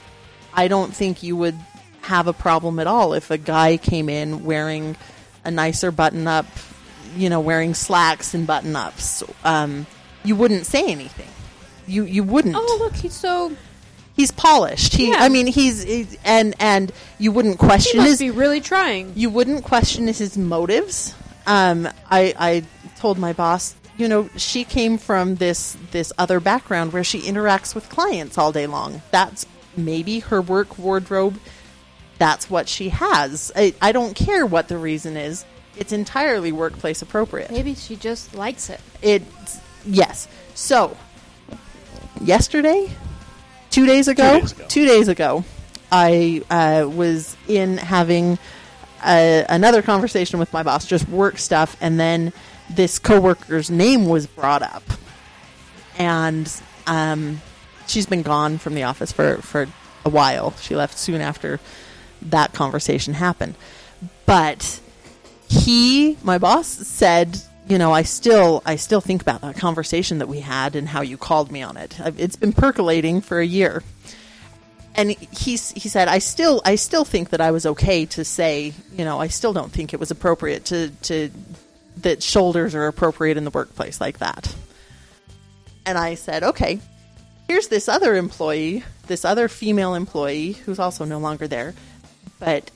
I 0.54 0.68
don't 0.68 0.94
think 0.94 1.22
you 1.22 1.36
would 1.36 1.56
have 2.02 2.26
a 2.28 2.32
problem 2.32 2.78
at 2.78 2.86
all 2.86 3.14
if 3.14 3.30
a 3.30 3.38
guy 3.38 3.76
came 3.76 4.08
in 4.08 4.44
wearing 4.44 4.96
a 5.44 5.50
nicer 5.50 5.90
button 5.90 6.26
up, 6.26 6.46
you 7.16 7.28
know, 7.28 7.40
wearing 7.40 7.74
slacks 7.74 8.32
and 8.32 8.46
button 8.46 8.76
ups. 8.76 9.22
Um, 9.44 9.86
you 10.24 10.36
wouldn't 10.36 10.66
say 10.66 10.90
anything. 10.90 11.28
You 11.86 12.04
you 12.04 12.22
wouldn't 12.24 12.54
Oh, 12.56 12.76
look, 12.80 12.94
he's 12.94 13.14
so. 13.14 13.52
he's 14.16 14.30
polished. 14.30 14.94
He, 14.94 15.10
Yeah. 15.10 15.18
I 15.20 15.28
mean, 15.28 15.46
he's, 15.46 15.82
he's 15.82 16.16
and 16.24 16.54
and 16.58 16.92
you 17.18 17.32
wouldn't 17.32 17.58
question. 17.58 18.00
He 18.00 18.06
his 18.08 18.18
be 18.18 18.30
really 18.30 18.60
trying. 18.60 19.12
you 19.14 19.30
wouldn't 19.30 19.64
question 19.64 20.06
his 20.06 20.36
motives. 20.36 21.14
Um, 21.46 21.86
I 22.10 22.34
I 22.38 22.64
told 22.98 23.18
my 23.18 23.32
boss, 23.32 23.74
you 23.98 24.08
know, 24.08 24.28
she 24.36 24.64
came 24.64 24.98
from 24.98 25.36
this 25.36 25.76
this 25.92 26.12
other 26.18 26.40
background 26.40 26.92
where 26.92 27.04
she 27.04 27.20
interacts 27.20 27.74
with 27.74 27.88
clients 27.88 28.36
all 28.38 28.52
day 28.52 28.66
long. 28.66 29.02
That's 29.12 29.46
maybe 29.76 30.20
her 30.20 30.40
work 30.42 30.78
wardrobe. 30.78 31.38
That's 32.18 32.48
what 32.48 32.66
she 32.68 32.88
has. 32.88 33.52
I, 33.54 33.74
I 33.80 33.92
don't 33.92 34.16
care 34.16 34.46
what 34.46 34.68
the 34.68 34.78
reason 34.78 35.16
is. 35.18 35.44
It's 35.76 35.92
entirely 35.92 36.50
workplace 36.50 37.02
appropriate. 37.02 37.50
Maybe 37.50 37.74
she 37.74 37.94
just 37.96 38.34
likes 38.34 38.70
it. 38.70 38.80
It 39.02 39.22
yes. 39.84 40.26
So 40.54 40.96
yesterday, 42.20 42.90
two 43.70 43.86
days 43.86 44.08
ago, 44.08 44.40
days 44.40 44.52
ago. 44.52 44.64
two 44.68 44.86
days 44.86 45.08
ago, 45.08 45.44
I 45.90 46.42
uh, 46.50 46.88
was 46.88 47.36
in 47.48 47.78
having 47.78 48.38
uh 49.02 49.44
another 49.48 49.82
conversation 49.82 50.38
with 50.38 50.52
my 50.52 50.62
boss, 50.62 50.86
just 50.86 51.08
work 51.08 51.38
stuff, 51.38 51.76
and 51.80 51.98
then 52.00 52.32
this 52.70 52.98
coworker's 52.98 53.70
name 53.70 54.06
was 54.06 54.26
brought 54.26 54.62
up, 54.62 54.82
and 55.98 56.50
um, 56.86 57.40
she's 57.86 58.06
been 58.06 58.22
gone 58.22 58.58
from 58.58 58.74
the 58.74 58.82
office 58.84 59.12
for 59.12 59.38
for 59.38 59.68
a 60.04 60.10
while. 60.10 60.52
She 60.60 60.74
left 60.74 60.98
soon 60.98 61.20
after 61.20 61.60
that 62.22 62.52
conversation 62.52 63.14
happened, 63.14 63.54
but 64.24 64.80
he 65.48 66.16
my 66.22 66.38
boss 66.38 66.66
said 66.66 67.40
you 67.66 67.78
know 67.78 67.92
i 67.92 68.02
still 68.02 68.62
i 68.64 68.76
still 68.76 69.00
think 69.00 69.22
about 69.22 69.40
that 69.40 69.56
conversation 69.56 70.18
that 70.18 70.28
we 70.28 70.40
had 70.40 70.76
and 70.76 70.88
how 70.88 71.00
you 71.00 71.16
called 71.16 71.50
me 71.50 71.62
on 71.62 71.76
it. 71.76 71.98
It's 72.16 72.36
been 72.36 72.52
percolating 72.52 73.20
for 73.20 73.40
a 73.40 73.46
year. 73.46 73.82
And 74.94 75.10
he 75.10 75.56
he 75.56 75.88
said 75.88 76.08
i 76.08 76.18
still 76.18 76.62
i 76.64 76.76
still 76.76 77.04
think 77.04 77.30
that 77.30 77.40
i 77.40 77.50
was 77.50 77.66
okay 77.66 78.06
to 78.06 78.24
say 78.24 78.72
you 78.92 79.04
know 79.04 79.20
i 79.20 79.28
still 79.28 79.52
don't 79.52 79.70
think 79.70 79.92
it 79.92 80.00
was 80.00 80.10
appropriate 80.10 80.64
to 80.66 80.90
to 81.02 81.30
that 81.98 82.22
shoulders 82.22 82.74
are 82.74 82.86
appropriate 82.86 83.36
in 83.36 83.44
the 83.44 83.50
workplace 83.50 84.00
like 84.00 84.18
that. 84.18 84.54
And 85.84 85.98
i 85.98 86.14
said 86.14 86.42
okay 86.42 86.80
here's 87.48 87.68
this 87.68 87.88
other 87.88 88.16
employee 88.16 88.84
this 89.06 89.24
other 89.24 89.48
female 89.48 89.94
employee 89.94 90.52
who's 90.52 90.78
also 90.78 91.04
no 91.04 91.18
longer 91.18 91.46
there 91.46 91.74
but 92.38 92.70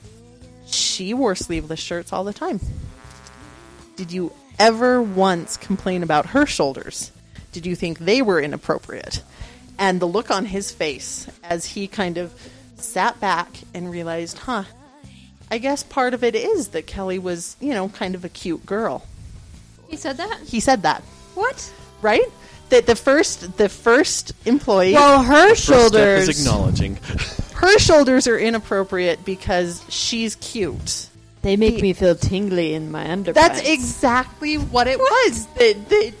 she 0.67 1.13
wore 1.13 1.35
sleeveless 1.35 1.79
shirts 1.79 2.13
all 2.13 2.23
the 2.23 2.33
time. 2.33 2.59
Did 3.95 4.11
you 4.11 4.31
ever 4.59 5.01
once 5.01 5.57
complain 5.57 6.03
about 6.03 6.27
her 6.27 6.45
shoulders? 6.45 7.11
Did 7.51 7.65
you 7.65 7.75
think 7.75 7.99
they 7.99 8.21
were 8.21 8.39
inappropriate? 8.41 9.21
And 9.77 9.99
the 9.99 10.05
look 10.07 10.29
on 10.31 10.45
his 10.45 10.71
face 10.71 11.27
as 11.43 11.65
he 11.65 11.87
kind 11.87 12.17
of 12.17 12.33
sat 12.77 13.19
back 13.19 13.49
and 13.73 13.89
realized, 13.91 14.37
huh, 14.39 14.63
I 15.49 15.57
guess 15.57 15.83
part 15.83 16.13
of 16.13 16.23
it 16.23 16.35
is 16.35 16.69
that 16.69 16.87
Kelly 16.87 17.19
was, 17.19 17.55
you 17.59 17.73
know, 17.73 17.89
kind 17.89 18.15
of 18.15 18.23
a 18.23 18.29
cute 18.29 18.65
girl. 18.65 19.05
He 19.89 19.97
said 19.97 20.17
that? 20.17 20.39
He 20.45 20.59
said 20.61 20.83
that, 20.83 21.01
What? 21.35 21.71
right? 22.01 22.23
That 22.69 22.85
the 22.85 22.95
first 22.95 23.57
the 23.57 23.67
first 23.67 24.31
employee 24.45 24.93
Well, 24.93 25.21
her 25.23 25.49
First 25.49 25.65
step 25.65 25.75
shoulders. 25.77 26.29
is 26.29 26.39
acknowledging. 26.39 26.95
her 27.55 27.77
shoulders 27.79 28.27
are 28.27 28.37
inappropriate 28.39 29.25
because 29.25 29.83
she's 29.89 30.35
cute. 30.35 31.09
They 31.41 31.57
make 31.57 31.81
me 31.81 31.93
feel 31.93 32.15
tingly 32.15 32.73
in 32.73 32.91
my 32.91 33.05
underpants. 33.05 33.33
That's 33.33 33.61
exactly 33.61 34.57
what 34.57 34.87
it 34.87 34.99
was. 34.99 35.47
That, 35.55 35.89
that 35.89 36.13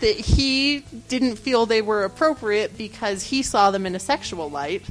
that 0.00 0.16
he 0.16 0.80
didn't 1.08 1.36
feel 1.36 1.66
they 1.66 1.82
were 1.82 2.04
appropriate 2.04 2.76
because 2.76 3.22
he 3.22 3.42
saw 3.42 3.70
them 3.70 3.86
in 3.86 3.94
a 3.94 3.98
sexual 3.98 4.50
light, 4.50 4.82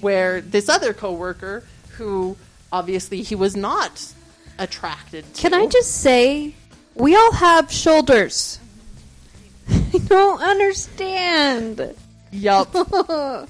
where 0.00 0.40
this 0.40 0.68
other 0.68 0.94
coworker, 0.94 1.64
who 1.96 2.36
obviously 2.72 3.22
he 3.22 3.34
was 3.34 3.56
not 3.56 4.12
attracted 4.58 5.32
to. 5.34 5.42
Can 5.42 5.54
I 5.54 5.66
just 5.66 5.96
say, 5.96 6.54
we 6.94 7.16
all 7.16 7.32
have 7.32 7.70
shoulders. 7.70 8.58
I 9.68 9.98
don't 9.98 10.40
understand. 10.42 11.94
Yup. 12.30 12.74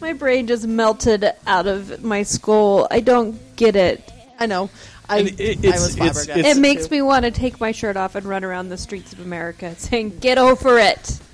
My 0.00 0.12
brain 0.14 0.48
just 0.48 0.66
melted 0.66 1.24
out 1.46 1.68
of 1.68 2.02
my 2.02 2.24
skull. 2.24 2.88
I 2.90 2.98
don't 2.98 3.38
get 3.54 3.76
it. 3.76 4.11
I 4.42 4.46
know. 4.46 4.70
I, 5.08 5.18
And 5.18 5.28
it- 5.28 5.40
I 5.40 5.68
it's- 5.68 5.72
was 5.80 5.96
it's- 5.96 5.96
flabbergasted. 5.96 6.36
it's- 6.38 6.56
It 6.56 6.60
makes 6.60 6.86
too. 6.88 6.94
me 6.96 7.02
want 7.02 7.24
to 7.24 7.30
take 7.30 7.60
my 7.60 7.72
shirt 7.72 7.96
off 7.96 8.14
and 8.14 8.24
run 8.26 8.44
around 8.44 8.68
the 8.68 8.76
streets 8.78 9.12
of 9.12 9.20
America 9.20 9.74
saying, 9.78 10.18
"Get 10.20 10.38
over 10.38 10.78
it." 10.78 11.18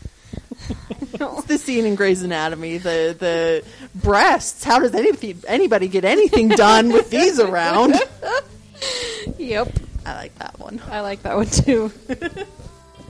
It's 1.20 1.44
the 1.46 1.58
scene 1.58 1.84
in 1.84 1.94
Grey's 1.96 2.22
Anatomy. 2.22 2.78
The 2.78 3.16
the 3.18 3.64
breasts. 3.94 4.62
How 4.62 4.78
does 4.78 4.94
anything 4.94 5.42
anybody 5.48 5.88
get 5.88 6.04
anything 6.04 6.48
done 6.48 6.92
with 6.92 7.10
these 7.10 7.40
around? 7.40 7.94
yep, 9.38 9.68
I 10.06 10.14
like 10.14 10.38
that 10.38 10.58
one. 10.58 10.80
I 10.90 11.00
like 11.00 11.22
that 11.22 11.36
one 11.36 11.46
too. 11.46 11.90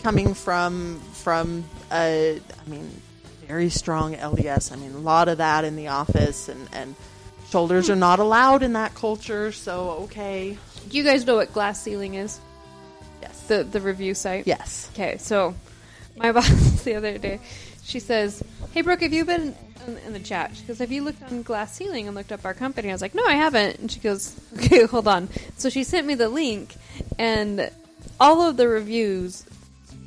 coming 0.02 0.32
from 0.34 1.00
from 1.14 1.64
uh, 1.90 1.94
I 1.94 2.40
mean 2.66 2.90
very 3.46 3.68
strong 3.68 4.14
LDS. 4.14 4.72
I 4.72 4.76
mean 4.76 4.92
a 4.92 4.98
lot 4.98 5.28
of 5.28 5.38
that 5.38 5.64
in 5.64 5.76
the 5.76 5.88
office 5.88 6.48
and 6.48 6.68
and 6.72 6.94
shoulders 7.50 7.88
are 7.90 7.96
not 7.96 8.18
allowed 8.18 8.62
in 8.62 8.74
that 8.74 8.94
culture. 8.94 9.52
So 9.52 9.90
okay, 10.04 10.58
you 10.90 11.02
guys 11.04 11.26
know 11.26 11.36
what 11.36 11.52
glass 11.52 11.82
ceiling 11.82 12.14
is? 12.14 12.38
yes, 13.22 13.40
The 13.48 13.64
the 13.64 13.80
review 13.80 14.14
site. 14.14 14.46
yes. 14.46 14.88
Okay, 14.94 15.18
so 15.18 15.54
my 16.16 16.32
boss 16.36 16.82
the 16.82 16.94
other 16.96 17.18
day, 17.18 17.40
she 17.84 18.00
says, 18.00 18.42
"Hey 18.72 18.82
Brooke, 18.82 19.00
have 19.02 19.12
you 19.12 19.24
been 19.24 19.54
in, 19.86 19.98
in 20.06 20.12
the 20.12 20.20
chat?" 20.20 20.52
She 20.56 20.64
goes, 20.64 20.78
"Have 20.78 20.92
you 20.92 21.02
looked 21.02 21.22
on 21.22 21.42
Glass 21.42 21.74
Ceiling 21.74 22.06
and 22.06 22.14
looked 22.16 22.32
up 22.32 22.44
our 22.44 22.54
company?" 22.54 22.90
I 22.90 22.92
was 22.92 23.02
like, 23.02 23.14
"No, 23.14 23.24
I 23.24 23.34
haven't." 23.34 23.78
And 23.78 23.90
she 23.90 24.00
goes, 24.00 24.38
"Okay, 24.56 24.84
hold 24.86 25.08
on." 25.08 25.28
So 25.56 25.68
she 25.70 25.84
sent 25.84 26.06
me 26.06 26.14
the 26.14 26.28
link, 26.28 26.74
and 27.18 27.70
all 28.20 28.42
of 28.48 28.56
the 28.56 28.68
reviews 28.68 29.44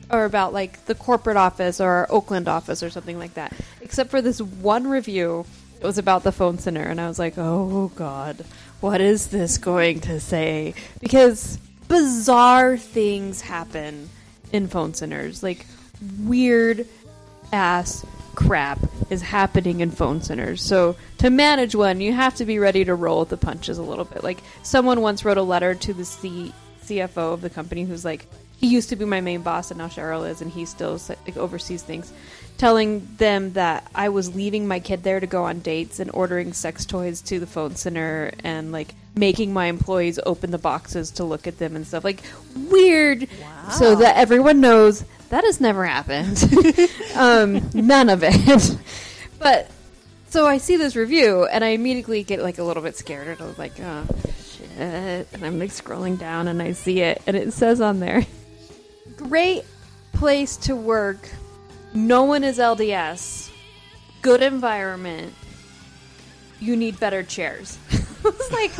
are 0.09 0.25
about 0.25 0.51
like 0.53 0.83
the 0.85 0.95
corporate 0.95 1.37
office 1.37 1.79
or 1.79 1.87
our 1.89 2.07
Oakland 2.11 2.49
office 2.49 2.83
or 2.83 2.89
something 2.89 3.17
like 3.17 3.33
that, 3.35 3.53
except 3.81 4.09
for 4.11 4.21
this 4.21 4.41
one 4.41 4.87
review. 4.87 5.45
It 5.81 5.85
was 5.85 5.97
about 5.97 6.23
the 6.23 6.31
phone 6.31 6.59
center, 6.59 6.83
and 6.83 7.01
I 7.01 7.07
was 7.07 7.17
like, 7.17 7.33
"Oh 7.37 7.91
God, 7.95 8.45
what 8.79 9.01
is 9.01 9.27
this 9.27 9.57
going 9.57 9.99
to 10.01 10.19
say?" 10.19 10.75
Because 10.99 11.57
bizarre 11.87 12.77
things 12.77 13.41
happen 13.41 14.09
in 14.53 14.67
phone 14.67 14.93
centers, 14.93 15.43
like 15.43 15.65
weird 16.19 16.85
ass 17.51 18.05
crap 18.35 18.79
is 19.09 19.21
happening 19.21 19.81
in 19.81 19.91
phone 19.91 20.21
centers. 20.21 20.61
So 20.61 20.95
to 21.17 21.29
manage 21.29 21.75
one, 21.75 21.99
you 21.99 22.13
have 22.13 22.35
to 22.35 22.45
be 22.45 22.59
ready 22.59 22.85
to 22.85 22.95
roll 22.95 23.19
with 23.21 23.29
the 23.29 23.37
punches 23.37 23.77
a 23.77 23.83
little 23.83 24.05
bit. 24.05 24.23
Like 24.23 24.39
someone 24.63 25.01
once 25.01 25.25
wrote 25.25 25.37
a 25.37 25.43
letter 25.43 25.75
to 25.75 25.93
the 25.93 26.05
C- 26.05 26.53
CFO 26.85 27.33
of 27.33 27.41
the 27.41 27.49
company 27.49 27.83
who's 27.83 28.05
like, 28.05 28.25
he 28.61 28.67
used 28.67 28.89
to 28.89 28.95
be 28.95 29.05
my 29.05 29.21
main 29.21 29.41
boss, 29.41 29.71
and 29.71 29.79
now 29.79 29.87
Cheryl 29.87 30.29
is, 30.29 30.41
and 30.41 30.51
he 30.51 30.65
still 30.65 31.01
like, 31.09 31.35
oversees 31.35 31.81
things, 31.81 32.13
telling 32.59 33.07
them 33.17 33.53
that 33.53 33.89
I 33.95 34.09
was 34.09 34.35
leaving 34.35 34.67
my 34.67 34.79
kid 34.79 35.01
there 35.01 35.19
to 35.19 35.25
go 35.25 35.45
on 35.45 35.59
dates 35.61 35.99
and 35.99 36.11
ordering 36.13 36.53
sex 36.53 36.85
toys 36.85 37.21
to 37.21 37.39
the 37.39 37.47
phone 37.47 37.75
center 37.75 38.31
and 38.43 38.71
like 38.71 38.93
making 39.15 39.51
my 39.51 39.65
employees 39.65 40.19
open 40.27 40.51
the 40.51 40.59
boxes 40.59 41.09
to 41.11 41.23
look 41.23 41.47
at 41.47 41.57
them 41.57 41.75
and 41.75 41.87
stuff 41.87 42.03
like 42.03 42.21
weird, 42.69 43.27
so 43.71 43.95
that 43.95 44.15
everyone 44.17 44.61
knows 44.61 45.03
that 45.29 45.43
has 45.43 45.59
never 45.59 45.83
happened. 45.83 46.37
um, 47.15 47.67
none 47.73 48.09
of 48.09 48.21
it. 48.23 48.77
but 49.39 49.71
so 50.29 50.45
I 50.45 50.59
see 50.59 50.77
this 50.77 50.95
review 50.95 51.45
and 51.45 51.63
I 51.63 51.69
immediately 51.69 52.21
get 52.23 52.41
like 52.41 52.59
a 52.59 52.63
little 52.63 52.83
bit 52.83 52.95
scared 52.95 53.27
and 53.27 53.41
I 53.41 53.45
was 53.45 53.57
like, 53.57 53.79
oh 53.79 54.05
shit. 54.39 55.27
And 55.33 55.43
I'm 55.43 55.57
like 55.57 55.71
scrolling 55.71 56.19
down 56.19 56.47
and 56.47 56.61
I 56.61 56.73
see 56.73 57.01
it 57.01 57.23
and 57.25 57.35
it 57.35 57.53
says 57.53 57.81
on 57.81 57.99
there, 57.99 58.23
great 59.27 59.63
place 60.13 60.57
to 60.57 60.75
work. 60.75 61.29
No 61.93 62.23
one 62.23 62.43
is 62.43 62.57
LDS. 62.57 63.49
Good 64.21 64.41
environment. 64.41 65.33
You 66.59 66.75
need 66.75 66.99
better 66.99 67.23
chairs. 67.23 67.77
it's 67.89 68.51
like 68.51 68.71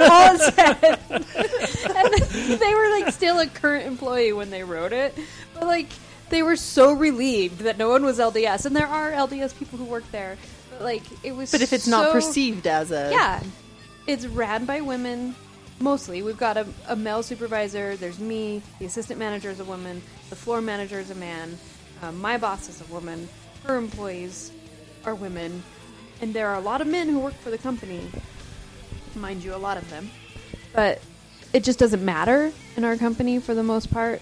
all 0.00 0.34
it 0.34 0.54
said. 0.54 1.00
and 1.96 2.60
they 2.60 2.74
were 2.74 2.90
like 2.90 3.12
still 3.12 3.40
a 3.40 3.46
current 3.46 3.86
employee 3.86 4.32
when 4.32 4.50
they 4.50 4.62
wrote 4.62 4.92
it, 4.92 5.16
but 5.52 5.64
like 5.64 5.88
they 6.30 6.42
were 6.42 6.56
so 6.56 6.92
relieved 6.92 7.60
that 7.60 7.76
no 7.76 7.88
one 7.88 8.04
was 8.04 8.18
LDS, 8.18 8.66
and 8.66 8.76
there 8.76 8.86
are 8.86 9.10
LDS 9.10 9.58
people 9.58 9.78
who 9.78 9.84
work 9.84 10.08
there. 10.12 10.36
But 10.70 10.82
like 10.82 11.02
it 11.24 11.34
was. 11.34 11.50
But 11.50 11.60
if 11.60 11.72
it's 11.72 11.88
not 11.88 12.12
perceived 12.12 12.68
as 12.68 12.92
a 12.92 13.10
yeah, 13.10 13.42
it's 14.06 14.26
ran 14.26 14.64
by 14.64 14.80
women 14.80 15.34
mostly. 15.80 16.22
We've 16.22 16.38
got 16.38 16.56
a, 16.56 16.66
a 16.88 16.96
male 16.96 17.22
supervisor. 17.22 17.96
There's 17.96 18.18
me. 18.18 18.62
The 18.78 18.86
assistant 18.86 19.18
manager 19.18 19.50
is 19.50 19.60
a 19.60 19.64
woman. 19.64 20.02
The 20.30 20.36
floor 20.36 20.60
manager 20.60 20.98
is 20.98 21.10
a 21.10 21.14
man. 21.14 21.58
Um, 22.02 22.20
my 22.20 22.38
boss 22.38 22.68
is 22.68 22.80
a 22.80 22.92
woman. 22.92 23.28
Her 23.64 23.76
employees 23.76 24.52
are 25.04 25.14
women, 25.14 25.62
and 26.20 26.34
there 26.34 26.48
are 26.48 26.56
a 26.56 26.60
lot 26.60 26.80
of 26.80 26.86
men 26.86 27.08
who 27.08 27.18
work 27.18 27.34
for 27.34 27.50
the 27.50 27.58
company. 27.58 28.10
Mind 29.14 29.44
you, 29.44 29.54
a 29.54 29.56
lot 29.56 29.76
of 29.76 29.88
them. 29.90 30.10
But 30.72 31.00
it 31.52 31.62
just 31.62 31.78
doesn't 31.78 32.04
matter 32.04 32.52
in 32.76 32.84
our 32.84 32.96
company 32.96 33.38
for 33.38 33.54
the 33.54 33.62
most 33.62 33.90
part 33.92 34.20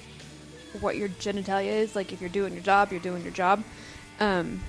what 0.81 0.97
your 0.97 1.09
genitalia 1.09 1.73
is. 1.73 1.97
Like 1.97 2.13
if 2.13 2.21
you're 2.21 2.31
doing 2.31 2.53
your 2.53 2.63
job, 2.63 2.91
you're 2.91 3.01
doing 3.01 3.23
your 3.23 3.33
job. 3.33 3.65
Um, 4.21 4.61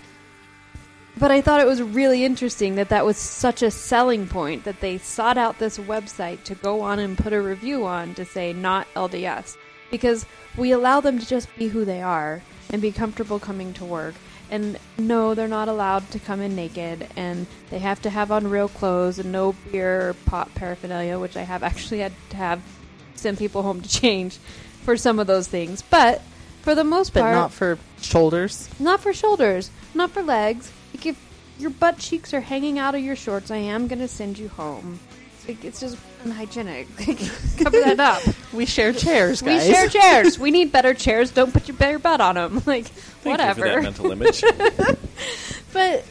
but 1.17 1.31
I 1.31 1.41
thought 1.41 1.61
it 1.61 1.67
was 1.67 1.81
really 1.81 2.23
interesting 2.23 2.75
that 2.75 2.89
that 2.89 3.05
was 3.05 3.17
such 3.17 3.61
a 3.61 3.71
selling 3.71 4.27
point 4.27 4.63
that 4.63 4.79
they 4.79 4.97
sought 4.97 5.37
out 5.37 5.59
this 5.59 5.77
website 5.77 6.43
to 6.43 6.55
go 6.55 6.81
on 6.81 6.99
and 6.99 7.17
put 7.17 7.33
a 7.33 7.41
review 7.41 7.85
on 7.85 8.13
to 8.15 8.25
say 8.25 8.53
not 8.53 8.87
LDS 8.95 9.57
because 9.91 10.25
we 10.57 10.71
allow 10.71 10.99
them 11.01 11.19
to 11.19 11.27
just 11.27 11.55
be 11.55 11.67
who 11.67 11.85
they 11.85 12.01
are 12.01 12.41
and 12.71 12.81
be 12.81 12.91
comfortable 12.91 13.39
coming 13.39 13.73
to 13.73 13.85
work. 13.85 14.15
And 14.49 14.77
no, 14.97 15.33
they're 15.33 15.47
not 15.47 15.67
allowed 15.67 16.09
to 16.11 16.19
come 16.19 16.41
in 16.41 16.55
naked, 16.55 17.07
and 17.15 17.47
they 17.69 17.79
have 17.79 18.01
to 18.03 18.09
have 18.09 18.31
on 18.31 18.49
real 18.49 18.67
clothes 18.67 19.17
and 19.17 19.31
no 19.31 19.55
beer 19.71 20.09
or 20.09 20.13
pot 20.13 20.53
paraphernalia, 20.53 21.17
which 21.17 21.37
I 21.37 21.41
have 21.41 21.63
actually 21.63 21.99
had 21.99 22.13
to 22.29 22.37
have 22.37 22.61
send 23.15 23.37
people 23.37 23.63
home 23.63 23.81
to 23.81 23.89
change 23.89 24.37
for 24.83 24.97
some 24.97 25.17
of 25.17 25.27
those 25.27 25.47
things. 25.47 25.81
But 25.81 26.21
for 26.61 26.75
the 26.75 26.83
most 26.83 27.13
but 27.13 27.21
part, 27.21 27.35
not 27.35 27.51
for 27.51 27.79
shoulders. 28.01 28.69
not 28.79 28.99
for 28.99 29.13
shoulders, 29.13 29.71
not 29.93 30.11
for 30.11 30.21
legs. 30.21 30.71
Like 31.03 31.17
if 31.17 31.59
your 31.59 31.69
butt 31.71 31.97
cheeks 31.97 32.33
are 32.33 32.39
hanging 32.39 32.79
out 32.79 32.95
of 32.95 33.01
your 33.01 33.17
shorts, 33.17 33.51
I 33.51 33.57
am 33.57 33.87
gonna 33.87 34.07
send 34.07 34.37
you 34.37 34.47
home. 34.47 34.99
It's, 35.35 35.47
like, 35.49 35.65
it's 35.65 35.79
just 35.81 35.97
unhygienic. 36.23 36.87
Cover 37.57 37.81
that 37.81 37.99
up. 37.99 38.23
We 38.53 38.67
share 38.67 38.93
chairs, 38.93 39.41
we 39.41 39.59
share 39.59 39.89
chairs. 39.89 40.37
We 40.37 40.51
need 40.51 40.71
better 40.71 40.93
chairs. 41.05 41.31
Don't 41.31 41.51
put 41.51 41.67
your 41.67 41.75
bare 41.75 41.97
butt 41.97 42.21
on 42.21 42.35
them. 42.35 42.61
Like 42.67 42.85
Thank 42.85 42.87
you 42.87 43.01
for 43.01 43.29
whatever. 43.31 43.61
that 43.67 43.81
mental 43.83 44.11
image. 44.11 44.43
But 45.73 46.05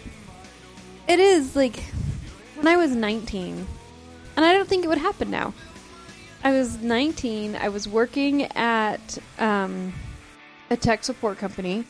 it 1.07 1.21
is 1.21 1.55
like 1.57 1.77
when 2.57 2.67
I 2.67 2.77
was 2.77 2.91
19, 2.97 3.67
and 4.37 4.45
I 4.45 4.53
don't 4.53 4.69
think 4.69 4.85
it 4.85 4.89
would 4.89 4.99
happen 4.99 5.31
now. 5.31 5.55
I 6.43 6.51
was 6.51 6.79
19. 6.79 7.55
I 7.55 7.69
was 7.69 7.87
working 7.87 8.43
at 8.57 9.19
um, 9.39 9.95
a 10.69 10.77
tech 10.77 11.05
support 11.05 11.39
company, 11.39 11.85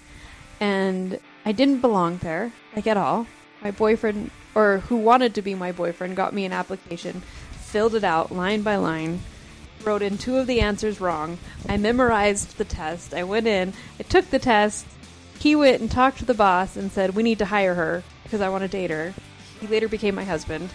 and 0.61 1.19
I 1.47 1.53
didn't 1.53 1.81
belong 1.81 2.19
there, 2.19 2.53
like 2.75 2.87
at 2.87 2.97
all. 2.97 3.27
My 3.63 3.71
boyfriend, 3.71 4.31
or 4.55 4.79
who 4.79 4.97
wanted 4.97 5.35
to 5.35 5.43
be 5.43 5.55
my 5.55 5.73
boyfriend, 5.73 6.17
got 6.17 6.35
me 6.35 6.45
an 6.45 6.53
application, 6.53 7.23
filled 7.53 7.95
it 7.95 8.05
out 8.05 8.33
line 8.33 8.63
by 8.63 8.77
line, 8.77 9.21
wrote 9.85 10.03
in 10.03 10.19
two 10.19 10.37
of 10.39 10.47
the 10.47 10.61
answers 10.61 11.01
wrong. 11.01 11.39
I 11.69 11.77
memorized 11.77 12.59
the 12.59 12.65
test. 12.65 13.15
I 13.15 13.25
went 13.25 13.47
in, 13.47 13.73
I 13.99 14.03
took 14.03 14.31
the 14.31 14.39
test. 14.39 14.87
He 15.39 15.57
went 15.57 15.81
and 15.81 15.91
talked 15.91 16.19
to 16.19 16.25
the 16.25 16.35
boss 16.35 16.77
and 16.77 16.93
said, 16.93 17.15
"We 17.15 17.23
need 17.23 17.39
to 17.39 17.47
hire 17.47 17.75
her 17.75 18.03
because 18.23 18.41
I 18.41 18.49
want 18.49 18.63
to 18.63 18.69
date 18.69 18.91
her." 18.91 19.15
He 19.61 19.67
later 19.67 19.89
became 19.89 20.15
my 20.15 20.25
husband, 20.25 20.71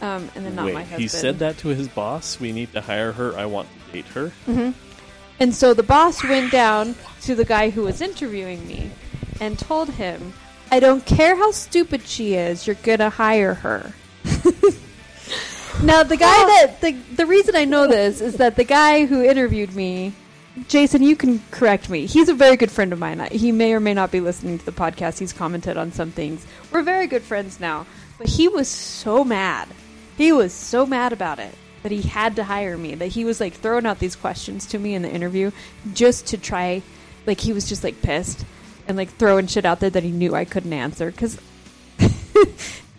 um, 0.00 0.30
and 0.34 0.44
then 0.44 0.54
not 0.54 0.66
Wait, 0.66 0.74
my 0.74 0.82
husband. 0.82 1.02
he 1.02 1.08
said 1.08 1.38
that 1.40 1.58
to 1.58 1.68
his 1.68 1.88
boss. 1.88 2.38
We 2.40 2.52
need 2.52 2.72
to 2.72 2.80
hire 2.80 3.12
her. 3.12 3.36
I 3.36 3.46
want 3.46 3.68
to 3.86 3.92
date 3.92 4.06
her. 4.08 4.32
And 5.40 5.54
so 5.54 5.72
the 5.72 5.82
boss 5.82 6.24
went 6.24 6.50
down 6.50 6.94
to 7.22 7.34
the 7.34 7.44
guy 7.44 7.70
who 7.70 7.82
was 7.82 8.00
interviewing 8.00 8.66
me 8.66 8.90
and 9.40 9.58
told 9.58 9.90
him, 9.90 10.32
I 10.70 10.80
don't 10.80 11.04
care 11.04 11.34
how 11.36 11.50
stupid 11.50 12.06
she 12.06 12.34
is, 12.34 12.66
you're 12.66 12.76
going 12.76 12.98
to 12.98 13.10
hire 13.10 13.54
her. 13.54 13.92
now, 15.82 16.02
the 16.02 16.16
guy 16.16 16.44
that, 16.44 16.80
the, 16.80 16.92
the 17.16 17.26
reason 17.26 17.56
I 17.56 17.64
know 17.64 17.86
this 17.86 18.20
is 18.20 18.36
that 18.36 18.56
the 18.56 18.64
guy 18.64 19.06
who 19.06 19.24
interviewed 19.24 19.74
me, 19.74 20.12
Jason, 20.66 21.02
you 21.02 21.16
can 21.16 21.40
correct 21.50 21.88
me. 21.88 22.06
He's 22.06 22.28
a 22.28 22.34
very 22.34 22.56
good 22.56 22.70
friend 22.70 22.92
of 22.92 22.98
mine. 22.98 23.26
He 23.30 23.52
may 23.52 23.72
or 23.72 23.80
may 23.80 23.94
not 23.94 24.10
be 24.10 24.20
listening 24.20 24.58
to 24.58 24.64
the 24.66 24.72
podcast. 24.72 25.18
He's 25.18 25.32
commented 25.32 25.76
on 25.76 25.92
some 25.92 26.10
things. 26.10 26.46
We're 26.70 26.82
very 26.82 27.06
good 27.06 27.22
friends 27.22 27.60
now. 27.60 27.86
But 28.18 28.26
he 28.26 28.48
was 28.48 28.68
so 28.68 29.24
mad. 29.24 29.68
He 30.16 30.32
was 30.32 30.52
so 30.52 30.84
mad 30.84 31.12
about 31.12 31.38
it 31.38 31.54
that 31.82 31.92
he 31.92 32.02
had 32.02 32.36
to 32.36 32.44
hire 32.44 32.76
me. 32.76 32.96
That 32.96 33.06
he 33.06 33.24
was 33.24 33.40
like 33.40 33.54
throwing 33.54 33.86
out 33.86 34.00
these 34.00 34.16
questions 34.16 34.66
to 34.66 34.78
me 34.78 34.94
in 34.94 35.02
the 35.02 35.10
interview 35.10 35.52
just 35.94 36.26
to 36.28 36.38
try. 36.38 36.82
Like 37.24 37.40
he 37.40 37.52
was 37.52 37.68
just 37.68 37.84
like 37.84 38.02
pissed 38.02 38.44
and 38.88 38.96
like 38.96 39.10
throwing 39.10 39.46
shit 39.46 39.64
out 39.64 39.80
there 39.80 39.90
that 39.90 40.02
he 40.02 40.10
knew 40.10 40.34
I 40.34 40.44
couldn't 40.44 40.72
answer 40.72 41.10
because. 41.10 41.38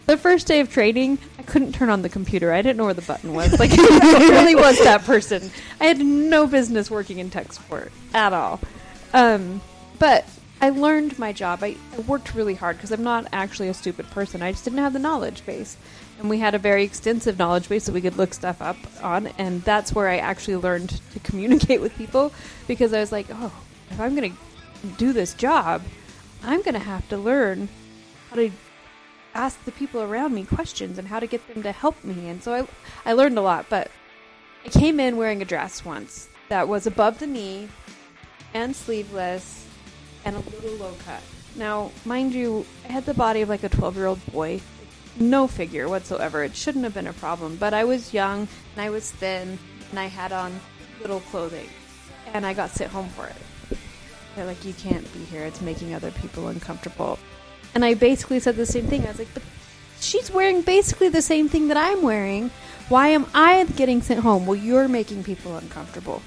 The 0.09 0.17
first 0.17 0.47
day 0.47 0.59
of 0.59 0.71
training, 0.71 1.19
I 1.37 1.43
couldn't 1.43 1.73
turn 1.73 1.91
on 1.91 2.01
the 2.01 2.09
computer. 2.09 2.51
I 2.51 2.63
didn't 2.63 2.77
know 2.77 2.85
where 2.85 2.95
the 2.95 3.03
button 3.03 3.31
was. 3.31 3.59
Like, 3.59 3.69
I 3.77 4.27
really 4.31 4.55
was 4.55 4.79
that 4.79 5.03
person. 5.03 5.51
I 5.79 5.85
had 5.85 5.99
no 5.99 6.47
business 6.47 6.89
working 6.89 7.19
in 7.19 7.29
tech 7.29 7.53
support 7.53 7.91
at 8.11 8.33
all. 8.33 8.59
Um, 9.13 9.61
but 9.99 10.25
I 10.61 10.71
learned 10.71 11.19
my 11.19 11.31
job. 11.31 11.59
I, 11.61 11.75
I 11.95 11.99
worked 11.99 12.33
really 12.33 12.55
hard 12.55 12.77
because 12.77 12.91
I'm 12.91 13.03
not 13.03 13.27
actually 13.31 13.69
a 13.69 13.73
stupid 13.75 14.09
person. 14.09 14.41
I 14.41 14.51
just 14.51 14.63
didn't 14.63 14.79
have 14.79 14.93
the 14.93 14.99
knowledge 14.99 15.45
base. 15.45 15.77
And 16.17 16.27
we 16.27 16.39
had 16.39 16.55
a 16.55 16.57
very 16.57 16.83
extensive 16.83 17.37
knowledge 17.37 17.69
base 17.69 17.85
that 17.85 17.93
we 17.93 18.01
could 18.01 18.17
look 18.17 18.33
stuff 18.33 18.63
up 18.63 18.77
on. 19.03 19.27
And 19.37 19.61
that's 19.61 19.93
where 19.93 20.09
I 20.09 20.17
actually 20.17 20.55
learned 20.55 21.01
to 21.13 21.19
communicate 21.19 21.81
with 21.83 21.95
people 21.99 22.33
because 22.67 22.93
I 22.93 22.99
was 22.99 23.11
like, 23.11 23.27
oh, 23.31 23.53
if 23.91 23.99
I'm 23.99 24.15
going 24.15 24.31
to 24.31 24.37
do 24.97 25.13
this 25.13 25.33
job, 25.33 25.81
I'm 26.43 26.61
going 26.61 26.73
to 26.73 26.79
have 26.79 27.07
to 27.09 27.17
learn 27.17 27.69
how 28.29 28.37
to 28.37 28.51
ask 29.33 29.63
the 29.65 29.71
people 29.71 30.01
around 30.01 30.33
me 30.33 30.43
questions 30.43 30.97
and 30.97 31.07
how 31.07 31.19
to 31.19 31.27
get 31.27 31.47
them 31.47 31.63
to 31.63 31.71
help 31.71 32.03
me. 32.03 32.29
And 32.29 32.41
so 32.41 32.53
I, 32.53 33.09
I 33.09 33.13
learned 33.13 33.37
a 33.37 33.41
lot. 33.41 33.65
But 33.69 33.91
I 34.65 34.69
came 34.69 34.99
in 34.99 35.17
wearing 35.17 35.41
a 35.41 35.45
dress 35.45 35.85
once 35.85 36.29
that 36.49 36.67
was 36.67 36.87
above 36.87 37.19
the 37.19 37.27
knee 37.27 37.69
and 38.53 38.75
sleeveless 38.75 39.65
and 40.25 40.35
a 40.35 40.39
little 40.39 40.73
low 40.73 40.93
cut. 41.05 41.21
Now, 41.55 41.91
mind 42.05 42.33
you, 42.33 42.65
I 42.87 42.91
had 42.91 43.05
the 43.05 43.13
body 43.13 43.41
of 43.41 43.49
like 43.49 43.63
a 43.63 43.69
12 43.69 43.95
year 43.95 44.05
old 44.05 44.25
boy. 44.31 44.61
No 45.17 45.47
figure 45.47 45.89
whatsoever. 45.89 46.43
It 46.43 46.55
shouldn't 46.55 46.83
have 46.83 46.93
been 46.93 47.07
a 47.07 47.13
problem. 47.13 47.57
But 47.57 47.73
I 47.73 47.83
was 47.83 48.13
young 48.13 48.47
and 48.73 48.81
I 48.81 48.89
was 48.89 49.11
thin 49.11 49.57
and 49.89 49.99
I 49.99 50.05
had 50.05 50.31
on 50.31 50.59
little 51.01 51.19
clothing. 51.19 51.67
And 52.33 52.45
I 52.45 52.53
got 52.53 52.69
sent 52.69 52.91
home 52.91 53.09
for 53.09 53.25
it. 53.25 53.35
They're 54.35 54.45
like, 54.45 54.63
you 54.63 54.73
can't 54.73 55.11
be 55.13 55.19
here. 55.25 55.43
It's 55.43 55.61
making 55.61 55.93
other 55.93 56.11
people 56.11 56.47
uncomfortable. 56.47 57.19
And 57.75 57.85
I 57.85 57.93
basically 57.93 58.39
said 58.39 58.55
the 58.55 58.65
same 58.65 58.87
thing. 58.87 59.05
I 59.05 59.09
was 59.09 59.19
like, 59.19 59.33
but 59.33 59.43
she's 59.99 60.31
wearing 60.31 60.61
basically 60.61 61.09
the 61.09 61.21
same 61.21 61.49
thing 61.49 61.67
that 61.67 61.77
I'm 61.77 62.01
wearing. 62.01 62.51
Why 62.89 63.09
am 63.09 63.25
I 63.33 63.65
getting 63.75 64.01
sent 64.01 64.21
home? 64.21 64.45
Well, 64.45 64.55
you're 64.55 64.87
making 64.87 65.23
people 65.23 65.57
uncomfortable. 65.57 66.21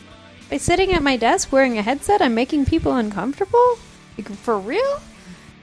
By 0.50 0.58
sitting 0.58 0.92
at 0.92 1.02
my 1.02 1.16
desk 1.16 1.50
wearing 1.50 1.78
a 1.78 1.82
headset, 1.82 2.22
I'm 2.22 2.34
making 2.34 2.66
people 2.66 2.94
uncomfortable? 2.94 3.78
Like, 4.16 4.28
for 4.30 4.58
real? 4.58 5.00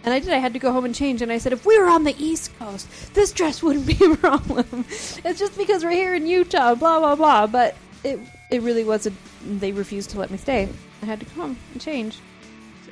And 0.03 0.13
I 0.13 0.19
did. 0.19 0.31
I 0.31 0.37
had 0.37 0.53
to 0.53 0.59
go 0.59 0.71
home 0.71 0.85
and 0.85 0.95
change. 0.95 1.21
And 1.21 1.31
I 1.31 1.37
said, 1.37 1.53
if 1.53 1.65
we 1.65 1.77
were 1.77 1.87
on 1.87 2.03
the 2.03 2.15
East 2.17 2.57
Coast, 2.57 2.87
this 3.13 3.31
dress 3.31 3.61
wouldn't 3.63 3.85
be 3.85 4.03
a 4.03 4.15
problem. 4.15 4.65
it's 4.89 5.39
just 5.39 5.57
because 5.57 5.83
we're 5.83 5.91
here 5.91 6.15
in 6.15 6.25
Utah, 6.25 6.75
blah, 6.75 6.99
blah, 6.99 7.15
blah. 7.15 7.47
But 7.47 7.75
it, 8.03 8.19
it 8.51 8.61
really 8.61 8.83
wasn't. 8.83 9.15
They 9.43 9.71
refused 9.71 10.09
to 10.11 10.19
let 10.19 10.31
me 10.31 10.37
stay. 10.37 10.67
I 11.01 11.05
had 11.05 11.19
to 11.19 11.25
come 11.27 11.41
home 11.41 11.57
and 11.73 11.81
change. 11.81 12.19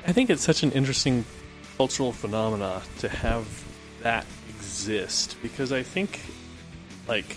I 0.06 0.12
think 0.12 0.30
it's 0.30 0.42
such 0.42 0.62
an 0.62 0.72
interesting 0.72 1.24
cultural 1.76 2.12
phenomena 2.12 2.82
to 2.98 3.08
have 3.08 3.46
that 4.02 4.26
exist 4.48 5.36
because 5.42 5.72
I 5.72 5.82
think, 5.82 6.20
like, 7.06 7.36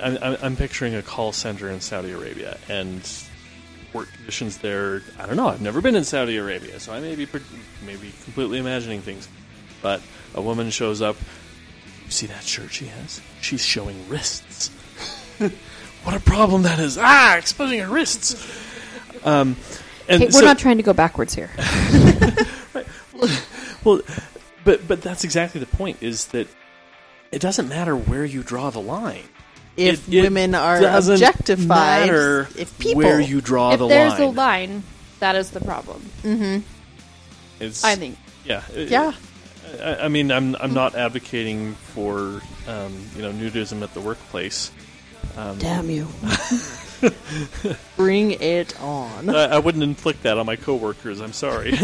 I'm, 0.00 0.36
I'm, 0.42 0.56
picturing 0.56 0.94
a 0.94 1.02
call 1.02 1.32
center 1.32 1.68
in 1.70 1.80
Saudi 1.80 2.12
Arabia 2.12 2.58
and 2.68 3.00
work 3.92 4.12
conditions 4.12 4.58
there. 4.58 5.02
I 5.18 5.26
don't 5.26 5.36
know. 5.36 5.48
I've 5.48 5.60
never 5.60 5.80
been 5.80 5.96
in 5.96 6.04
Saudi 6.04 6.36
Arabia, 6.36 6.78
so 6.78 6.92
I 6.92 7.00
may 7.00 7.14
be 7.14 7.26
maybe 7.84 8.12
completely 8.24 8.58
imagining 8.58 9.00
things. 9.00 9.28
But 9.80 10.02
a 10.34 10.42
woman 10.42 10.70
shows 10.70 11.02
up. 11.02 11.16
You 12.04 12.10
see 12.10 12.26
that 12.26 12.44
shirt 12.44 12.72
she 12.72 12.86
has? 12.86 13.20
She's 13.40 13.64
showing 13.64 14.08
wrists. 14.08 14.68
what 16.04 16.14
a 16.14 16.20
problem 16.20 16.62
that 16.62 16.78
is! 16.78 16.98
Ah, 17.00 17.36
exposing 17.36 17.80
her 17.80 17.88
wrists. 17.88 18.36
Um, 19.24 19.56
and 20.08 20.20
Hey, 20.20 20.26
we're 20.26 20.32
so- 20.32 20.40
not 20.44 20.58
trying 20.58 20.76
to 20.78 20.82
go 20.82 20.92
backwards 20.92 21.34
here. 21.34 21.50
well, 23.84 24.00
but 24.64 24.86
but 24.86 25.02
that's 25.02 25.24
exactly 25.24 25.60
the 25.60 25.66
point. 25.66 25.98
Is 26.02 26.26
that 26.26 26.48
it 27.30 27.40
doesn't 27.40 27.68
matter 27.68 27.96
where 27.96 28.24
you 28.24 28.42
draw 28.42 28.70
the 28.70 28.80
line. 28.80 29.24
If 29.76 30.08
It- 30.08 30.14
it 30.14 30.22
women 30.22 30.54
are 30.54 30.80
doesn't 30.80 31.14
objectified, 31.14 31.66
matter 31.68 32.48
if 32.58 32.76
people 32.78 32.98
where 33.02 33.20
you 33.20 33.40
draw 33.40 33.72
if 33.72 33.78
the 33.78 33.88
there's 33.88 34.12
line. 34.12 34.22
a 34.22 34.30
line, 34.30 34.82
That 35.20 35.34
is 35.36 35.50
the 35.50 35.60
problem. 35.60 36.02
It's, 37.60 37.84
I 37.84 37.94
think. 37.94 38.18
Yeah. 38.44 38.62
it- 38.74 38.88
Yeah. 38.90 39.12
I, 39.82 39.96
I 40.04 40.08
mean, 40.08 40.30
I'm 40.30 40.54
I'm 40.60 40.74
not 40.74 40.94
advocating 40.94 41.74
for 41.94 42.42
um, 42.66 42.94
you 43.16 43.22
know 43.22 43.32
nudism 43.32 43.82
at 43.82 43.94
the 43.94 44.00
workplace. 44.00 44.70
Um, 45.36 45.56
Damn 45.58 45.88
you. 45.88 46.08
Bring 47.96 48.32
it 48.32 48.80
on. 48.80 49.30
I, 49.30 49.44
I 49.44 49.58
wouldn't 49.58 49.84
inflict 49.84 50.22
that 50.22 50.38
on 50.38 50.46
my 50.46 50.56
coworkers. 50.56 51.20
I'm 51.20 51.32
sorry. 51.32 51.70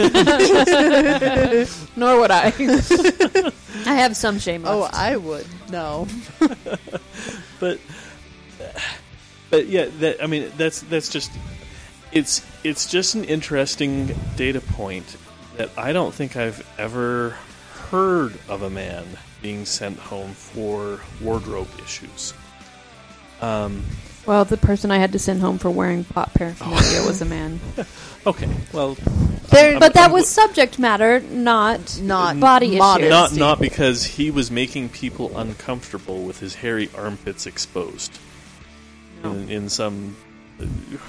Nor 1.96 2.20
would 2.20 2.30
I. 2.30 2.52
I 3.86 3.94
have 3.94 4.16
some 4.16 4.38
shame. 4.38 4.64
Oh, 4.66 4.80
left. 4.80 4.94
I 4.94 5.16
would. 5.16 5.46
No. 5.70 6.06
but 7.60 7.80
but 9.50 9.66
yeah, 9.66 9.86
that 9.98 10.22
I 10.22 10.26
mean 10.26 10.50
that's 10.56 10.82
that's 10.82 11.08
just 11.08 11.32
it's 12.12 12.44
it's 12.64 12.90
just 12.90 13.14
an 13.14 13.24
interesting 13.24 14.14
data 14.36 14.60
point 14.60 15.16
that 15.56 15.70
I 15.76 15.92
don't 15.92 16.14
think 16.14 16.36
I've 16.36 16.66
ever 16.78 17.36
heard 17.90 18.38
of 18.48 18.62
a 18.62 18.70
man 18.70 19.04
being 19.42 19.64
sent 19.64 19.98
home 19.98 20.32
for 20.32 21.00
wardrobe 21.20 21.68
issues. 21.82 22.34
Um, 23.40 23.84
well, 24.28 24.44
the 24.44 24.56
person 24.56 24.90
I 24.92 24.98
had 24.98 25.12
to 25.12 25.18
send 25.18 25.40
home 25.40 25.58
for 25.58 25.70
wearing 25.70 26.04
pot 26.04 26.34
paraphernalia 26.34 27.02
was 27.06 27.20
a 27.20 27.24
man. 27.24 27.58
okay, 28.26 28.48
well, 28.72 28.94
There- 29.50 29.70
I'm- 29.72 29.80
But 29.80 29.94
that 29.94 30.02
I'm- 30.04 30.12
was 30.12 30.28
subject 30.28 30.78
matter, 30.78 31.20
not 31.20 31.98
Not 32.00 32.38
body 32.38 32.76
modest. 32.76 33.00
issues. 33.02 33.10
not 33.10 33.32
not 33.34 33.60
because 33.60 34.04
he 34.04 34.30
was 34.30 34.50
making 34.50 34.90
people 34.90 35.36
uncomfortable 35.36 36.22
with 36.22 36.38
his 36.40 36.54
hairy 36.56 36.90
armpits 36.96 37.46
exposed 37.46 38.18
No. 39.24 39.32
in, 39.32 39.48
in 39.48 39.68
some 39.70 40.16
uh, 40.60 40.64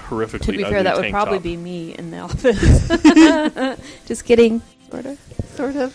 horrifically 0.08 0.40
To 0.46 0.52
be 0.52 0.64
ugly 0.64 0.74
fair, 0.74 0.82
that 0.84 0.96
would 0.96 1.02
tank 1.02 1.12
probably 1.12 1.38
top. 1.38 1.42
be 1.44 1.56
me 1.56 1.94
in 1.98 2.10
the 2.10 2.18
office. 2.28 3.78
Just 4.06 4.24
kidding. 4.24 4.62
Sort 4.90 5.06
of. 5.06 5.18
sort 5.54 5.76
of. 5.76 5.94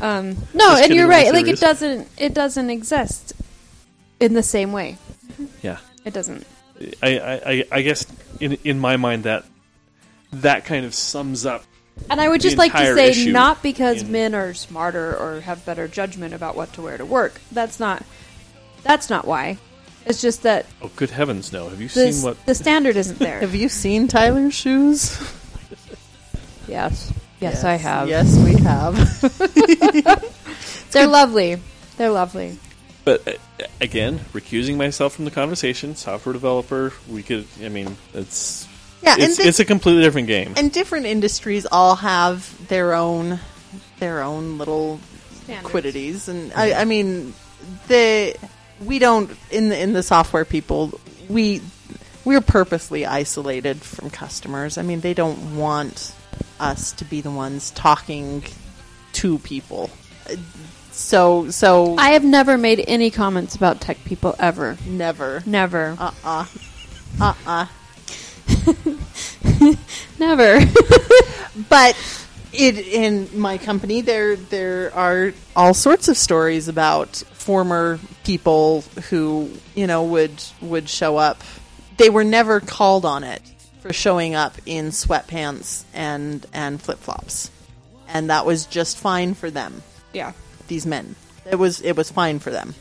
Um, 0.00 0.36
no, 0.54 0.70
Just 0.70 0.84
and 0.84 0.94
you're 0.94 1.06
kidding, 1.06 1.26
right. 1.26 1.32
Like 1.32 1.42
it 1.48 1.58
serious. 1.58 1.60
doesn't. 1.60 2.08
It 2.16 2.34
doesn't 2.34 2.70
exist 2.70 3.32
in 4.20 4.34
the 4.34 4.42
same 4.42 4.72
way. 4.72 4.98
yeah. 5.62 5.78
It 6.08 6.14
doesn't. 6.14 6.46
I, 7.02 7.18
I, 7.18 7.32
I- 7.52 7.64
I 7.70 7.82
guess 7.82 8.06
in 8.40 8.54
in 8.64 8.78
my 8.78 8.96
mind 8.96 9.24
that 9.24 9.44
that 10.32 10.64
kind 10.64 10.86
of 10.86 10.94
sums 10.94 11.44
up 11.44 11.64
And 12.08 12.18
I 12.18 12.28
would 12.28 12.40
just 12.40 12.56
like 12.56 12.72
to 12.72 12.94
say, 12.94 13.30
not 13.30 13.62
because 13.62 14.00
in- 14.02 14.10
men 14.12 14.34
are 14.34 14.54
smarter 14.54 15.14
or 15.14 15.40
have 15.42 15.66
better 15.66 15.86
judgment 15.86 16.32
about 16.32 16.56
what 16.56 16.72
to 16.74 16.82
wear 16.82 16.96
to 16.96 17.04
work. 17.04 17.42
That's 17.52 17.78
not. 17.78 18.02
That's 18.84 19.10
not 19.10 19.26
why. 19.26 19.58
It's 20.06 20.22
just 20.22 20.44
that 20.44 20.64
oh 20.80 20.90
good 20.96 21.10
heavens 21.10 21.52
no 21.52 21.68
have 21.68 21.78
you 21.82 21.88
the, 21.88 22.10
seen 22.10 22.22
what 22.24 22.46
the 22.46 22.54
standard 22.54 22.96
isn't 22.96 23.18
there. 23.18 23.40
Have 23.44 23.54
you 23.54 23.68
seen 23.68 24.08
Tyler's 24.08 24.54
shoes? 24.54 25.20
yes. 26.68 27.12
yes, 27.40 27.64
I 27.64 27.74
have. 27.74 28.08
Yes, 28.08 28.34
we 28.38 28.54
have. 28.62 28.96
They're 30.92 31.06
lovely. 31.06 31.60
They're 31.98 32.10
lovely. 32.10 32.58
But 33.08 33.26
uh, 33.26 33.64
again 33.80 34.18
recusing 34.34 34.76
myself 34.76 35.14
from 35.14 35.24
the 35.24 35.30
conversation 35.30 35.94
software 35.96 36.32
developer 36.34 36.92
we 37.08 37.22
could 37.22 37.46
I 37.64 37.68
mean 37.70 37.96
it's 38.12 38.68
Yeah, 39.02 39.14
it's, 39.18 39.36
the- 39.38 39.48
it's 39.48 39.60
a 39.60 39.64
completely 39.64 40.02
different 40.02 40.26
game. 40.28 40.52
And 40.56 40.70
different 40.72 41.06
industries 41.06 41.64
all 41.70 41.96
have 41.96 42.68
their 42.68 42.92
own 42.94 43.38
their 43.98 44.22
own 44.22 44.58
little 44.58 45.00
Standards. 45.44 45.70
quiddities. 45.70 46.28
And 46.28 46.52
I, 46.54 46.82
I 46.82 46.84
mean 46.84 47.32
the 47.88 48.36
we 48.84 48.98
don't 48.98 49.30
in 49.50 49.70
the 49.70 49.78
in 49.80 49.92
the 49.94 50.02
software 50.02 50.44
people 50.44 51.00
we 51.28 51.62
we're 52.26 52.42
purposely 52.42 53.06
isolated 53.06 53.80
from 53.80 54.10
customers. 54.10 54.76
I 54.76 54.82
mean 54.82 55.00
they 55.00 55.14
don't 55.14 55.56
want 55.56 56.12
us 56.60 56.92
to 56.92 57.04
be 57.06 57.20
the 57.22 57.30
ones 57.30 57.70
talking 57.70 58.42
to 59.12 59.38
people. 59.38 59.88
Uh, 60.28 60.36
so 60.98 61.50
so 61.50 61.96
I 61.96 62.10
have 62.10 62.24
never 62.24 62.58
made 62.58 62.84
any 62.86 63.10
comments 63.10 63.54
about 63.54 63.80
tech 63.80 64.02
people 64.04 64.34
ever. 64.38 64.76
never 64.86 65.42
Never. 65.46 65.96
uh-uh 65.98 66.46
uh-uh 67.20 67.66
Never. 70.18 70.58
but 71.68 71.96
it 72.52 72.78
in 72.78 73.28
my 73.38 73.58
company 73.58 74.00
there 74.00 74.34
there 74.36 74.92
are 74.94 75.32
all 75.54 75.74
sorts 75.74 76.08
of 76.08 76.16
stories 76.16 76.66
about 76.68 77.14
former 77.32 78.00
people 78.24 78.82
who 79.10 79.50
you 79.74 79.86
know 79.86 80.04
would 80.04 80.42
would 80.60 80.88
show 80.88 81.16
up 81.16 81.42
they 81.98 82.10
were 82.10 82.24
never 82.24 82.58
called 82.60 83.04
on 83.04 83.22
it 83.22 83.42
for 83.80 83.92
showing 83.92 84.34
up 84.34 84.54
in 84.66 84.86
sweatpants 84.88 85.84
and 85.94 86.46
and 86.52 86.80
flip-flops 86.80 87.50
and 88.08 88.30
that 88.30 88.44
was 88.46 88.64
just 88.66 88.98
fine 88.98 89.34
for 89.34 89.50
them 89.50 89.82
yeah. 90.12 90.32
These 90.68 90.86
men 90.86 91.14
it 91.50 91.56
was 91.56 91.80
it 91.82 91.96
was 91.96 92.10
fine 92.10 92.38
for 92.38 92.50
them 92.50 92.74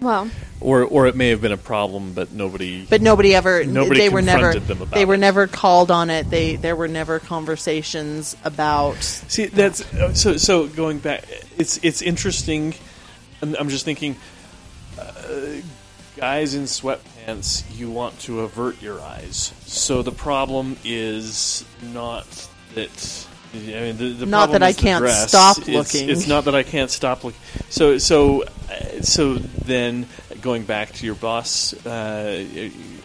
Well, 0.00 0.28
or 0.60 0.82
or 0.84 1.06
it 1.06 1.16
may 1.16 1.28
have 1.30 1.40
been 1.40 1.52
a 1.52 1.56
problem 1.56 2.12
but 2.12 2.32
nobody 2.32 2.84
but 2.84 3.00
nobody 3.00 3.34
ever 3.34 3.64
Nobody 3.64 4.00
they 4.00 4.08
were 4.10 4.20
never 4.22 4.52
confronted 4.52 4.68
them 4.68 4.82
about 4.82 4.94
they 4.94 5.04
were 5.06 5.14
it. 5.14 5.18
never 5.18 5.46
called 5.46 5.90
on 5.90 6.10
it 6.10 6.28
they 6.30 6.56
there 6.56 6.76
were 6.76 6.88
never 6.88 7.18
conversations 7.18 8.36
about 8.44 9.02
See, 9.02 9.46
that's 9.46 9.84
so. 10.20 10.36
So 10.36 10.66
going 10.68 10.98
back, 10.98 11.24
it's 11.56 11.78
it's 11.82 12.02
interesting. 12.02 12.74
I'm, 13.42 13.54
I'm 13.58 13.68
just 13.68 13.84
thinking, 13.84 14.16
uh, 14.98 15.60
guys 16.16 16.54
in 16.54 16.64
sweatpants, 16.64 17.64
you 17.76 17.90
want 17.90 18.18
to 18.20 18.40
avert 18.40 18.80
your 18.82 19.00
eyes. 19.00 19.52
So 19.66 20.02
the 20.02 20.12
problem 20.12 20.76
is 20.84 21.64
not 21.92 22.26
that. 22.74 23.26
I 23.54 23.80
mean, 23.80 23.96
the, 23.96 24.08
the 24.10 24.26
Not 24.26 24.46
problem 24.50 24.60
that 24.60 24.62
I 24.66 24.72
the 24.72 24.80
can't 24.82 25.02
dress. 25.02 25.28
stop 25.28 25.58
It's- 25.58 25.74
looking. 25.74 26.08
It's 26.08 26.26
not 26.26 26.44
that 26.46 26.54
I 26.54 26.62
can't 26.62 26.90
stop 26.90 27.24
looking. 27.24 27.40
So 27.70 27.98
so 27.98 28.42
uh, 28.44 29.02
so 29.02 29.34
then 29.34 30.06
going 30.40 30.64
back 30.64 30.92
to 30.94 31.06
your 31.06 31.14
boss, 31.14 31.72
uh, 31.86 32.44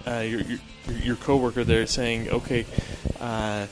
uh, 0.07 0.11
your, 0.19 0.41
your 0.41 0.59
your 1.03 1.15
coworker 1.17 1.63
there 1.63 1.85
saying, 1.85 2.29
okay, 2.29 2.65
uh, 3.19 3.67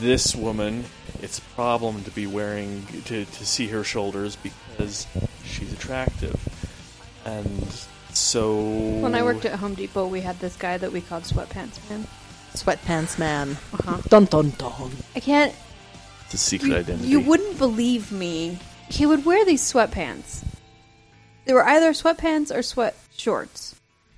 this 0.00 0.34
woman, 0.34 0.84
it's 1.20 1.38
a 1.38 1.42
problem 1.54 2.02
to 2.04 2.10
be 2.10 2.26
wearing 2.26 2.86
to 3.06 3.24
to 3.24 3.46
see 3.46 3.68
her 3.68 3.84
shoulders 3.84 4.36
because 4.36 5.06
she's 5.44 5.72
attractive, 5.72 6.36
and 7.26 7.66
so 8.14 8.60
when 9.00 9.14
I 9.14 9.22
worked 9.22 9.44
at 9.44 9.58
Home 9.58 9.74
Depot, 9.74 10.06
we 10.06 10.20
had 10.22 10.38
this 10.40 10.56
guy 10.56 10.76
that 10.78 10.92
we 10.92 11.00
called 11.00 11.24
Sweatpants 11.24 11.78
Man. 11.90 12.06
sweatpants 12.54 13.18
man 13.18 13.56
Uh-huh. 13.72 13.96
dun 14.08 14.26
dun 14.26 14.50
dun 14.58 14.90
I 15.16 15.20
can't. 15.20 15.54
It's 16.32 16.42
a 16.42 16.46
secret 16.46 16.68
You, 16.70 16.76
identity. 16.76 17.08
you 17.08 17.20
wouldn't 17.20 17.58
believe 17.58 18.10
me. 18.10 18.58
He 18.88 19.04
would 19.04 19.26
wear 19.26 19.44
these 19.44 19.60
sweatpants. 19.62 20.42
They 21.44 21.52
were 21.52 21.64
either 21.66 21.92
sweatpants 21.92 22.54
or 22.54 22.62
sweat 22.62 22.96
shorts. 23.14 23.74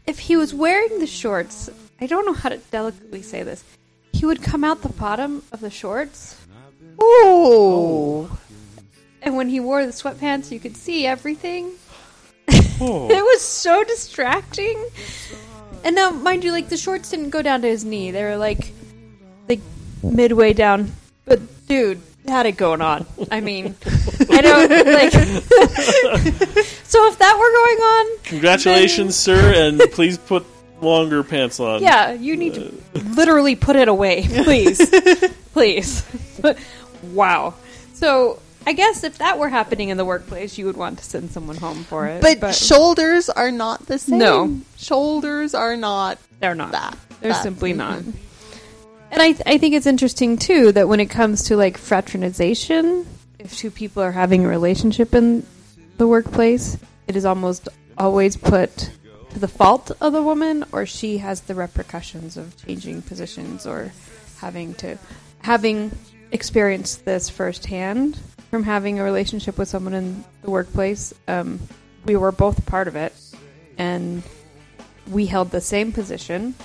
If 0.07 0.21
he 0.21 0.37
was 0.37 0.55
wearing 0.55 1.01
the 1.01 1.07
shorts, 1.09 1.71
I 2.01 2.07
don't 2.07 2.25
know 2.25 2.33
how 2.35 2.51
to 2.51 2.59
delicately 2.59 3.23
say 3.23 3.43
this. 3.43 3.65
He 4.13 4.27
would 4.27 4.43
come 4.43 4.63
out 4.63 4.83
the 4.83 4.91
bottom 4.91 5.43
of 5.51 5.61
the 5.61 5.71
shorts, 5.71 6.37
Ooh. 7.03 8.31
and 9.23 9.37
when 9.37 9.49
he 9.49 9.59
wore 9.59 9.85
the 9.85 9.93
sweatpants, 9.93 10.53
you 10.53 10.61
could 10.61 10.77
see 10.77 11.07
everything. 11.07 11.73
Oh. 12.81 13.09
It 13.11 13.25
was 13.25 13.41
so 13.41 13.83
distracting. 13.85 14.79
And 15.83 15.97
now, 15.97 16.11
mind 16.11 16.45
you, 16.45 16.53
like 16.53 16.69
the 16.69 16.77
shorts 16.77 17.11
didn't 17.11 17.31
go 17.31 17.43
down 17.43 17.63
to 17.63 17.69
his 17.69 17.85
knee; 17.85 18.11
they 18.13 18.23
were 18.23 18.37
like, 18.37 18.73
like 19.49 19.61
midway 20.03 20.53
down. 20.53 20.93
But 21.25 21.41
dude 21.67 22.01
had 22.27 22.47
it 22.47 22.53
going 22.53 22.81
on. 22.81 23.07
I 23.31 23.41
mean, 23.41 23.75
I 24.31 24.41
don't 24.41 24.71
like. 24.87 25.13
so 26.85 27.07
if 27.09 27.19
that 27.19 27.37
were 27.39 27.51
going 27.51 27.79
on, 27.81 28.19
Congratulations, 28.25 29.17
sir, 29.17 29.53
and 29.55 29.81
please 29.93 30.19
put 30.19 30.45
longer 30.81 31.23
pants 31.23 31.61
on. 31.61 31.83
yeah, 31.83 32.13
you 32.13 32.37
need 32.37 32.55
to 32.55 32.75
literally 33.15 33.57
put 33.57 33.77
it 33.77 33.89
away, 33.89 34.27
please, 34.45 34.81
please. 35.53 36.05
wow. 37.13 37.55
So 37.95 38.41
I 38.67 38.73
guess 38.73 39.05
if 39.05 39.19
that 39.19 39.39
were 39.39 39.49
happening 39.49 39.89
in 39.91 39.97
the 39.97 40.05
workplace, 40.05 40.59
you 40.59 40.67
would 40.67 40.77
want 40.77 40.99
to 40.99 41.05
send 41.05 41.31
someone 41.31 41.57
home 41.57 41.85
for 41.85 42.07
it. 42.07 42.23
But, 42.23 42.55
shoulders 42.55 43.29
are 43.31 43.51
not 43.51 43.87
the 43.87 43.99
same. 43.99 44.19
No. 44.19 44.61
Shoulders 44.77 45.55
are 45.55 45.77
not 45.77 46.19
they're 46.41 46.55
not. 46.55 46.73
that. 46.73 46.99
They're 47.21 47.33
That- 47.33 47.43
simply 47.43 47.73
not. 47.73 48.03
And 49.15 49.23
I, 49.23 49.29
I 49.47 49.59
think 49.59 49.77
it's 49.77 49.87
interesting 49.87 50.37
too 50.37 50.73
that 50.73 50.89
when 50.89 50.99
it 50.99 51.07
comes 51.07 51.45
to 51.45 51.57
like 51.57 51.79
fraternization, 51.79 53.07
if 53.39 53.57
two 53.57 53.71
people 53.71 54.03
are 54.03 54.11
having 54.11 54.45
a 54.45 54.49
relationship 54.49 55.15
in 55.15 55.47
the 55.99 56.09
workplace, 56.09 56.77
it 57.07 57.15
is 57.15 57.25
almost 57.25 57.69
always 57.97 58.37
put 58.37 58.91
to 59.31 59.39
the 59.39 59.47
fault 59.47 59.93
of 60.01 60.13
the 60.13 60.21
woman, 60.21 60.65
or 60.73 60.85
she 60.85 61.19
has 61.19 61.43
the 61.43 61.55
repercussions 61.55 62.37
of 62.37 62.57
changing 62.67 63.03
positions 63.03 63.69
or 63.69 63.93
having 64.39 64.75
to 64.75 64.99
having 65.43 65.97
experienced 66.33 67.05
this 67.05 67.31
firsthand 67.31 68.19
from 68.51 68.65
having 68.65 68.99
a 68.99 69.05
relationship 69.05 69.59
with 69.59 69.69
someone 69.69 69.95
in 69.95 70.25
the 70.43 70.51
workplace. 70.51 71.15
Um, 71.29 71.61
we 72.05 72.17
were 72.17 72.33
both 72.33 72.67
part 72.67 72.89
of 72.89 72.97
it, 72.97 73.15
and 73.79 74.25
we 75.09 75.27
held 75.27 75.53
the 75.53 75.61
same 75.61 75.93
position 75.93 76.57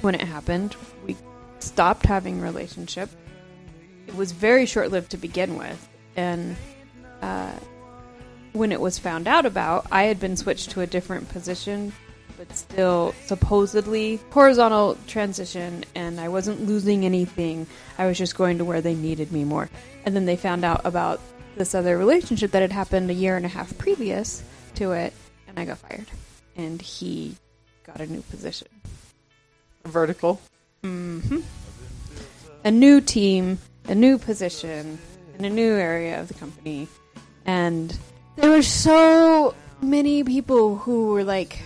when 0.00 0.16
it 0.16 0.22
happened. 0.22 0.74
We 1.06 1.16
stopped 1.62 2.06
having 2.06 2.40
relationship. 2.40 3.10
It 4.06 4.16
was 4.16 4.32
very 4.32 4.66
short 4.66 4.90
lived 4.90 5.10
to 5.12 5.16
begin 5.16 5.56
with, 5.56 5.88
and 6.16 6.56
uh, 7.22 7.52
when 8.52 8.72
it 8.72 8.80
was 8.80 8.98
found 8.98 9.28
out 9.28 9.46
about, 9.46 9.86
I 9.92 10.04
had 10.04 10.18
been 10.18 10.36
switched 10.36 10.70
to 10.72 10.80
a 10.80 10.86
different 10.86 11.28
position, 11.28 11.92
but 12.36 12.56
still 12.56 13.14
supposedly 13.26 14.20
horizontal 14.30 14.96
transition, 15.06 15.84
and 15.94 16.20
I 16.20 16.28
wasn't 16.28 16.66
losing 16.66 17.04
anything. 17.04 17.66
I 17.98 18.06
was 18.06 18.18
just 18.18 18.36
going 18.36 18.58
to 18.58 18.64
where 18.64 18.80
they 18.80 18.94
needed 18.94 19.30
me 19.30 19.44
more. 19.44 19.70
And 20.04 20.16
then 20.16 20.26
they 20.26 20.36
found 20.36 20.64
out 20.64 20.80
about 20.84 21.20
this 21.56 21.74
other 21.74 21.98
relationship 21.98 22.52
that 22.52 22.62
had 22.62 22.72
happened 22.72 23.10
a 23.10 23.14
year 23.14 23.36
and 23.36 23.44
a 23.44 23.48
half 23.48 23.76
previous 23.78 24.42
to 24.76 24.92
it, 24.92 25.12
and 25.46 25.58
I 25.58 25.64
got 25.64 25.78
fired. 25.78 26.06
And 26.56 26.80
he 26.80 27.36
got 27.84 28.00
a 28.00 28.06
new 28.06 28.22
position. 28.22 28.68
Vertical. 29.84 30.40
Hmm 30.82 31.40
A 32.64 32.70
new 32.70 33.00
team, 33.00 33.58
a 33.86 33.94
new 33.94 34.18
position, 34.18 34.98
in 35.38 35.44
a 35.44 35.50
new 35.50 35.74
area 35.74 36.20
of 36.20 36.28
the 36.28 36.34
company. 36.34 36.88
And 37.44 37.96
there 38.36 38.50
were 38.50 38.62
so 38.62 39.54
many 39.82 40.24
people 40.24 40.76
who 40.76 41.08
were 41.08 41.24
like, 41.24 41.62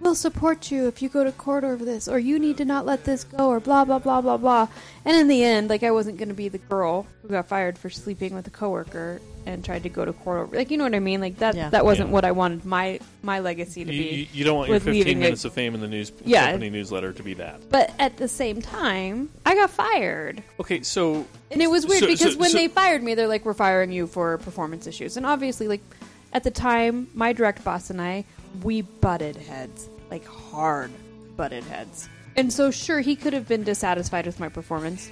We'll 0.00 0.14
support 0.14 0.70
you 0.70 0.86
if 0.86 1.02
you 1.02 1.08
go 1.08 1.24
to 1.24 1.32
court 1.32 1.64
over 1.64 1.84
this, 1.84 2.06
or 2.06 2.20
you 2.20 2.38
need 2.38 2.56
to 2.58 2.64
not 2.64 2.86
let 2.86 3.04
this 3.04 3.24
go, 3.24 3.48
or 3.48 3.58
blah, 3.58 3.84
blah, 3.84 3.98
blah, 3.98 4.20
blah, 4.20 4.36
blah. 4.36 4.68
And 5.04 5.16
in 5.16 5.26
the 5.26 5.42
end, 5.42 5.68
like, 5.68 5.82
I 5.82 5.90
wasn't 5.90 6.18
going 6.18 6.28
to 6.28 6.34
be 6.34 6.48
the 6.48 6.58
girl 6.58 7.04
who 7.20 7.28
got 7.28 7.48
fired 7.48 7.76
for 7.76 7.90
sleeping 7.90 8.32
with 8.32 8.46
a 8.46 8.50
coworker 8.50 9.20
and 9.48 9.64
tried 9.64 9.82
to 9.82 9.88
go 9.88 10.04
to 10.04 10.12
court 10.12 10.40
over. 10.40 10.56
Like, 10.56 10.70
you 10.70 10.76
know 10.76 10.84
what 10.84 10.94
I 10.94 10.98
mean? 11.00 11.20
Like, 11.20 11.38
that, 11.38 11.54
Yeah. 11.54 11.70
that 11.70 11.84
wasn't 11.84 12.08
Yeah. 12.08 12.12
what 12.14 12.24
I 12.24 12.32
wanted 12.32 12.64
my, 12.64 13.00
my 13.22 13.40
legacy 13.40 13.84
to 13.84 13.92
You, 13.92 14.02
be. 14.02 14.16
you, 14.16 14.26
you 14.34 14.44
don't 14.44 14.56
want 14.58 14.68
your 14.68 14.76
with 14.76 14.84
15 14.84 14.98
leaving 15.04 15.18
minutes 15.20 15.44
it- 15.44 15.48
of 15.48 15.54
fame 15.54 15.74
in 15.74 15.80
the 15.80 15.88
news 15.88 16.12
Yeah. 16.24 16.46
company 16.46 16.70
newsletter 16.70 17.12
to 17.12 17.22
be 17.22 17.34
that. 17.34 17.70
But 17.70 17.92
at 17.98 18.16
the 18.18 18.28
same 18.28 18.60
time, 18.60 19.30
I 19.46 19.54
got 19.54 19.70
fired. 19.70 20.42
Okay, 20.60 20.82
so 20.82 21.26
And 21.50 21.62
it 21.62 21.70
was 21.70 21.86
weird 21.86 22.00
So- 22.00 22.06
because 22.06 22.34
so- 22.34 22.38
when 22.38 22.50
so- 22.50 22.58
they 22.58 22.68
fired 22.68 23.02
me, 23.02 23.14
they're 23.14 23.26
like, 23.26 23.44
"We're 23.46 23.54
firing 23.54 23.90
you 23.90 24.06
for 24.06 24.36
performance 24.38 24.86
issues." 24.86 25.16
And 25.16 25.24
obviously, 25.24 25.66
like 25.66 25.80
at 26.32 26.44
the 26.44 26.50
time, 26.50 27.08
my 27.14 27.32
direct 27.32 27.64
boss 27.64 27.88
and 27.88 28.00
I, 28.02 28.24
we 28.62 28.82
butted 28.82 29.36
heads, 29.36 29.88
like 30.10 30.26
hard 30.26 30.90
butted 31.38 31.64
heads. 31.64 32.08
And 32.36 32.52
so, 32.52 32.70
sure, 32.70 33.00
he 33.00 33.16
could 33.16 33.32
have 33.32 33.48
been 33.48 33.62
dissatisfied 33.64 34.26
with 34.26 34.38
my 34.38 34.48
performance, 34.50 35.08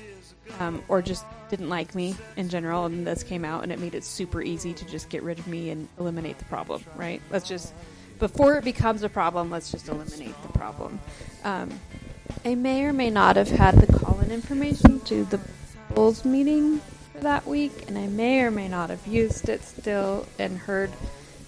um, 0.60 0.82
or 0.88 1.02
just 1.02 1.24
didn't 1.48 1.68
like 1.68 1.94
me 1.94 2.16
in 2.36 2.48
general. 2.48 2.86
And 2.86 3.06
this 3.06 3.22
came 3.22 3.44
out, 3.44 3.62
and 3.62 3.72
it 3.72 3.78
made 3.78 3.94
it 3.94 4.04
super 4.04 4.42
easy 4.42 4.72
to 4.74 4.84
just 4.86 5.08
get 5.08 5.22
rid 5.22 5.38
of 5.38 5.46
me 5.46 5.70
and 5.70 5.88
eliminate 5.98 6.38
the 6.38 6.44
problem. 6.46 6.82
Right? 6.96 7.22
Let's 7.30 7.48
just 7.48 7.72
before 8.18 8.56
it 8.56 8.64
becomes 8.64 9.02
a 9.02 9.08
problem, 9.08 9.50
let's 9.50 9.70
just 9.70 9.88
eliminate 9.88 10.34
the 10.42 10.48
problem. 10.48 11.00
Um, 11.44 11.78
I 12.44 12.54
may 12.54 12.84
or 12.84 12.92
may 12.92 13.10
not 13.10 13.36
have 13.36 13.50
had 13.50 13.74
the 13.74 13.92
call-in 13.98 14.30
information 14.30 15.00
to 15.00 15.24
the 15.24 15.40
Bulls 15.94 16.24
meeting 16.24 16.80
for 17.12 17.20
that 17.20 17.46
week, 17.46 17.88
and 17.88 17.98
I 17.98 18.06
may 18.06 18.40
or 18.40 18.50
may 18.50 18.68
not 18.68 18.90
have 18.90 19.06
used 19.06 19.48
it 19.48 19.62
still 19.62 20.26
and 20.38 20.58
heard 20.58 20.90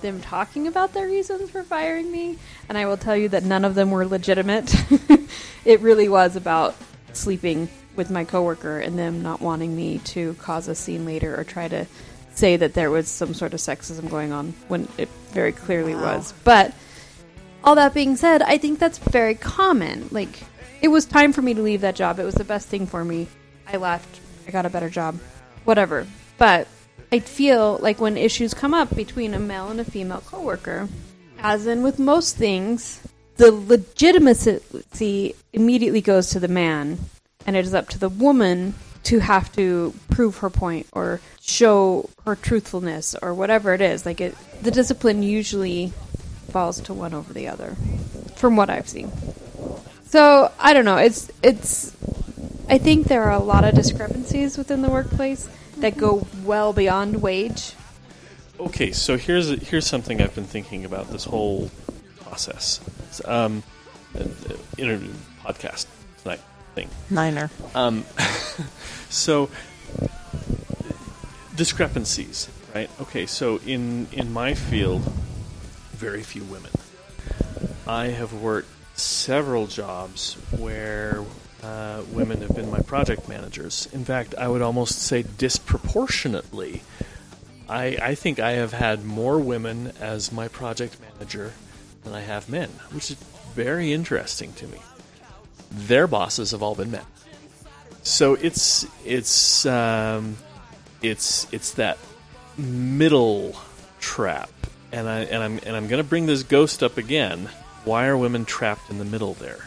them 0.01 0.21
talking 0.21 0.67
about 0.67 0.93
their 0.93 1.07
reasons 1.07 1.51
for 1.51 1.63
firing 1.63 2.11
me. 2.13 2.39
And 2.69 2.79
I 2.79 2.87
will 2.87 2.97
tell 2.97 3.17
you 3.17 3.29
that 3.31 3.45
none 3.45 3.65
of 3.65 3.75
them 3.75 3.91
were 3.91 4.07
legitimate. 4.07 4.75
it 5.65 5.81
really 5.81 6.09
was 6.09 6.37
about 6.37 6.77
sleeping 7.13 7.69
with 7.99 8.09
my 8.11 8.25
coworker 8.25 8.79
and 8.79 8.99
them 8.99 9.23
not 9.23 9.43
wanting 9.43 9.77
me 9.77 9.99
to 9.99 10.33
cause 10.35 10.69
a 10.69 10.75
scene 10.75 11.05
later 11.05 11.39
or 11.39 11.45
try 11.45 11.69
to 11.69 11.87
say 12.35 12.57
that 12.57 12.73
there 12.73 12.91
was 12.91 13.09
some 13.09 13.35
sort 13.35 13.53
of 13.53 13.61
sexism 13.61 14.09
going 14.09 14.33
on 14.33 14.55
when 14.69 14.89
it 14.97 15.09
very 15.33 15.53
clearly 15.53 15.95
Wow. 15.95 16.17
was. 16.17 16.33
But 16.45 16.73
all 17.65 17.75
that 17.75 17.93
being 17.93 18.17
said, 18.17 18.41
I 18.41 18.57
think 18.57 18.79
that's 18.79 18.99
very 18.99 19.35
common. 19.35 20.09
Like, 20.13 20.39
it 20.81 20.89
was 20.89 21.05
time 21.05 21.33
for 21.33 21.43
me 21.43 21.53
to 21.55 21.61
leave 21.61 21.81
that 21.81 21.97
job. 21.97 22.21
It 22.21 22.25
was 22.25 22.37
the 22.37 22.45
best 22.45 22.69
thing 22.69 22.87
for 22.87 23.05
me. 23.05 23.27
I 23.67 23.77
left. 23.77 24.21
I 24.47 24.53
got 24.53 24.65
a 24.65 24.71
better 24.71 24.89
job. 24.89 25.19
Whatever. 25.65 26.07
But 26.39 26.69
I 27.11 27.19
feel 27.19 27.79
like 27.83 28.01
when 28.01 28.17
issues 28.17 28.55
come 28.55 28.73
up 28.73 28.95
between 28.95 29.35
a 29.35 29.41
male 29.41 29.69
and 29.69 29.81
a 29.81 29.85
female 29.85 30.23
coworker, 30.25 30.89
as 31.41 31.67
in 31.67 31.83
with 31.83 31.99
most 31.99 32.37
things, 32.37 33.01
the 33.37 33.51
legitimacy 33.51 35.35
immediately 35.53 36.01
goes 36.01 36.31
to 36.31 36.41
the 36.41 36.49
man, 36.49 36.99
and 37.49 37.57
it 37.57 37.65
is 37.65 37.73
up 37.73 37.89
to 37.89 37.99
the 37.99 38.11
woman 38.11 38.75
to 39.03 39.21
have 39.21 39.51
to 39.51 39.95
prove 40.11 40.37
her 40.37 40.51
point 40.51 40.87
or 40.93 41.19
show 41.41 42.11
her 42.27 42.37
truthfulness 42.37 43.17
or 43.23 43.33
whatever 43.33 43.73
it 43.73 43.81
is. 43.81 44.05
Like 44.05 44.21
it, 44.21 44.37
the 44.61 44.71
discipline 44.71 45.23
usually 45.23 45.95
falls 46.51 46.79
to 46.83 46.93
one 46.93 47.15
over 47.15 47.33
the 47.33 47.49
other, 47.49 47.75
from 48.37 48.55
what 48.57 48.69
I've 48.69 48.87
seen. 48.87 49.11
So 50.05 50.53
I 50.61 50.75
don't 50.75 50.85
know. 50.85 50.99
It's 50.99 51.31
it's. 51.43 51.97
I 52.69 52.77
think 52.77 53.07
there 53.07 53.23
are 53.23 53.33
a 53.33 53.43
lot 53.43 53.65
of 53.65 53.75
discrepancies 53.75 54.59
within 54.59 54.83
the 54.83 54.91
workplace 54.91 55.49
that 55.79 55.97
go 55.97 56.27
well 56.45 56.75
beyond 56.75 57.23
wage. 57.23 57.73
Okay, 58.61 58.93
so 58.93 59.17
here's 59.17 59.49
here's 59.67 59.87
something 59.87 60.21
I've 60.21 60.35
been 60.35 60.45
thinking 60.45 60.85
about 60.85 61.09
this 61.09 61.25
whole 61.25 61.71
process, 62.21 62.79
um, 63.25 63.63
uh, 64.15 64.25
interview 64.77 65.15
podcast 65.43 65.87
tonight 66.23 66.41
thing. 66.75 66.89
Niner. 67.11 67.51
Um, 67.75 68.05
so 69.09 69.51
discrepancies, 71.57 72.49
right? 72.75 72.91
Okay, 73.01 73.27
so 73.27 73.59
in 73.67 74.07
in 74.13 74.33
my 74.33 74.55
field, 74.55 75.03
very 75.93 76.23
few 76.23 76.45
women. 76.45 76.71
I 77.87 78.09
have 78.09 78.33
worked 78.33 78.69
several 78.95 79.67
jobs 79.67 80.35
where 80.57 81.25
uh, 81.63 82.03
women 82.13 82.41
have 82.43 82.55
been 82.55 82.71
my 82.71 82.81
project 82.81 83.29
managers. 83.29 83.89
In 83.93 84.05
fact, 84.05 84.35
I 84.37 84.49
would 84.49 84.63
almost 84.63 85.01
say 85.01 85.23
disproportionately. 85.23 86.83
I, 87.69 87.99
I 88.01 88.15
think 88.15 88.39
I 88.41 88.53
have 88.53 88.73
had 88.73 89.05
more 89.05 89.39
women 89.39 89.93
as 90.01 90.33
my 90.33 90.49
project 90.49 90.99
manager 91.01 91.53
than 92.05 92.15
I 92.15 92.21
have 92.21 92.49
men, 92.49 92.71
which 92.93 93.11
is 93.11 93.17
very 93.55 93.93
interesting 93.93 94.53
to 94.55 94.67
me. 94.67 94.79
Their 95.71 96.07
bosses 96.07 96.51
have 96.53 96.63
all 96.63 96.75
been 96.75 96.91
men. 96.91 97.05
So 98.03 98.35
it's 98.35 98.87
it's 99.05 99.67
um, 99.67 100.37
it's 101.03 101.47
it's 101.53 101.73
that 101.73 101.99
middle 102.57 103.55
trap, 104.01 104.51
and 104.93 105.09
I 105.09 105.21
and 105.21 105.43
I'm 105.43 105.59
and 105.67 105.77
I'm 105.77 105.89
going 105.89 106.03
to 106.03 106.09
bring 106.09 106.27
this 106.27 106.43
ghost 106.43 106.83
up 106.83 106.97
again. 106.97 107.49
Why 107.85 108.07
are 108.07 108.17
women 108.17 108.45
trapped 108.45 108.91
in 108.91 108.99
the 108.99 109.05
middle 109.05 109.35
there? 109.35 109.65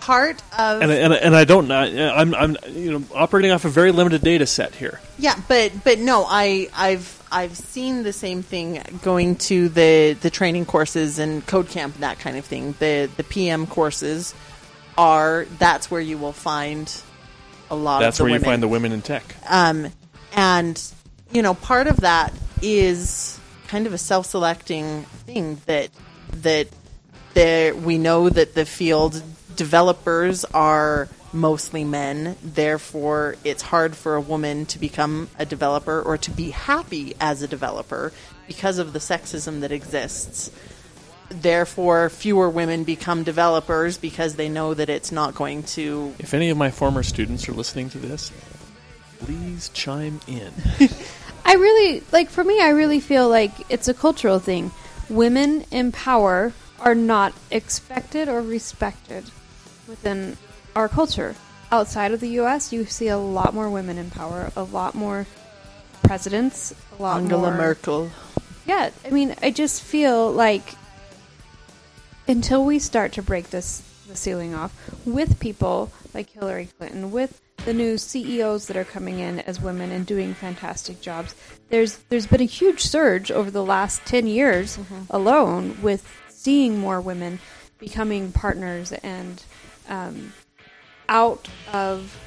Part 0.00 0.42
of 0.58 0.82
And 0.82 0.90
I- 0.90 0.94
and 0.96 1.14
I- 1.14 1.16
and 1.16 1.34
I 1.36 1.44
don't 1.44 1.66
know. 1.68 1.76
I'm 2.14 2.34
I'm 2.34 2.56
you 2.70 2.92
know 2.98 3.04
operating 3.14 3.52
off 3.52 3.64
a 3.64 3.68
very 3.70 3.90
limited 3.92 4.22
data 4.22 4.46
set 4.46 4.74
here. 4.74 5.00
Yeah, 5.18 5.38
but 5.48 5.72
but 5.84 5.98
no, 5.98 6.26
I 6.28 6.68
I've 6.74 7.22
I've 7.32 7.56
seen 7.56 8.02
the 8.02 8.12
same 8.12 8.42
thing 8.42 8.82
going 9.02 9.36
to 9.36 9.68
the 9.68 10.16
the 10.20 10.30
training 10.30 10.66
courses 10.66 11.18
and 11.18 11.46
code 11.46 11.68
camp 11.68 11.94
and 11.94 12.02
that 12.02 12.18
kind 12.18 12.36
of 12.36 12.44
thing. 12.44 12.74
The 12.80 13.08
the 13.16 13.24
PM 13.24 13.66
courses 13.66 14.34
are 14.96 15.46
that's 15.58 15.90
where 15.90 16.00
you 16.00 16.18
will 16.18 16.32
find 16.32 17.02
a 17.70 17.74
lot 17.74 18.00
That's 18.00 18.20
of 18.20 18.26
the 18.26 18.30
where 18.30 18.38
you 18.38 18.44
find 18.44 18.62
the 18.62 18.68
women 18.68 18.92
in 18.92 19.02
tech. 19.02 19.34
Um, 19.48 19.88
and 20.34 20.80
you 21.32 21.42
know, 21.42 21.54
part 21.54 21.86
of 21.86 21.98
that 21.98 22.32
is 22.62 23.38
kind 23.68 23.86
of 23.86 23.92
a 23.92 23.98
self-selecting 23.98 25.02
thing 25.26 25.60
that 25.66 25.90
that 26.42 26.68
there 27.34 27.74
we 27.74 27.98
know 27.98 28.28
that 28.28 28.54
the 28.54 28.64
field 28.64 29.22
developers 29.56 30.44
are 30.46 31.08
mostly 31.32 31.84
men. 31.84 32.36
Therefore, 32.42 33.36
it's 33.44 33.62
hard 33.62 33.96
for 33.96 34.14
a 34.14 34.20
woman 34.20 34.66
to 34.66 34.78
become 34.78 35.28
a 35.38 35.44
developer 35.44 36.00
or 36.00 36.16
to 36.18 36.30
be 36.30 36.50
happy 36.50 37.14
as 37.20 37.42
a 37.42 37.48
developer 37.48 38.12
because 38.46 38.78
of 38.78 38.92
the 38.92 38.98
sexism 38.98 39.60
that 39.60 39.72
exists. 39.72 40.50
Therefore, 41.40 42.10
fewer 42.10 42.48
women 42.48 42.84
become 42.84 43.24
developers 43.24 43.98
because 43.98 44.36
they 44.36 44.48
know 44.48 44.74
that 44.74 44.88
it's 44.88 45.10
not 45.10 45.34
going 45.34 45.64
to 45.74 46.14
If 46.18 46.32
any 46.34 46.50
of 46.50 46.56
my 46.56 46.70
former 46.70 47.02
students 47.02 47.48
are 47.48 47.52
listening 47.52 47.90
to 47.90 47.98
this, 47.98 48.30
please 49.18 49.68
chime 49.70 50.20
in. 50.26 50.52
I 51.44 51.54
really 51.54 52.02
like 52.12 52.30
for 52.30 52.44
me 52.44 52.60
I 52.60 52.70
really 52.70 53.00
feel 53.00 53.28
like 53.28 53.52
it's 53.68 53.88
a 53.88 53.94
cultural 53.94 54.38
thing. 54.38 54.70
Women 55.08 55.64
in 55.70 55.92
power 55.92 56.52
are 56.80 56.94
not 56.94 57.34
expected 57.50 58.28
or 58.28 58.40
respected 58.40 59.24
within 59.88 60.36
our 60.76 60.88
culture. 60.88 61.34
Outside 61.72 62.12
of 62.12 62.20
the 62.20 62.28
US, 62.40 62.72
you 62.72 62.84
see 62.84 63.08
a 63.08 63.18
lot 63.18 63.54
more 63.54 63.68
women 63.68 63.98
in 63.98 64.10
power, 64.10 64.52
a 64.54 64.62
lot 64.62 64.94
more 64.94 65.26
presidents, 66.02 66.74
a 66.98 67.02
lot 67.02 67.20
Angela 67.20 67.50
more 67.50 67.56
Merkel. 67.56 68.10
Yeah, 68.66 68.90
I 69.04 69.10
mean, 69.10 69.34
I 69.42 69.50
just 69.50 69.82
feel 69.82 70.30
like 70.30 70.74
until 72.26 72.64
we 72.64 72.78
start 72.78 73.12
to 73.12 73.22
break 73.22 73.50
this 73.50 73.82
the 74.06 74.16
ceiling 74.16 74.54
off 74.54 74.72
with 75.06 75.40
people 75.40 75.90
like 76.12 76.30
Hillary 76.30 76.68
Clinton, 76.78 77.10
with 77.10 77.40
the 77.64 77.72
new 77.72 77.96
CEOs 77.96 78.66
that 78.66 78.76
are 78.76 78.84
coming 78.84 79.18
in 79.18 79.40
as 79.40 79.60
women 79.60 79.90
and 79.90 80.04
doing 80.04 80.34
fantastic 80.34 81.00
jobs, 81.00 81.34
there's 81.70 81.98
there's 82.08 82.26
been 82.26 82.40
a 82.40 82.44
huge 82.44 82.82
surge 82.82 83.30
over 83.30 83.50
the 83.50 83.64
last 83.64 84.04
ten 84.04 84.26
years 84.26 84.78
alone 85.10 85.80
with 85.82 86.06
seeing 86.28 86.78
more 86.78 87.00
women 87.00 87.38
becoming 87.78 88.32
partners 88.32 88.92
and 88.92 89.42
um, 89.88 90.32
out 91.08 91.48
of 91.72 92.18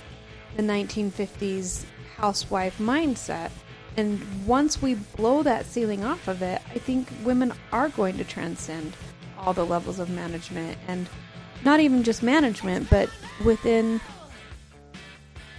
the 0.55 0.63
1950s 0.63 1.85
housewife 2.17 2.77
mindset. 2.79 3.51
And 3.95 4.45
once 4.45 4.81
we 4.81 4.95
blow 4.95 5.41
that 5.43 5.65
ceiling 5.65 6.03
off 6.03 6.27
of 6.27 6.41
it, 6.41 6.61
I 6.69 6.77
think 6.77 7.07
women 7.23 7.53
are 7.71 7.89
going 7.89 8.17
to 8.17 8.23
transcend 8.23 8.93
all 9.37 9.53
the 9.53 9.65
levels 9.65 9.99
of 9.99 10.09
management 10.09 10.77
and 10.87 11.07
not 11.63 11.79
even 11.79 12.03
just 12.03 12.23
management, 12.23 12.89
but 12.89 13.09
within 13.45 13.99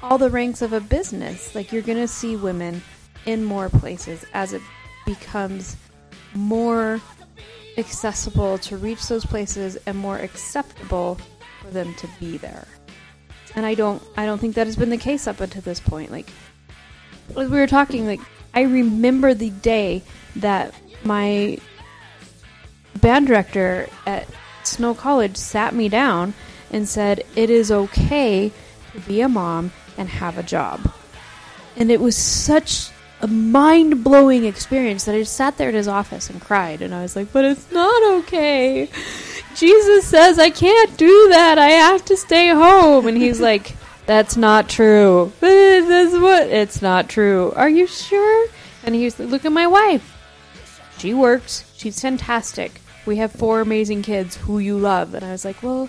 all 0.03 0.19
the 0.19 0.31
ranks 0.31 0.63
of 0.63 0.73
a 0.73 0.81
business. 0.81 1.55
Like 1.55 1.73
you're 1.73 1.83
going 1.83 1.99
to 1.99 2.09
see 2.09 2.37
women 2.37 2.83
in 3.27 3.45
more 3.45 3.69
places 3.69 4.25
as 4.33 4.53
it 4.53 4.63
becomes 5.05 5.77
more 6.35 7.01
accessible 7.77 8.59
to 8.59 8.77
reach 8.77 9.07
those 9.07 9.25
places 9.25 9.77
and 9.87 9.97
more 9.97 10.19
acceptable 10.19 11.19
for 11.63 11.71
them 11.71 11.95
to 11.95 12.09
be 12.19 12.37
there. 12.37 12.67
And 13.55 13.65
I 13.65 13.75
don't 13.75 14.03
I 14.17 14.27
don't 14.27 14.39
think 14.39 14.55
that 14.57 14.67
has 14.67 14.77
been 14.77 14.91
the 14.91 14.99
case 14.99 15.27
up 15.27 15.41
until 15.41 15.63
this 15.63 15.81
point. 15.81 16.11
Like 16.11 16.31
as 17.31 17.49
we 17.49 17.59
were 17.59 17.67
talking, 17.67 18.07
like 18.07 18.21
I 18.55 18.63
remember 18.63 19.35
the 19.35 19.51
day 19.51 20.03
that 20.37 20.75
my 21.05 21.59
band 22.99 23.27
director 23.27 23.89
at 24.07 24.27
Snow 24.65 24.95
College 24.95 25.37
sat 25.37 25.75
me 25.75 25.89
down 25.89 26.35
and 26.71 26.89
said, 26.89 27.25
It 27.35 27.51
is 27.51 27.71
okay 27.71 28.53
to 28.93 29.01
be 29.01 29.21
a 29.21 29.29
mom 29.29 29.73
and 29.97 30.09
have 30.09 30.39
a 30.39 30.43
job. 30.43 30.93
And 31.77 31.91
it 31.91 32.01
was 32.01 32.17
such 32.17 32.91
a 33.21 33.27
mind 33.27 34.05
blowing 34.05 34.45
experience 34.45 35.05
that 35.05 35.15
I 35.15 35.21
just 35.21 35.35
sat 35.35 35.57
there 35.57 35.69
in 35.69 35.75
his 35.75 35.89
office 35.89 36.31
and 36.31 36.41
cried. 36.41 36.83
And 36.83 36.95
I 36.95 37.03
was 37.03 37.17
like, 37.17 37.33
But 37.33 37.45
it's 37.45 37.71
not 37.73 38.19
okay. 38.21 38.89
Jesus 39.55 40.07
says 40.07 40.39
I 40.39 40.51
can't 40.51 40.97
do 40.97 41.29
that. 41.31 41.59
I 41.59 41.71
have 41.71 42.05
to 42.07 42.17
stay 42.17 42.49
home. 42.49 43.07
And 43.07 43.17
he's 43.17 43.41
like, 43.41 43.75
That's 44.07 44.37
not 44.37 44.69
true. 44.69 45.33
That's 45.41 46.15
what? 46.15 46.49
It's 46.49 46.83
not 46.83 47.09
true. 47.09 47.53
Are 47.57 47.71
you 47.71 47.87
sure? 47.87 48.49
And 48.85 48.95
he's 48.95 49.19
like, 49.19 49.29
Look 49.29 49.45
at 49.45 49.53
my 49.53 49.67
wife. 49.67 50.15
She 50.99 51.15
works. 51.15 51.65
She's 51.77 52.01
fantastic. 52.01 52.81
We 53.09 53.17
have 53.17 53.33
four 53.33 53.63
amazing 53.63 54.03
kids 54.03 54.37
who 54.37 54.59
you 54.59 54.77
love. 54.77 55.15
And 55.15 55.25
I 55.25 55.33
was 55.33 55.43
like, 55.43 55.63
Well, 55.63 55.89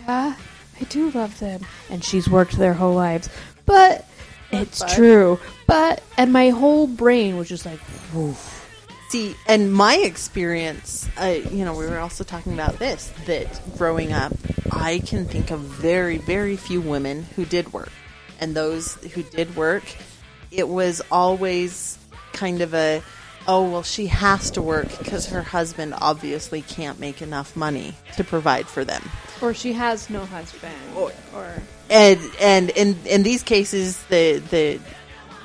yeah, 0.00 0.34
I 0.80 0.84
do 0.84 1.10
love 1.10 1.38
them. 1.38 1.60
And 1.90 2.02
she's 2.02 2.30
worked 2.30 2.52
their 2.56 2.72
whole 2.72 2.94
lives. 2.94 3.28
But 3.66 4.08
it's 4.50 4.80
But- 4.80 4.88
true. 4.88 5.38
But, 5.66 6.02
and 6.16 6.32
my 6.32 6.48
whole 6.48 6.86
brain 6.86 7.36
was 7.36 7.50
just 7.50 7.66
like, 7.66 7.80
woof. 8.14 8.52
See, 9.10 9.36
and 9.46 9.70
my 9.70 9.96
experience, 9.96 11.08
uh, 11.20 11.34
you 11.50 11.64
know, 11.64 11.74
we 11.74 11.86
were 11.86 11.98
also 11.98 12.24
talking 12.24 12.54
about 12.54 12.78
this 12.78 13.12
that 13.26 13.60
growing 13.76 14.12
up, 14.14 14.32
I 14.72 15.00
can 15.00 15.26
think 15.26 15.50
of 15.50 15.60
very, 15.60 16.16
very 16.18 16.56
few 16.56 16.80
women 16.80 17.24
who 17.36 17.44
did 17.44 17.72
work. 17.74 17.92
And 18.40 18.54
those 18.54 18.94
who 19.12 19.22
did 19.22 19.56
work, 19.56 19.84
it 20.50 20.68
was 20.68 21.02
always 21.12 21.98
kind 22.32 22.62
of 22.62 22.72
a, 22.74 23.02
oh, 23.48 23.70
well, 23.70 23.82
she 23.82 24.06
has 24.06 24.50
to 24.52 24.62
work 24.62 24.88
because 24.98 25.26
her 25.26 25.42
husband 25.42 25.94
obviously 26.00 26.62
can't 26.62 26.98
make 26.98 27.22
enough 27.22 27.56
money 27.56 27.94
to 28.16 28.24
provide 28.24 28.66
for 28.66 28.84
them. 28.84 29.02
Or 29.40 29.54
she 29.54 29.72
has 29.74 30.10
no 30.10 30.24
husband. 30.24 30.74
Or, 30.96 31.12
and 31.90 32.20
and 32.40 32.70
in 32.70 32.96
in 33.06 33.22
these 33.22 33.42
cases 33.42 34.02
the 34.06 34.38
the 34.50 34.80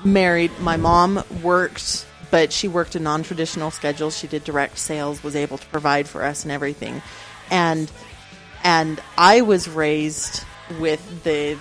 married 0.03 0.51
my 0.59 0.77
mom 0.77 1.23
worked 1.43 2.05
but 2.31 2.51
she 2.51 2.67
worked 2.67 2.95
a 2.95 2.99
non-traditional 2.99 3.69
schedule 3.69 4.09
she 4.09 4.27
did 4.27 4.43
direct 4.43 4.77
sales 4.77 5.23
was 5.23 5.35
able 5.35 5.57
to 5.57 5.67
provide 5.67 6.07
for 6.07 6.23
us 6.23 6.43
and 6.43 6.51
everything 6.51 7.01
and 7.51 7.91
and 8.63 8.99
i 9.17 9.41
was 9.41 9.69
raised 9.69 10.43
with 10.79 11.23
the 11.23 11.55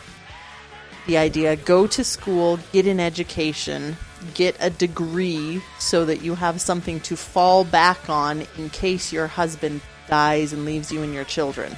the 1.07 1.19
idea 1.19 1.57
go 1.57 1.87
to 1.87 2.03
school 2.03 2.59
get 2.73 2.87
an 2.87 3.01
education 3.01 3.97
get 4.35 4.57
a 4.61 4.71
degree 4.71 5.63
so 5.79 6.05
that 6.05 6.23
you 6.23 6.35
have 6.35 6.61
something 6.61 7.01
to 7.01 7.17
fall 7.17 7.65
back 7.65 8.09
on 8.09 8.47
in 8.59 8.71
case 8.71 9.13
your 9.13 9.27
husband 9.27 9.81
dies 10.09 10.53
and 10.53 10.65
leaves 10.65 10.91
you 10.91 11.03
and 11.03 11.15
your 11.15 11.25
children 11.25 11.77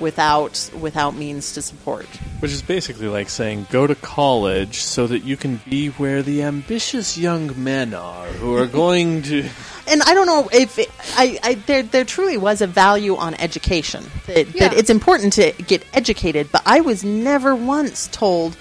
without 0.00 0.70
without 0.80 1.14
means 1.14 1.52
to 1.52 1.62
support 1.62 2.06
Which 2.40 2.52
is 2.52 2.62
basically 2.62 3.06
like 3.06 3.28
saying 3.28 3.66
go 3.70 3.86
to 3.86 3.94
college 3.94 4.80
so 4.80 5.06
that 5.06 5.20
you 5.20 5.36
can 5.36 5.60
be 5.68 5.88
where 5.88 6.22
the 6.22 6.42
ambitious 6.42 7.18
young 7.18 7.62
men 7.62 7.94
are 7.94 8.26
who 8.26 8.56
are 8.56 8.66
going 8.66 9.22
to. 9.22 9.48
and 9.86 10.02
I 10.02 10.14
don't 10.14 10.26
know 10.26 10.48
if 10.52 10.78
it, 10.78 10.90
I, 11.16 11.38
I 11.42 11.54
there 11.54 11.82
there 11.82 12.04
truly 12.04 12.38
was 12.38 12.60
a 12.60 12.66
value 12.66 13.16
on 13.16 13.34
education 13.34 14.04
that, 14.26 14.52
that 14.54 14.72
it's 14.72 14.90
important 14.90 15.34
to 15.34 15.52
get 15.52 15.84
educated, 15.92 16.48
but 16.50 16.62
I 16.64 16.80
was 16.80 17.04
never 17.04 17.54
once 17.54 18.08
told 18.08 18.56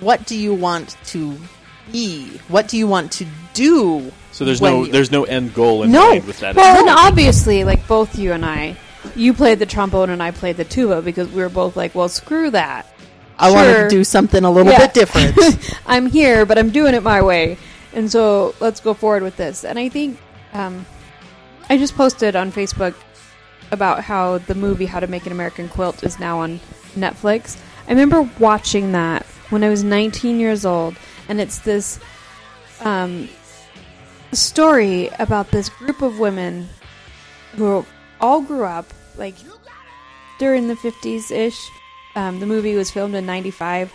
what 0.00 0.26
do 0.26 0.36
you 0.36 0.54
want 0.54 0.96
to 1.06 1.36
be, 1.92 2.26
what 2.48 2.68
do 2.68 2.76
you 2.76 2.86
want 2.86 3.12
to 3.12 3.26
do. 3.54 4.12
So 4.32 4.44
there's 4.44 4.60
no 4.60 4.84
you- 4.84 4.92
there's 4.92 5.10
no 5.10 5.24
end 5.24 5.54
goal 5.54 5.82
in 5.82 5.90
No. 5.92 6.10
mind 6.10 6.26
with 6.26 6.40
that. 6.40 6.54
Well, 6.56 6.80
and 6.80 6.88
obviously, 6.90 7.64
like 7.64 7.86
both 7.88 8.18
you 8.18 8.32
and 8.32 8.44
I, 8.44 8.76
you 9.14 9.32
played 9.32 9.58
the 9.58 9.66
trombone 9.66 10.10
and 10.10 10.22
I 10.22 10.30
played 10.30 10.56
the 10.58 10.64
tuba 10.64 11.00
because 11.02 11.28
we 11.28 11.40
were 11.40 11.48
both 11.48 11.76
like, 11.76 11.94
well, 11.94 12.08
screw 12.08 12.50
that. 12.50 12.86
I 13.38 13.50
want 13.50 13.68
to 13.68 13.88
do 13.88 14.02
something 14.04 14.44
a 14.44 14.50
little 14.50 14.72
Yeah. 14.72 14.78
bit 14.78 14.94
different. 14.94 15.74
I'm 15.86 16.06
here, 16.06 16.44
but 16.46 16.58
I'm 16.58 16.70
doing 16.70 16.94
it 16.94 17.02
my 17.02 17.22
way. 17.22 17.56
And 17.94 18.10
so 18.10 18.54
let's 18.60 18.80
go 18.80 18.92
forward 18.94 19.22
with 19.22 19.36
this. 19.36 19.64
And 19.64 19.78
I 19.78 19.88
think 19.88 20.18
um, 20.52 20.84
I 21.70 21.78
just 21.78 21.94
posted 21.96 22.36
on 22.36 22.52
Facebook 22.52 22.94
about 23.72 24.02
how 24.04 24.38
the 24.38 24.54
movie 24.54 24.86
How 24.86 25.00
to 25.00 25.06
Make 25.06 25.26
an 25.26 25.32
American 25.32 25.68
Quilt 25.68 26.04
is 26.04 26.18
now 26.20 26.40
on 26.40 26.60
Netflix. 26.94 27.58
I 27.86 27.90
remember 27.90 28.28
watching 28.38 28.92
that 28.92 29.24
when 29.50 29.64
I 29.64 29.68
was 29.68 29.82
19 29.84 30.38
years 30.40 30.64
old, 30.66 30.96
and 31.28 31.40
it's 31.40 31.58
this 31.60 31.98
um, 32.80 33.28
story 34.32 35.08
about 35.18 35.50
this 35.50 35.68
group 35.68 36.02
of 36.02 36.18
women 36.18 36.68
who 37.56 37.84
all 38.20 38.42
grew 38.42 38.64
up 38.64 38.86
like 39.16 39.34
during 40.38 40.68
the 40.68 40.74
50s 40.74 41.30
ish. 41.30 41.70
Um, 42.14 42.40
the 42.40 42.46
movie 42.46 42.74
was 42.74 42.90
filmed 42.90 43.14
in 43.14 43.26
95 43.26 43.92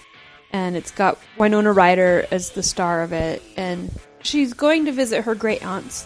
and 0.51 0.75
it's 0.75 0.91
got 0.91 1.17
Winona 1.37 1.71
Ryder 1.71 2.27
as 2.31 2.51
the 2.51 2.63
star 2.63 3.01
of 3.01 3.13
it 3.13 3.41
and 3.57 3.91
she's 4.21 4.53
going 4.53 4.85
to 4.85 4.91
visit 4.91 5.23
her 5.23 5.35
great 5.35 5.65
aunts. 5.65 6.05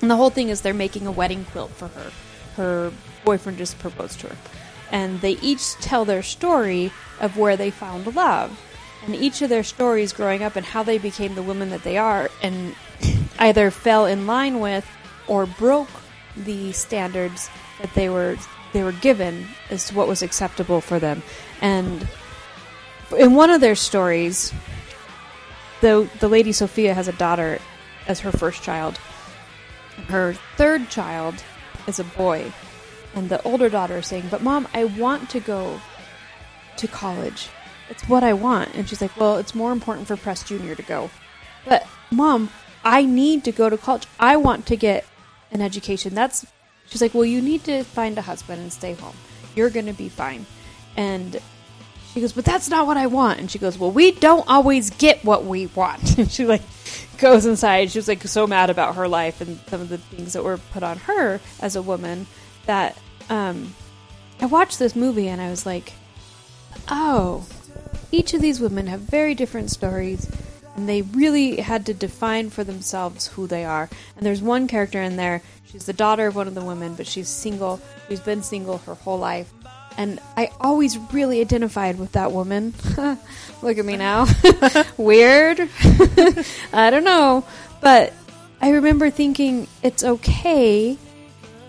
And 0.00 0.10
the 0.10 0.16
whole 0.16 0.30
thing 0.30 0.48
is 0.48 0.60
they're 0.60 0.74
making 0.74 1.06
a 1.06 1.12
wedding 1.12 1.44
quilt 1.46 1.70
for 1.70 1.88
her. 1.88 2.12
Her 2.56 2.92
boyfriend 3.24 3.58
just 3.58 3.78
proposed 3.78 4.20
to 4.20 4.28
her. 4.28 4.36
And 4.90 5.20
they 5.20 5.32
each 5.32 5.72
tell 5.74 6.04
their 6.04 6.22
story 6.22 6.92
of 7.20 7.36
where 7.36 7.56
they 7.56 7.70
found 7.70 8.14
love. 8.14 8.58
And 9.08 9.16
each 9.16 9.40
of 9.40 9.48
their 9.48 9.62
stories 9.62 10.12
growing 10.12 10.42
up 10.42 10.54
and 10.54 10.66
how 10.66 10.82
they 10.82 10.98
became 10.98 11.34
the 11.34 11.42
women 11.42 11.70
that 11.70 11.82
they 11.82 11.96
are 11.96 12.28
and 12.42 12.74
either 13.38 13.70
fell 13.70 14.04
in 14.04 14.26
line 14.26 14.60
with 14.60 14.86
or 15.26 15.46
broke 15.46 15.88
the 16.36 16.72
standards 16.72 17.48
that 17.80 17.94
they 17.94 18.10
were 18.10 18.36
they 18.74 18.82
were 18.82 18.92
given 18.92 19.46
as 19.70 19.88
to 19.88 19.94
what 19.94 20.08
was 20.08 20.20
acceptable 20.20 20.82
for 20.82 20.98
them. 20.98 21.22
And 21.62 22.06
in 23.16 23.34
one 23.34 23.48
of 23.48 23.62
their 23.62 23.74
stories, 23.74 24.52
the 25.80 26.06
the 26.20 26.28
lady 26.28 26.52
Sophia 26.52 26.92
has 26.92 27.08
a 27.08 27.12
daughter 27.12 27.60
as 28.06 28.20
her 28.20 28.30
first 28.30 28.62
child. 28.62 28.98
Her 30.08 30.34
third 30.58 30.90
child 30.90 31.42
is 31.86 31.98
a 31.98 32.04
boy, 32.04 32.52
and 33.14 33.30
the 33.30 33.42
older 33.42 33.70
daughter 33.70 33.96
is 33.96 34.06
saying, 34.06 34.28
"But 34.30 34.42
mom, 34.42 34.68
I 34.74 34.84
want 34.84 35.30
to 35.30 35.40
go 35.40 35.80
to 36.76 36.86
college. 36.86 37.48
It's 37.90 38.08
what 38.08 38.22
I 38.22 38.32
want." 38.32 38.74
And 38.74 38.88
she's 38.88 39.00
like, 39.00 39.16
"Well, 39.16 39.36
it's 39.36 39.54
more 39.54 39.72
important 39.72 40.08
for 40.08 40.16
Press 40.16 40.42
Junior 40.42 40.74
to 40.74 40.82
go." 40.82 41.10
But 41.64 41.86
mom, 42.10 42.50
I 42.84 43.04
need 43.04 43.44
to 43.44 43.52
go 43.52 43.68
to 43.68 43.76
college. 43.76 44.06
I 44.18 44.36
want 44.36 44.66
to 44.66 44.76
get 44.76 45.04
an 45.50 45.60
education. 45.60 46.14
That's 46.14 46.46
she's 46.86 47.02
like, 47.02 47.14
"Well, 47.14 47.24
you 47.24 47.40
need 47.40 47.64
to 47.64 47.84
find 47.84 48.16
a 48.18 48.22
husband 48.22 48.62
and 48.62 48.72
stay 48.72 48.94
home. 48.94 49.16
You're 49.54 49.70
going 49.70 49.86
to 49.86 49.92
be 49.92 50.08
fine." 50.08 50.46
And 50.96 51.40
she 52.12 52.20
goes, 52.22 52.32
but 52.32 52.44
that's 52.44 52.68
not 52.68 52.86
what 52.86 52.96
I 52.96 53.06
want. 53.06 53.38
And 53.38 53.50
she 53.50 53.58
goes, 53.58 53.78
well, 53.78 53.92
we 53.92 54.12
don't 54.12 54.48
always 54.48 54.90
get 54.90 55.24
what 55.24 55.44
we 55.44 55.66
want. 55.66 56.18
And 56.18 56.30
she 56.30 56.44
like 56.44 56.62
goes 57.18 57.46
inside. 57.46 57.92
She 57.92 57.98
was 57.98 58.08
like 58.08 58.22
so 58.24 58.46
mad 58.46 58.70
about 58.70 58.96
her 58.96 59.06
life 59.06 59.40
and 59.40 59.60
some 59.68 59.80
of 59.80 59.88
the 59.88 59.98
things 59.98 60.32
that 60.32 60.42
were 60.42 60.58
put 60.58 60.82
on 60.82 60.98
her 60.98 61.40
as 61.60 61.76
a 61.76 61.82
woman 61.82 62.26
that 62.66 62.98
um, 63.30 63.74
I 64.40 64.46
watched 64.46 64.78
this 64.80 64.96
movie 64.96 65.28
and 65.28 65.40
I 65.40 65.50
was 65.50 65.64
like, 65.64 65.92
oh, 66.88 67.46
each 68.10 68.34
of 68.34 68.40
these 68.40 68.60
women 68.60 68.86
have 68.86 69.00
very 69.00 69.34
different 69.34 69.70
stories. 69.70 70.30
And 70.76 70.88
they 70.88 71.02
really 71.02 71.56
had 71.56 71.86
to 71.86 71.94
define 71.94 72.50
for 72.50 72.62
themselves 72.62 73.26
who 73.28 73.48
they 73.48 73.64
are. 73.64 73.88
And 74.16 74.24
there's 74.24 74.40
one 74.40 74.68
character 74.68 75.02
in 75.02 75.16
there. 75.16 75.42
She's 75.64 75.86
the 75.86 75.92
daughter 75.92 76.28
of 76.28 76.36
one 76.36 76.46
of 76.46 76.54
the 76.54 76.64
women, 76.64 76.94
but 76.94 77.06
she's 77.06 77.28
single. 77.28 77.80
She's 78.08 78.20
been 78.20 78.42
single 78.42 78.78
her 78.78 78.94
whole 78.94 79.18
life. 79.18 79.52
And 79.96 80.20
I 80.36 80.52
always 80.60 80.96
really 81.12 81.40
identified 81.40 81.98
with 81.98 82.12
that 82.12 82.30
woman. 82.30 82.74
Look 83.62 83.78
at 83.78 83.84
me 83.84 83.96
now. 83.96 84.28
Weird. 84.96 85.68
I 86.72 86.90
don't 86.90 87.02
know. 87.02 87.44
But 87.80 88.12
I 88.60 88.70
remember 88.70 89.10
thinking 89.10 89.66
it's 89.82 90.04
okay 90.04 90.96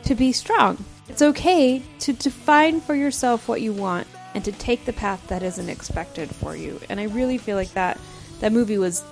to 0.04 0.16
be 0.16 0.32
strong. 0.32 0.86
It's 1.08 1.24
okay 1.24 1.82
to 2.02 2.14
define 2.14 2.82
for 2.82 2.94
yourself 2.94 3.48
what 3.48 3.62
you 3.62 3.74
want. 3.74 4.08
And 4.34 4.44
to 4.46 4.52
take 4.52 4.86
the 4.86 4.94
path 4.94 5.28
that 5.28 5.44
isn't 5.44 5.70
expected 5.70 6.30
for 6.30 6.56
you. 6.56 6.80
And 6.90 7.00
I 7.00 7.04
really 7.04 7.38
feel 7.38 7.56
like 7.56 7.74
that 7.74 8.00
that 8.40 8.52
movie 8.52 8.78
was 8.78 9.04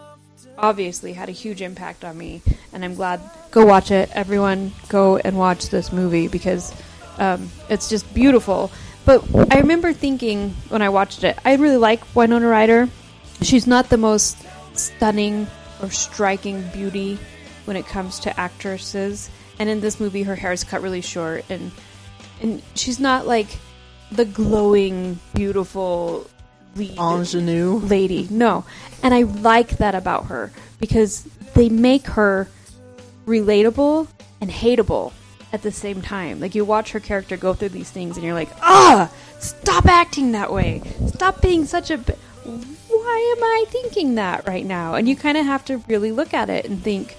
obviously 0.58 1.14
had 1.14 1.30
a 1.30 1.34
huge 1.34 1.62
impact 1.62 2.04
on 2.04 2.18
me, 2.18 2.42
and 2.74 2.84
I'm 2.84 2.96
glad. 2.96 3.22
Go 3.52 3.66
watch 3.66 3.92
it, 3.92 4.10
everyone. 4.14 4.72
Go 4.90 5.18
and 5.18 5.38
watch 5.38 5.70
this 5.70 5.92
movie 5.92 6.28
because 6.28 6.74
um, 7.18 7.50
it's 7.70 7.90
just 7.90 8.12
beautiful. 8.14 8.72
But 9.06 9.24
I 9.54 9.60
remember 9.60 9.94
thinking 9.94 10.52
when 10.70 10.82
I 10.82 10.90
watched 10.90 11.24
it, 11.24 11.38
I 11.46 11.56
really 11.56 11.78
like 11.78 12.16
Winona 12.16 12.48
Ryder. 12.48 12.90
She's 13.42 13.68
not 13.68 13.90
the 13.90 13.98
most 13.98 14.38
stunning 14.74 15.48
or 15.82 15.90
striking 15.92 16.68
beauty 16.70 17.18
when 17.66 17.78
it 17.78 17.86
comes 17.86 18.20
to 18.22 18.40
actresses, 18.40 19.30
and 19.60 19.70
in 19.70 19.80
this 19.80 20.00
movie, 20.00 20.24
her 20.24 20.36
hair 20.36 20.52
is 20.52 20.64
cut 20.64 20.82
really 20.82 21.02
short, 21.02 21.46
and 21.50 21.72
and 22.42 22.62
she's 22.76 23.00
not 23.00 23.28
like 23.28 23.48
the 24.12 24.26
glowing, 24.26 25.20
beautiful 25.34 26.28
lead 26.76 26.98
Ingenue. 26.98 27.80
lady. 27.80 28.28
No. 28.30 28.66
And 29.04 29.14
I 29.14 29.24
like 29.24 29.78
that 29.78 29.96
about 29.96 30.28
her 30.28 30.52
because 30.80 31.24
they 31.54 31.70
make 31.70 32.06
her 32.08 32.48
relatable 33.26 34.08
and 34.42 34.50
hateable 34.50 35.12
at 35.54 35.62
the 35.62 35.72
same 35.72 36.02
time. 36.02 36.40
Like 36.40 36.56
you 36.56 36.64
watch 36.66 36.92
her 36.92 37.00
character 37.00 37.38
go 37.38 37.54
through 37.54 37.70
these 37.70 37.90
things 37.90 38.16
and 38.18 38.26
you're 38.26 38.34
like, 38.36 38.50
"Ah, 38.62 39.10
stop 39.40 39.86
acting 39.86 40.32
that 40.34 40.52
way. 40.54 40.82
Stop 41.08 41.42
being 41.42 41.66
such 41.66 41.90
a 41.92 41.98
b- 41.98 42.14
why 42.44 43.36
am 43.38 43.44
I 43.44 43.66
thinking 43.70 44.16
that 44.16 44.48
right 44.48 44.66
now?" 44.66 44.94
And 44.96 45.08
you 45.08 45.16
kind 45.16 45.38
of 45.38 45.46
have 45.46 45.66
to 45.66 45.78
really 45.88 46.12
look 46.12 46.34
at 46.34 46.50
it 46.50 46.66
and 46.66 46.82
think 46.82 47.16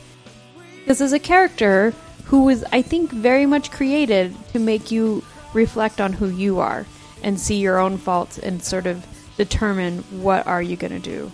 this 0.87 1.01
is 1.01 1.13
a 1.13 1.19
character 1.19 1.93
who 2.25 2.45
was 2.45 2.65
I 2.73 2.83
think 2.83 3.11
very 3.11 3.47
much 3.47 3.71
created 3.71 4.35
to 4.53 4.59
make 4.59 4.91
you 4.91 5.23
reflect 5.55 6.01
on 6.01 6.13
who 6.13 6.29
you 6.29 6.61
are 6.61 6.87
and 7.23 7.39
see 7.39 7.57
your 7.57 7.79
own 7.79 7.99
faults 7.99 8.39
and 8.39 8.63
sort 8.63 8.87
of 8.87 9.07
determine 9.37 9.99
what 10.23 10.47
are 10.47 10.63
you 10.63 10.77
going 10.77 10.93
to 10.93 10.99
do 10.99 11.33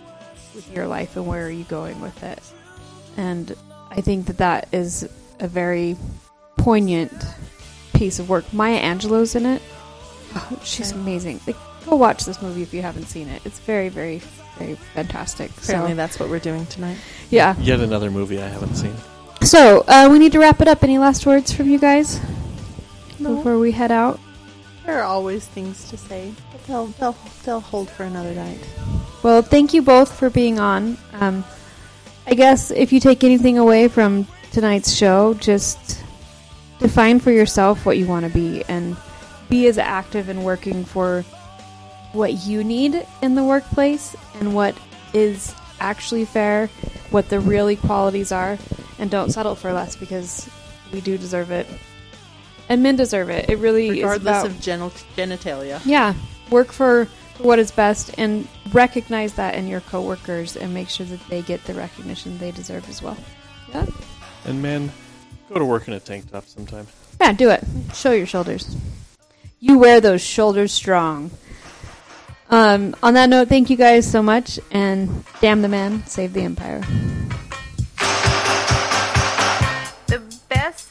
with 0.55 0.71
your 0.75 0.87
life 0.87 1.17
and 1.17 1.27
where 1.27 1.47
are 1.47 1.51
you 1.51 1.65
going 1.65 2.01
with 2.01 2.23
it. 2.23 2.41
And 3.17 3.57
I 3.91 4.01
think 4.01 4.27
that 4.27 4.39
that 4.39 4.69
is 4.73 5.09
a 5.41 5.49
very 5.49 5.97
poignant 6.57 7.12
piece 7.95 8.19
of 8.19 8.29
work. 8.29 8.51
Maya 8.53 8.81
Angelou's 8.81 9.35
in 9.35 9.47
it. 9.47 9.62
Oh, 10.35 10.61
she's 10.65 10.93
amazing. 10.93 11.41
Like, 11.47 11.57
go 11.87 11.97
watch 11.97 12.25
this 12.25 12.43
movie 12.43 12.62
if 12.62 12.75
you 12.75 12.83
haven't 12.83 13.07
seen 13.07 13.29
it. 13.29 13.43
It's 13.45 13.59
very, 13.61 13.89
very, 13.89 14.21
very 14.59 14.75
fantastic. 14.95 15.51
Apparently, 15.62 15.93
so, 15.93 15.97
that's 15.97 16.19
what 16.19 16.29
we're 16.29 16.39
doing 16.39 16.67
tonight. 16.67 16.97
yeah. 17.31 17.57
Yet 17.59 17.81
another 17.81 18.11
movie 18.11 18.41
I 18.41 18.49
haven't 18.49 18.75
seen. 18.75 18.95
So 19.43 19.85
uh, 19.87 20.09
we 20.11 20.19
need 20.19 20.33
to 20.33 20.39
wrap 20.41 20.61
it 20.61 20.69
up. 20.69 20.83
Any 20.83 20.99
last 20.99 21.27
words 21.27 21.53
from 21.53 21.69
you 21.69 21.79
guys 21.79 22.21
No. 23.25 23.37
before 23.37 23.59
we 23.59 23.72
head 23.72 23.91
out? 23.91 24.20
There 24.85 25.01
are 25.01 25.05
always 25.05 25.47
things 25.47 25.89
to 25.91 25.97
say, 25.97 26.33
but 26.53 26.64
they'll 26.66 26.87
they'll 26.87 27.16
they'll 27.45 27.61
hold 27.61 27.89
for 27.89 28.05
another 28.05 28.35
night. 28.35 28.61
Well, 29.22 29.41
thank 29.41 29.72
you 29.72 29.83
both 29.83 30.12
for 30.18 30.29
being 30.29 30.59
on. 30.61 30.99
Um, 31.14 31.45
I 32.27 32.35
guess 32.35 32.70
if 32.70 32.93
you 32.93 33.01
take 33.01 33.25
anything 33.25 33.59
away 33.59 33.89
from 33.89 34.27
tonight's 34.53 34.93
show, 34.93 35.35
just 35.35 36.03
define 36.79 37.20
for 37.20 37.31
yourself 37.31 37.87
what 37.87 37.97
you 37.97 38.07
want 38.07 38.27
to 38.27 38.33
be 38.33 38.62
and 38.68 38.97
be 39.49 39.66
as 39.66 39.79
active 39.79 40.29
in 40.29 40.43
working 40.43 40.85
for 40.85 41.22
what 42.12 42.47
you 42.47 42.62
need 42.62 43.07
in 43.22 43.35
the 43.35 43.45
workplace 43.45 44.14
and 44.41 44.55
what 44.55 44.77
is 45.12 45.55
actually 45.81 46.25
fair, 46.25 46.68
what 47.11 47.29
the 47.29 47.41
real 47.41 47.68
equalities 47.68 48.33
are, 48.33 48.59
and 48.99 49.11
don't 49.11 49.31
settle 49.31 49.55
for 49.55 49.72
less 49.72 49.97
because 49.97 50.49
we 50.93 51.01
do 51.01 51.18
deserve 51.18 51.51
it. 51.51 51.66
And 52.69 52.83
men 52.83 52.97
deserve 52.97 53.29
it. 53.31 53.49
It 53.51 53.59
really 53.59 53.89
is 53.89 54.05
Regardless 54.05 54.23
about 54.23 54.47
of 54.47 54.61
genital- 54.61 54.91
genitalia. 55.17 55.81
yeah, 55.85 56.15
work 56.51 56.73
for, 56.73 57.07
for 57.37 57.43
what 57.43 57.59
is 57.59 57.71
best 57.71 58.15
and 58.17 58.49
recognize 58.73 59.35
that 59.35 59.55
in 59.55 59.69
your 59.69 59.81
coworkers 59.83 60.57
and 60.57 60.73
make 60.73 60.89
sure 60.89 61.05
that 61.07 61.21
they 61.29 61.43
get 61.43 61.62
the 61.65 61.75
recognition 61.75 62.39
they 62.39 62.51
deserve 62.53 62.89
as 62.89 63.03
well. 63.03 63.17
Yeah. 63.71 63.87
And 64.47 64.62
men, 64.62 64.91
go 65.49 65.59
to 65.59 65.65
work 65.65 65.89
in 65.89 65.95
a 65.95 66.01
tank 66.01 66.31
top 66.31 66.47
sometime. 66.47 66.87
Yeah, 67.21 67.33
do 67.33 67.51
it. 67.51 67.62
Show 67.95 68.12
your 68.12 68.27
shoulders. 68.27 68.75
You 69.61 69.79
wear 69.79 70.01
those 70.01 70.23
shoulders 70.23 70.73
strong. 70.73 71.31
Um, 72.51 72.95
on 73.03 73.15
that 73.15 73.29
note, 73.31 73.49
thank 73.49 73.71
you 73.71 73.77
guys 73.77 74.11
so 74.11 74.23
much 74.23 74.61
and 74.71 75.25
damn 75.41 75.62
the 75.62 75.69
man, 75.69 76.07
save 76.07 76.33
the 76.35 76.43
empire. 76.43 76.83